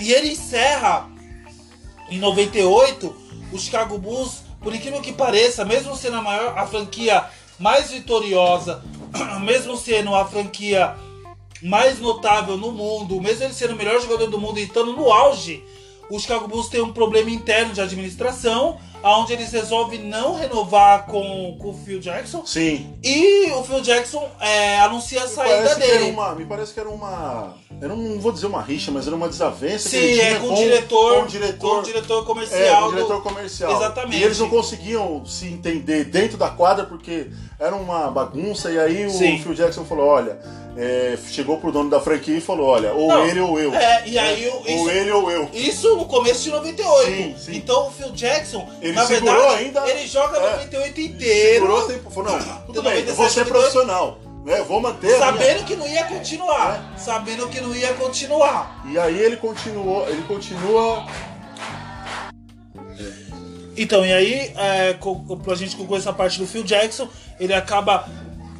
E 0.00 0.12
ele 0.12 0.28
encerra 0.30 1.08
em 2.10 2.18
98 2.18 3.14
o 3.52 3.58
Chicago 3.58 3.98
Bulls, 3.98 4.42
por 4.60 4.74
incrível 4.74 5.00
que 5.00 5.12
pareça, 5.12 5.64
mesmo 5.64 5.96
sendo 5.96 6.16
a 6.16 6.22
maior, 6.22 6.58
a 6.58 6.66
franquia 6.66 7.24
mais 7.58 7.90
vitoriosa, 7.90 8.82
mesmo 9.42 9.76
sendo 9.76 10.14
a 10.14 10.24
franquia 10.24 10.96
mais 11.62 11.98
notável 11.98 12.56
no 12.56 12.72
mundo, 12.72 13.20
mesmo 13.20 13.44
ele 13.44 13.54
sendo 13.54 13.74
o 13.74 13.76
melhor 13.76 14.00
jogador 14.00 14.28
do 14.28 14.40
mundo 14.40 14.58
e 14.58 14.64
estando 14.64 14.92
no 14.92 15.10
auge, 15.10 15.64
o 16.10 16.18
Chicago 16.18 16.48
Bulls 16.48 16.68
tem 16.68 16.82
um 16.82 16.92
problema 16.92 17.30
interno 17.30 17.72
de 17.72 17.80
administração, 17.80 18.78
onde 19.04 19.32
eles 19.34 19.50
resolvem 19.52 20.00
não 20.04 20.34
renovar 20.34 21.06
com, 21.06 21.56
com 21.60 21.70
o 21.70 21.74
Phil 21.84 22.00
Jackson. 22.00 22.42
Sim. 22.46 22.94
E 23.02 23.50
o 23.52 23.62
Phil 23.62 23.80
Jackson 23.80 24.28
é, 24.40 24.78
anuncia 24.80 25.20
a 25.20 25.24
Me 25.24 25.30
saída 25.30 25.74
que 25.74 25.80
dele. 25.80 25.92
era 25.92 26.04
uma, 26.06 26.34
me 26.34 26.44
parece 26.46 26.72
que 26.72 26.80
era 26.80 26.88
uma. 26.88 27.54
Eu 27.80 27.88
não, 27.88 27.96
não 27.96 28.20
vou 28.20 28.32
dizer 28.32 28.46
uma 28.46 28.62
rixa, 28.62 28.90
mas 28.92 29.06
era 29.06 29.14
uma 29.16 29.28
desavença 29.28 29.90
que 29.90 29.96
Sim, 30.00 30.12
tinha 30.14 30.24
é 30.30 30.34
com, 30.38 30.52
o 30.52 30.56
diretor, 30.56 31.14
com 31.16 31.22
o 31.22 31.26
diretor, 31.26 31.70
com 31.74 31.78
o 31.80 31.82
diretor 31.82 32.22
é, 32.22 32.26
comercial. 32.26 32.76
com 32.82 32.82
o 32.86 32.90
do- 32.90 32.96
diretor 32.96 33.22
comercial. 33.22 33.72
Exatamente. 33.76 34.16
E 34.16 34.22
eles 34.24 34.38
não 34.38 34.48
conseguiam 34.48 35.24
se 35.26 35.46
entender 35.48 36.04
dentro 36.04 36.36
da 36.38 36.48
quadra 36.48 36.84
porque 36.84 37.26
era 37.58 37.74
uma 37.76 38.10
bagunça. 38.10 38.70
E 38.70 38.78
aí 38.78 39.06
o 39.06 39.10
Sim. 39.10 39.38
Phil 39.42 39.54
Jackson 39.54 39.84
falou: 39.84 40.06
olha, 40.06 40.38
é, 40.76 41.16
chegou 41.30 41.58
pro 41.58 41.70
dono 41.72 41.90
da 41.90 42.00
franquia 42.00 42.36
e 42.36 42.40
falou: 42.40 42.68
olha, 42.68 42.92
ou 42.92 43.08
Não, 43.08 43.26
ele 43.26 43.40
ou 43.40 43.58
eu. 43.58 43.74
é, 43.74 44.02
e 44.06 44.18
aí 44.18 44.48
ou 44.48 44.62
isso- 44.66 44.90
ele 44.90 45.10
ou 45.12 45.30
eu. 45.30 45.48
Isso 45.52 45.96
no 45.96 46.04
começo 46.06 46.42
de 46.44 46.50
98. 46.50 47.10
Sim, 47.10 47.34
sim. 47.38 47.56
Então 47.56 47.88
o 47.88 47.90
Phil 47.90 48.10
Jackson, 48.12 48.66
Ele 48.80 48.93
na 48.94 49.06
segurou 49.06 49.34
verdade, 49.36 49.64
ainda- 49.64 49.90
ele 49.90 50.06
joga 50.06 50.38
é, 50.38 50.50
98 50.52 51.00
inteiro. 51.00 51.54
Segurou 51.66 51.82
tempo. 51.86 52.10
Falou: 52.10 52.32
não, 52.38 52.60
tudo 52.66 52.82
bem, 52.82 52.92
eu 53.00 53.06
97, 53.06 53.16
vou 53.16 53.28
ser 53.30 53.40
98. 53.40 53.48
profissional. 53.52 54.18
né? 54.44 54.62
Vou 54.62 54.80
manter. 54.80 55.14
a 55.14 55.32
minha- 55.32 55.44
Sabendo 55.44 55.64
que 55.64 55.76
não 55.76 55.86
ia 55.88 56.04
continuar. 56.04 56.94
Sabendo 56.98 57.48
que 57.48 57.60
não 57.60 57.74
ia 57.74 57.94
continuar. 57.94 58.82
E 58.90 58.98
aí 58.98 59.18
ele 59.18 59.36
continuou, 59.36 60.06
ele 60.08 60.22
continua. 60.22 61.06
Então, 63.76 64.06
e 64.06 64.12
aí, 64.12 64.52
é, 64.56 64.92
co- 64.94 65.16
pra 65.42 65.54
gente 65.56 65.74
concluir 65.76 65.98
essa 65.98 66.12
parte 66.12 66.38
do 66.38 66.46
Phil 66.46 66.62
Jackson, 66.62 67.08
ele 67.40 67.52
acaba 67.52 68.06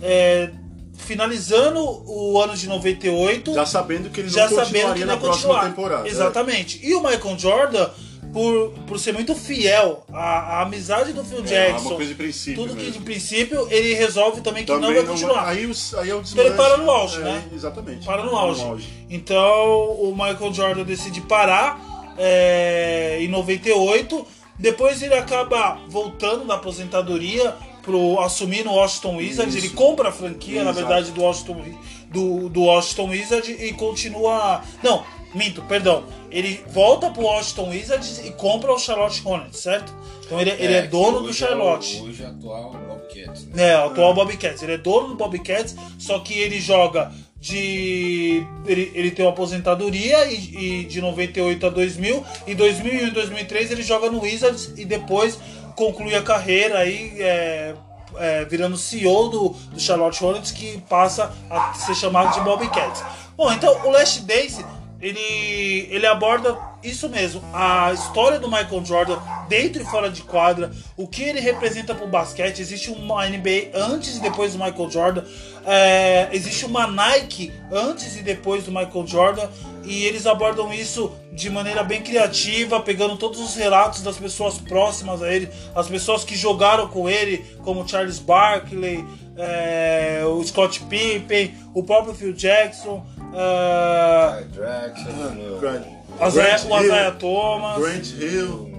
é, 0.02 0.50
finalizando 0.96 1.80
o 2.06 2.40
ano 2.42 2.56
de 2.56 2.68
98. 2.68 3.54
Já 3.54 3.64
sabendo 3.64 4.10
que 4.10 4.20
ele 4.20 4.28
não 4.28 4.34
já 4.34 4.48
sabendo 4.48 4.94
que 4.94 5.00
na 5.00 5.06
não 5.06 5.14
ia 5.14 5.20
próxima 5.20 5.30
continuar. 5.54 5.64
temporada. 5.64 6.08
é. 6.08 6.10
Exatamente. 6.10 6.80
E 6.84 6.94
o 6.94 7.00
Michael 7.02 7.38
Jordan, 7.38 7.88
por, 8.34 8.70
por 8.86 8.98
ser 8.98 9.14
muito 9.14 9.34
fiel 9.34 10.04
à, 10.12 10.58
à 10.58 10.62
amizade 10.62 11.12
do 11.14 11.24
Phil 11.24 11.38
É, 11.38 11.42
Jackson, 11.42 11.90
tudo 11.90 11.96
que 11.98 12.74
mesmo. 12.74 12.92
de 12.92 12.98
princípio, 12.98 13.66
ele 13.70 13.94
resolve 13.94 14.40
também 14.42 14.64
que 14.64 14.72
não 14.72 14.80
Também 14.80 14.96
vai 14.96 15.04
não- 15.04 15.12
continuar. 15.12 15.48
aí, 15.48 15.64
os- 15.64 15.94
aí 15.94 16.10
é 16.10 16.14
o 16.14 16.20
Então 16.20 16.44
ele 16.44 16.54
para 16.56 16.76
no 16.76 16.90
auge, 16.90 17.20
É, 17.20 17.24
né? 17.24 17.44
Exatamente. 17.54 18.04
Para 18.04 18.24
no 18.24 18.36
auge. 18.36 18.86
Então 19.08 19.92
o 20.00 20.12
Michael 20.12 20.52
Jordan 20.52 20.82
decide 20.82 21.20
parar 21.22 21.80
é, 22.18 23.18
em 23.20 23.28
98. 23.28 24.26
Depois 24.58 25.02
ele 25.02 25.14
acaba 25.14 25.78
voltando 25.88 26.44
da 26.44 26.54
aposentadoria 26.54 27.54
pro 27.82 28.18
assumir 28.20 28.64
no 28.64 28.72
Washington 28.72 29.16
Wizards. 29.16 29.54
Isso. 29.54 29.66
Ele 29.66 29.74
compra 29.74 30.08
a 30.08 30.12
franquia, 30.12 30.64
na 30.64 30.70
Exato. 30.70 30.86
verdade, 30.86 31.10
do 31.12 31.22
Washington, 31.22 31.62
do, 32.08 32.48
do 32.48 32.62
Washington 32.62 33.08
Wizards 33.10 33.60
e 33.60 33.72
continua. 33.74 34.62
Não, 34.82 35.04
minto, 35.34 35.62
perdão. 35.62 36.04
Ele 36.30 36.64
volta 36.68 37.10
pro 37.10 37.22
Washington 37.22 37.70
Wizards 37.70 38.18
e 38.24 38.30
compra 38.32 38.72
o 38.72 38.78
Charlotte 38.78 39.20
Hornets, 39.24 39.60
certo? 39.60 39.94
Então 40.24 40.40
ele, 40.40 40.50
ele 40.50 40.74
é, 40.74 40.82
que 40.82 40.88
dono 40.88 41.20
do 41.20 41.28
hoje 41.28 41.38
Charlotte. 41.38 41.96
É 41.96 42.00
o, 42.00 42.04
hoje 42.04 42.22
é 42.22 42.26
atual 42.26 42.72
Bobcats, 42.72 43.46
né? 43.46 43.70
É, 43.70 43.78
o 43.78 43.86
atual 43.86 44.14
Bobcats. 44.14 44.62
Ele 44.62 44.72
é 44.72 44.78
dono 44.78 45.08
do 45.08 45.14
Bobcats, 45.16 45.76
só 45.98 46.18
que 46.20 46.34
ele 46.34 46.60
joga 46.60 47.12
de. 47.38 48.46
Ele, 48.66 48.90
ele 48.94 49.10
tem 49.10 49.24
uma 49.24 49.32
aposentadoria 49.32 50.26
e, 50.26 50.80
e 50.80 50.84
de 50.84 51.00
98 51.00 51.66
a 51.66 51.70
2000. 51.70 52.24
Em 52.46 52.54
2001 52.54 53.08
e 53.08 53.10
2003 53.10 53.70
ele 53.70 53.82
joga 53.82 54.10
no 54.10 54.22
Wizards 54.22 54.72
e 54.76 54.84
depois 54.84 55.38
conclui 55.76 56.14
a 56.14 56.22
carreira 56.22 56.78
aí. 56.78 57.20
É, 57.20 57.74
é, 58.16 58.44
virando 58.44 58.76
CEO 58.76 59.28
do, 59.28 59.48
do 59.72 59.80
Charlotte 59.80 60.22
Hornets, 60.24 60.52
que 60.52 60.80
passa 60.88 61.34
a 61.50 61.74
ser 61.74 61.96
chamado 61.96 62.32
de 62.32 62.40
Bobcats. 62.42 63.02
Bom, 63.36 63.52
então 63.52 63.84
o 63.84 63.90
Last 63.90 64.20
Dance 64.20 64.64
ele, 65.04 65.86
ele 65.90 66.06
aborda 66.06 66.56
isso 66.82 67.10
mesmo, 67.10 67.42
a 67.52 67.92
história 67.92 68.38
do 68.38 68.48
Michael 68.48 68.82
Jordan 68.84 69.18
dentro 69.50 69.82
e 69.82 69.84
fora 69.84 70.10
de 70.10 70.22
quadra, 70.22 70.70
o 70.96 71.06
que 71.06 71.22
ele 71.22 71.40
representa 71.40 71.94
para 71.94 72.06
o 72.06 72.08
basquete. 72.08 72.60
Existe 72.60 72.90
uma 72.90 73.28
NBA 73.28 73.70
antes 73.74 74.16
e 74.16 74.20
depois 74.20 74.54
do 74.54 74.64
Michael 74.64 74.90
Jordan, 74.90 75.24
é, 75.66 76.30
existe 76.32 76.64
uma 76.64 76.86
Nike 76.86 77.52
antes 77.70 78.16
e 78.16 78.22
depois 78.22 78.64
do 78.64 78.70
Michael 78.70 79.06
Jordan, 79.06 79.46
e 79.84 80.06
eles 80.06 80.26
abordam 80.26 80.72
isso 80.72 81.12
de 81.32 81.50
maneira 81.50 81.82
bem 81.82 82.00
criativa, 82.00 82.80
pegando 82.80 83.16
todos 83.18 83.40
os 83.40 83.54
relatos 83.54 84.00
das 84.00 84.16
pessoas 84.16 84.56
próximas 84.56 85.22
a 85.22 85.30
ele, 85.30 85.50
as 85.74 85.86
pessoas 85.86 86.24
que 86.24 86.34
jogaram 86.34 86.88
com 86.88 87.10
ele, 87.10 87.44
como 87.62 87.86
Charles 87.86 88.18
Barkley, 88.18 89.04
é, 89.36 90.22
o 90.26 90.42
Scott 90.44 90.80
Pippen, 90.84 91.54
o 91.74 91.82
próprio 91.82 92.14
Phil 92.14 92.32
Jackson. 92.32 93.04
é, 93.34 94.42
Ty 94.42 94.48
Drexler, 94.48 95.32
meu, 95.32 95.58
Grant, 95.60 95.84
o 96.20 96.26
Isaiah 96.28 97.08
Hill, 97.08 97.14
Thomas. 97.18 97.78
Grant 97.78 98.06
Hill, 98.12 98.70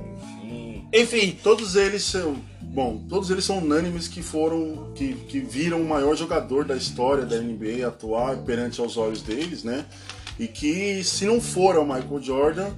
enfim. 0.43 0.87
Enfim, 0.93 1.39
todos 1.43 1.75
eles 1.75 2.03
são. 2.03 2.35
Bom, 2.61 3.01
todos 3.07 3.29
eles 3.29 3.45
são 3.45 3.59
unânimes 3.59 4.07
que 4.07 4.21
foram. 4.21 4.91
Que, 4.95 5.13
que 5.13 5.39
viram 5.39 5.81
o 5.81 5.87
maior 5.87 6.15
jogador 6.15 6.65
da 6.65 6.75
história 6.75 7.25
da 7.25 7.37
NBA 7.37 7.87
atuar 7.87 8.37
perante 8.37 8.79
aos 8.81 8.97
olhos 8.97 9.21
deles, 9.21 9.63
né? 9.63 9.85
E 10.37 10.47
que 10.47 11.03
se 11.03 11.25
não 11.25 11.39
for 11.39 11.77
o 11.77 11.85
Michael 11.85 12.21
Jordan, 12.21 12.69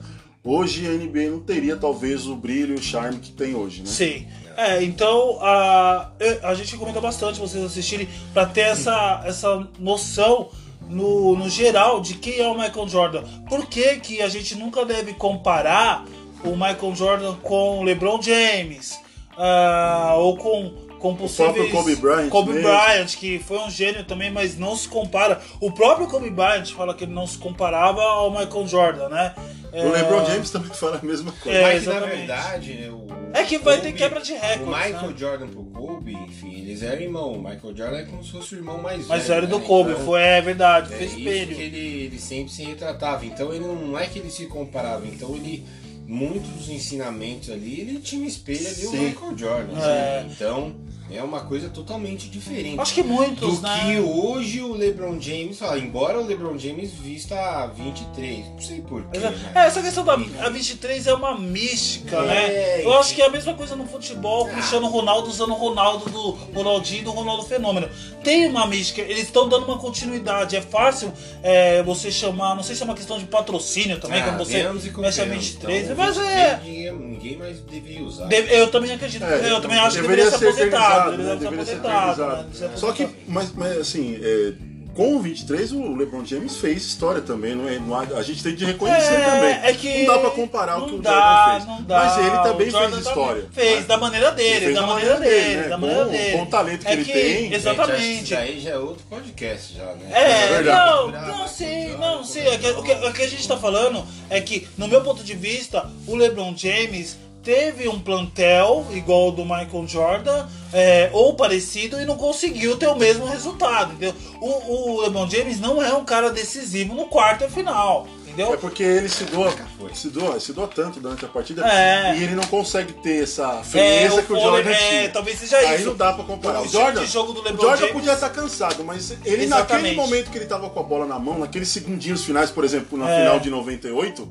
hoje 0.43 0.87
a 0.87 0.91
NBA 0.91 1.31
não 1.31 1.39
teria 1.39 1.75
talvez 1.75 2.27
o 2.27 2.35
brilho 2.35 2.75
e 2.75 2.79
o 2.79 2.81
charme 2.81 3.19
que 3.19 3.31
tem 3.31 3.55
hoje, 3.55 3.81
né? 3.81 3.87
sim. 3.87 4.27
É, 4.57 4.83
então 4.83 5.37
a, 5.39 6.09
a 6.43 6.53
gente 6.55 6.73
recomenda 6.73 6.99
bastante 6.99 7.39
vocês 7.39 7.63
assistirem 7.63 8.09
para 8.33 8.45
ter 8.45 8.61
essa, 8.61 9.21
essa 9.23 9.67
noção 9.79 10.49
no, 10.89 11.35
no 11.35 11.47
geral 11.47 12.01
de 12.01 12.15
quem 12.15 12.39
é 12.39 12.47
o 12.47 12.57
Michael 12.57 12.89
Jordan. 12.89 13.23
Por 13.47 13.67
que, 13.67 13.97
que 13.97 14.21
a 14.21 14.27
gente 14.27 14.55
nunca 14.55 14.83
deve 14.83 15.13
comparar 15.13 16.03
o 16.43 16.51
Michael 16.51 16.95
Jordan 16.95 17.35
com 17.35 17.79
o 17.79 17.83
LeBron 17.83 18.21
James? 18.21 18.99
ah, 19.37 20.15
ou 20.17 20.35
com, 20.35 20.73
com 20.99 21.15
possíveis. 21.15 21.53
próprio 21.53 21.71
Kobe 21.71 21.95
Bryant 21.95 22.29
Kobe 22.29 22.53
mesmo. 22.53 22.67
Bryant, 22.67 23.15
que 23.15 23.39
foi 23.39 23.59
um 23.59 23.69
gênio 23.69 24.03
também, 24.03 24.31
mas 24.31 24.57
não 24.57 24.75
se 24.75 24.87
compara. 24.89 25.39
O 25.61 25.71
próprio 25.71 26.07
Kobe 26.07 26.29
Bryant 26.31 26.71
fala 26.71 26.93
que 26.93 27.03
ele 27.03 27.13
não 27.13 27.27
se 27.27 27.37
comparava 27.37 28.01
ao 28.01 28.31
Michael 28.31 28.67
Jordan, 28.67 29.09
né? 29.09 29.35
O 29.83 29.95
É, 29.95 30.01
LeBron 30.01 30.25
James 30.25 30.49
também 30.51 30.73
fala 30.73 30.97
a 31.01 31.05
mesma 31.05 31.31
coisa. 31.33 31.57
É, 31.57 31.61
Mas 31.61 31.85
na 31.85 31.99
verdade, 31.99 32.73
né, 32.73 32.89
o 32.89 33.07
É 33.33 33.43
que 33.43 33.57
vai 33.57 33.77
Kobe- 33.77 33.87
ter 33.91 33.97
quebra 33.97 34.21
de 34.21 34.33
recordes, 34.33 34.61
O 34.63 34.67
Michael 34.67 35.09
né? 35.11 35.13
Jordan 35.17 35.47
pro 35.47 35.63
Kobe, 35.65 36.13
enfim, 36.13 36.59
eles 36.61 36.81
eram 36.81 37.01
irmão. 37.01 37.31
O 37.33 37.37
Michael 37.37 37.75
Jordan 37.75 37.97
é 37.97 38.03
como 38.05 38.23
se 38.23 38.31
fosse 38.31 38.55
o 38.55 38.57
irmão 38.57 38.81
mais 38.81 38.97
velho. 38.99 39.09
Mas 39.09 39.27
velho 39.27 39.47
do 39.47 39.59
né? 39.59 39.65
Kobe, 39.65 39.91
Então, 39.91 40.05
foi, 40.05 40.21
é 40.21 40.41
verdade, 40.41 40.93
É 40.93 40.97
fez 40.97 41.11
isso 41.11 41.19
espelho. 41.19 41.55
que 41.55 41.61
ele, 41.61 41.77
ele 42.05 42.19
sempre 42.19 42.51
se 42.53 42.63
retratava. 42.63 43.25
Então 43.25 43.53
ele 43.53 43.65
não 43.65 43.97
é 43.99 44.05
que 44.07 44.19
ele 44.19 44.29
se 44.31 44.45
comparava. 44.47 45.05
Então 45.05 45.35
ele. 45.35 45.65
Muitos 46.09 46.49
dos 46.51 46.69
ensinamentos 46.69 47.49
ali, 47.49 47.81
ele 47.81 47.99
tinha 47.99 48.23
um 48.23 48.25
espelho 48.25 48.65
ali 48.65 48.85
o 48.87 48.91
Sim. 48.91 48.97
Michael 49.09 49.37
Jordan. 49.37 49.77
É. 49.77 50.19
assim. 50.19 50.29
Então 50.31 50.75
é 51.11 51.23
uma 51.23 51.41
coisa 51.41 51.69
totalmente 51.69 52.29
diferente. 52.29 52.79
Acho 52.79 52.93
que 52.93 53.03
muitos, 53.03 53.59
do 53.59 53.61
né? 53.61 53.79
que 53.85 53.99
hoje 53.99 54.61
o 54.61 54.73
LeBron 54.73 55.19
James 55.19 55.57
fala. 55.59 55.77
Embora 55.79 56.19
o 56.19 56.25
LeBron 56.25 56.57
James 56.57 56.91
vista 56.93 57.35
a 57.39 57.67
23. 57.67 58.45
Não 58.47 58.61
sei 58.61 58.81
porquê. 58.81 59.17
Né? 59.19 59.33
É, 59.55 59.59
essa 59.67 59.81
questão 59.81 60.03
da 60.03 60.13
a 60.13 60.49
23 60.49 61.07
é 61.07 61.13
uma 61.13 61.37
mística, 61.37 62.17
É, 62.17 62.25
né? 62.25 62.85
Eu 62.85 62.93
acho 62.99 63.13
que 63.15 63.21
é 63.21 63.25
a 63.25 63.29
mesma 63.29 63.53
coisa 63.53 63.75
no 63.75 63.85
futebol, 63.87 64.45
o 64.45 64.49
Cristiano 64.49 64.87
Ronaldo 64.87 65.29
usando 65.29 65.51
o 65.51 65.55
Ronaldo 65.55 66.09
do 66.09 66.31
Ronaldinho 66.53 67.01
e 67.01 67.03
do 67.05 67.11
Ronaldo 67.11 67.43
Fenômeno. 67.43 67.89
Tem 68.23 68.47
uma 68.47 68.67
mística, 68.67 69.01
eles 69.01 69.23
estão 69.23 69.47
dando 69.47 69.65
uma 69.65 69.77
continuidade. 69.77 70.55
É 70.55 70.61
fácil 70.61 71.13
é, 71.41 71.81
você 71.83 72.11
chamar, 72.11 72.55
não 72.55 72.63
sei 72.63 72.75
se 72.75 72.81
é 72.81 72.85
uma 72.85 72.95
questão 72.95 73.17
de 73.17 73.25
patrocínio 73.25 73.99
também, 73.99 74.21
Ah, 74.21 74.25
quando 74.25 74.37
você 74.39 74.59
e 74.59 74.63
mexe 74.63 74.89
a 74.89 74.91
convenhamos. 74.93 75.45
23, 75.47 75.83
Então, 75.85 75.95
mas 75.97 76.17
23 76.17 76.37
é. 76.37 76.59
Ninguém, 76.63 76.93
ninguém 76.93 77.37
mais 77.37 77.59
deveria 77.61 78.03
usar. 78.03 78.25
Deve- 78.25 78.53
eu 78.53 78.69
também 78.69 78.91
acredito, 78.91 79.23
É, 79.23 79.51
eu 79.51 79.61
também 79.61 79.77
acho 79.79 79.95
que 79.95 80.01
deveria 80.01 80.29
ser 80.31 80.49
eternizado, 80.49 80.96
aposentado. 80.99 81.17
né? 81.23 81.35
Deveria 81.35 81.37
ser 81.37 81.39
Deveria 81.49 81.65
ser 81.65 81.71
aposentado. 81.75 82.39
eternizado. 82.41 82.71
né? 82.71 82.77
Só 82.77 82.91
que, 82.91 83.07
mas, 83.27 83.51
mas 83.53 83.77
assim, 83.77 84.19
é, 84.21 84.53
com 84.95 85.15
o 85.15 85.19
23, 85.21 85.73
o 85.73 85.95
LeBron 85.95 86.25
James 86.25 86.57
fez 86.57 86.83
história 86.83 87.21
também, 87.21 87.53
não 87.53 87.69
é? 87.69 87.77
Não 87.77 87.93
há- 87.93 88.17
a 88.17 88.23
gente 88.23 88.41
tem 88.41 88.55
de 88.55 88.65
reconhecer 88.65 89.13
É, 89.13 89.21
também. 89.25 89.59
é 89.69 89.73
que 89.73 90.07
não 90.07 90.13
dá 90.15 90.19
pra 90.21 90.29
comparar 90.31 90.77
o 90.81 90.87
que 90.87 90.95
o 90.95 90.97
dá, 90.99 91.11
Jordan 91.13 91.51
fez. 91.53 91.65
não 91.67 91.83
dá. 91.87 91.99
Mas 91.99 92.17
ele 92.17 92.29
O 92.35 92.41
também 92.43 92.71
fez 92.71 92.73
também 92.73 92.99
história. 92.99 93.45
Fez, 93.51 93.79
né? 93.81 93.85
da 93.85 93.97
maneira 93.97 94.31
dele, 94.31 94.49
Ele 94.55 94.59
fez 94.65 94.73
da 94.75 94.81
da 94.81 94.87
maneira 94.87 95.13
maneira 95.13 95.35
dele, 95.35 95.49
dele, 95.49 95.61
né? 95.61 95.67
da 95.69 95.77
maneira 95.77 96.03
Com- 96.05 96.11
dele. 96.11 96.31
com 96.31 96.41
o 96.41 96.45
talento 96.47 96.81
que 96.81 96.87
É 96.87 96.93
ele 96.93 97.05
tem. 97.05 97.53
Exatamente. 97.53 98.23
Isso 98.23 98.33
daí 98.33 98.59
já 98.59 98.69
é 98.71 98.77
outro 98.79 99.03
podcast 99.07 99.75
já, 99.75 99.85
né? 99.85 100.09
É, 100.11 100.47
verdade. 100.47 101.11
não, 101.11 101.11
não, 101.11 101.47
sim, 101.47 101.87
não, 101.99 102.23
sim. 102.23 102.39
É 102.39 102.57
que- 102.57 102.71
o, 102.71 102.81
que, 102.81 102.91
o 102.93 103.13
que 103.13 103.21
a 103.21 103.27
gente 103.29 103.47
tá 103.47 103.55
falando 103.55 104.03
é 104.31 104.41
que, 104.41 104.67
no 104.79 104.87
meu 104.87 105.01
ponto 105.01 105.23
de 105.23 105.35
vista, 105.35 105.87
o 106.07 106.15
LeBron 106.15 106.55
James 106.57 107.17
teve 107.47 107.87
um 107.87 107.97
plantel 107.97 108.85
igual 108.91 109.21
ao 109.27 109.31
do 109.31 109.43
Michael 109.43 109.87
Jordan, 109.87 110.45
é, 110.73 111.09
ou 111.13 111.33
parecido, 111.33 111.97
e 112.01 112.03
não 112.05 112.17
conseguiu 112.17 112.75
ter 112.75 112.87
o 112.87 112.95
mesmo 112.97 113.25
resultado, 113.25 113.93
entendeu? 113.93 114.13
O, 114.41 114.97
o 114.97 115.01
LeBron 115.03 115.29
James 115.29 115.57
não 115.57 115.81
é 115.81 115.93
um 115.93 116.03
cara 116.03 116.29
decisivo 116.29 116.93
no 116.93 117.05
quarto 117.05 117.45
e 117.45 117.49
final, 117.49 118.05
entendeu? 118.21 118.53
É 118.53 118.57
porque 118.57 118.83
ele 118.83 119.07
se 119.07 119.23
doa, 119.23 119.49
foi. 119.79 119.95
se 119.95 120.09
doa, 120.09 120.37
se 120.41 120.51
doa 120.51 120.67
tanto 120.67 120.99
durante 120.99 121.23
a 121.23 121.29
partida 121.29 121.65
É. 121.65 122.17
e 122.17 122.23
ele 122.23 122.35
não 122.35 122.43
consegue 122.43 122.91
ter 122.91 123.23
essa 123.23 123.61
É, 123.61 123.63
frieza 123.63 124.21
que 124.23 124.33
o 124.33 124.37
Jordan 124.41 124.69
é, 124.69 124.73
tinha. 124.75 125.09
talvez 125.09 125.39
seja 125.39 125.55
Aí 125.57 125.77
isso. 125.77 125.85
não 125.85 125.95
dá 125.95 126.11
pra 126.11 126.25
comparar. 126.25 126.59
O 126.59 126.65
O 126.65 126.67
Jordan, 126.67 126.99
de 126.99 127.07
jogo 127.09 127.31
do 127.31 127.39
o 127.39 127.43
LeBron 127.45 127.61
Jordan 127.61 127.77
James- 127.77 127.93
podia 127.93 128.11
estar 128.11 128.29
cansado, 128.29 128.83
mas 128.83 129.11
ele 129.23 129.45
Exatamente. 129.45 129.83
naquele 129.83 129.95
momento 129.95 130.31
que 130.31 130.37
ele 130.37 130.47
tava 130.47 130.69
com 130.69 130.79
a 130.81 130.83
bola 130.83 131.05
na 131.05 131.17
mão, 131.17 131.39
naqueles 131.39 131.69
segundinhos 131.69 132.25
finais, 132.25 132.51
por 132.51 132.65
exemplo, 132.65 132.97
na 132.99 133.09
É. 133.09 133.19
final 133.21 133.39
de 133.39 133.49
98, 133.49 134.27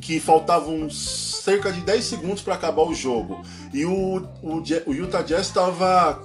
que 0.00 0.18
faltavam 0.20 0.88
cerca 1.40 1.72
de 1.72 1.80
10 1.80 2.04
segundos 2.04 2.42
para 2.42 2.54
acabar 2.54 2.82
o 2.82 2.94
jogo. 2.94 3.42
E 3.72 3.84
o, 3.84 4.22
o, 4.42 4.62
o 4.86 4.94
Utah 4.94 5.22
Jazz 5.22 5.46
estava 5.46 6.20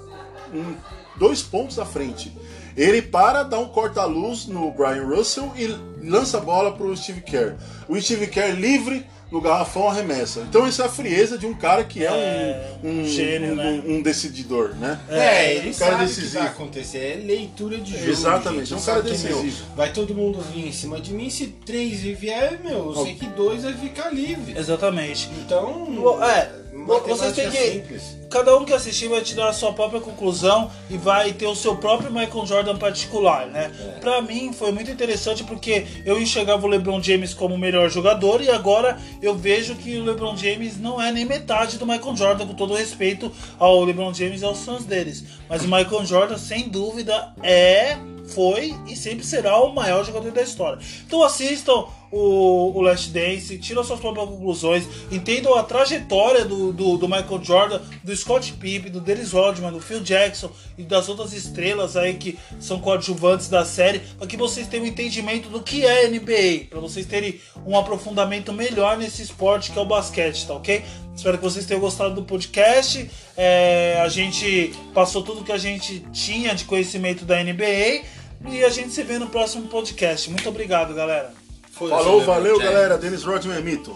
um, 0.53 0.75
dois 1.17 1.41
pontos 1.41 1.79
à 1.79 1.85
frente. 1.85 2.35
Ele 2.75 3.01
para, 3.01 3.43
dá 3.43 3.57
um 3.57 3.69
corta-luz 3.69 4.47
no 4.47 4.71
Brian 4.71 5.05
Russell 5.05 5.51
e 5.55 5.67
lança 6.03 6.37
a 6.37 6.41
bola 6.41 6.73
para 6.73 6.85
o 6.85 6.95
Steve 6.95 7.21
Kerr. 7.21 7.55
O 7.87 7.99
Steve 7.99 8.27
Kerr 8.27 8.53
livre 8.53 9.05
no 9.31 9.41
garrafão 9.41 9.89
arremessa. 9.89 10.41
Então 10.41 10.67
isso 10.67 10.81
é 10.81 10.85
a 10.85 10.89
frieza 10.89 11.37
de 11.37 11.45
um 11.45 11.53
cara 11.53 11.83
que 11.83 12.03
é, 12.05 12.77
um, 12.83 13.01
um, 13.01 13.05
gênio, 13.05 13.53
um, 13.53 13.55
né? 13.55 13.83
um 13.85 14.01
decididor, 14.01 14.75
né? 14.75 14.99
É, 15.09 15.55
ele 15.55 15.69
um 15.69 15.73
cara 15.73 15.91
sabe 15.91 15.95
o 15.95 15.97
que 15.97 16.13
decisivo. 16.13 16.39
vai 16.39 16.47
acontecer, 16.47 16.97
é 16.97 17.15
leitura 17.15 17.77
de 17.77 17.97
jogo. 17.97 18.11
Exatamente, 18.11 18.65
gente. 18.69 18.73
é 18.73 18.77
um 18.77 18.85
cara 18.85 19.03
meu, 19.03 19.11
decisivo. 19.11 19.65
vai 19.75 19.91
todo 19.91 20.13
mundo 20.13 20.39
vir 20.41 20.67
em 20.67 20.71
cima 20.71 20.99
de 20.99 21.13
mim, 21.13 21.29
se 21.29 21.47
três 21.47 22.01
vier, 22.01 22.59
meu, 22.63 22.93
eu 22.93 23.03
sei 23.03 23.15
que 23.15 23.27
dois 23.27 23.63
vai 23.63 23.73
ficar 23.73 24.13
livre. 24.13 24.57
Exatamente. 24.57 25.29
Então, 25.39 25.87
É, 26.23 26.64
Vocês 26.85 27.33
têm 27.33 27.49
que. 27.49 27.71
simples. 27.71 28.17
Cada 28.29 28.55
um 28.57 28.65
que 28.65 28.73
assistir 28.73 29.07
vai 29.07 29.21
tirar 29.21 29.49
a 29.49 29.53
sua 29.53 29.73
própria 29.73 30.01
conclusão 30.01 30.69
e 30.89 30.97
vai 30.97 31.33
ter 31.33 31.47
o 31.47 31.55
seu 31.55 31.77
próprio 31.77 32.11
Michael 32.11 32.45
Jordan 32.45 32.77
particular, 32.77 33.47
né? 33.47 33.71
É. 33.79 33.99
Pra 33.99 34.21
mim 34.21 34.51
foi 34.53 34.71
muito 34.71 34.91
interessante 34.91 35.43
porque 35.43 35.85
eu 36.05 36.21
enxergava 36.21 36.65
o 36.65 36.69
LeBron 36.69 37.01
James 37.01 37.33
como 37.33 37.55
o 37.55 37.57
melhor 37.57 37.89
jogador 37.89 38.41
e 38.41 38.49
agora 38.49 38.99
eu 39.21 39.35
vejo 39.35 39.75
que 39.75 39.97
o 39.97 40.03
LeBron 40.03 40.35
James 40.35 40.79
não 40.79 41.01
é 41.01 41.11
nem 41.11 41.25
metade 41.25 41.77
do 41.77 41.85
Michael 41.85 42.15
Jordan, 42.15 42.47
com 42.47 42.53
todo 42.53 42.73
respeito 42.73 43.31
ao 43.57 43.83
LeBron 43.83 44.13
James 44.13 44.41
e 44.41 44.45
aos 44.45 44.63
fãs 44.63 44.85
deles. 44.85 45.23
Mas 45.49 45.61
o 45.63 45.65
Michael 45.65 46.05
Jordan, 46.05 46.37
sem 46.37 46.67
dúvida, 46.67 47.33
é, 47.41 47.97
foi 48.27 48.73
e 48.87 48.95
sempre 48.95 49.25
será 49.25 49.59
o 49.61 49.73
maior 49.73 50.03
jogador 50.03 50.31
da 50.31 50.41
história. 50.41 50.79
Então 51.05 51.23
assistam 51.23 51.85
o, 52.11 52.77
o 52.77 52.81
Last 52.81 53.09
Dance, 53.09 53.57
tiram 53.57 53.83
suas 53.83 53.99
próprias 53.99 54.29
conclusões, 54.29 54.87
entendam 55.11 55.55
a 55.55 55.63
trajetória 55.63 56.45
do, 56.45 56.71
do, 56.71 56.97
do 56.97 57.07
Michael 57.07 57.43
Jordan, 57.43 57.81
do 58.03 58.15
Scott 58.15 58.53
Pippen, 58.53 58.91
do 58.91 59.01
Dennis 59.01 59.31
Rodman, 59.31 59.71
do 59.71 59.81
Phil 59.81 59.99
Jackson 59.99 60.49
e 60.77 60.83
das 60.83 61.09
outras 61.09 61.33
estrelas 61.33 61.97
aí 61.97 62.13
que 62.13 62.37
são 62.59 62.79
coadjuvantes 62.79 63.49
da 63.49 63.65
série, 63.65 63.99
para 64.17 64.27
que 64.27 64.37
vocês 64.37 64.67
tenham 64.67 64.85
um 64.85 64.87
entendimento 64.87 65.49
do 65.49 65.61
que 65.61 65.85
é 65.85 66.07
NBA, 66.07 66.67
para 66.69 66.79
vocês 66.79 67.05
terem 67.05 67.39
um 67.65 67.77
aprofundamento 67.77 68.53
melhor 68.53 68.97
nesse 68.97 69.21
esporte 69.21 69.71
que 69.71 69.77
é 69.77 69.81
o 69.81 69.85
basquete, 69.85 70.47
tá 70.47 70.53
ok? 70.53 70.83
Espero 71.15 71.37
que 71.37 71.43
vocês 71.43 71.65
tenham 71.65 71.79
gostado 71.79 72.13
do 72.13 72.23
podcast. 72.23 73.09
É, 73.37 73.99
a 74.01 74.09
gente 74.09 74.73
passou 74.93 75.23
tudo 75.23 75.43
que 75.43 75.51
a 75.51 75.57
gente 75.57 76.01
tinha 76.11 76.53
de 76.53 76.65
conhecimento 76.65 77.23
da 77.23 77.41
NBA 77.41 78.03
e 78.47 78.63
a 78.63 78.69
gente 78.69 78.89
se 78.89 79.01
vê 79.03 79.17
no 79.17 79.27
próximo 79.27 79.67
podcast. 79.67 80.29
Muito 80.29 80.47
obrigado, 80.49 80.93
galera. 80.93 81.33
Falou, 81.71 82.21
valeu, 82.21 82.59
galera. 82.59 82.97
Denis 82.97 83.23
Rodman 83.23 83.57
é 83.57 83.61
mito. 83.61 83.95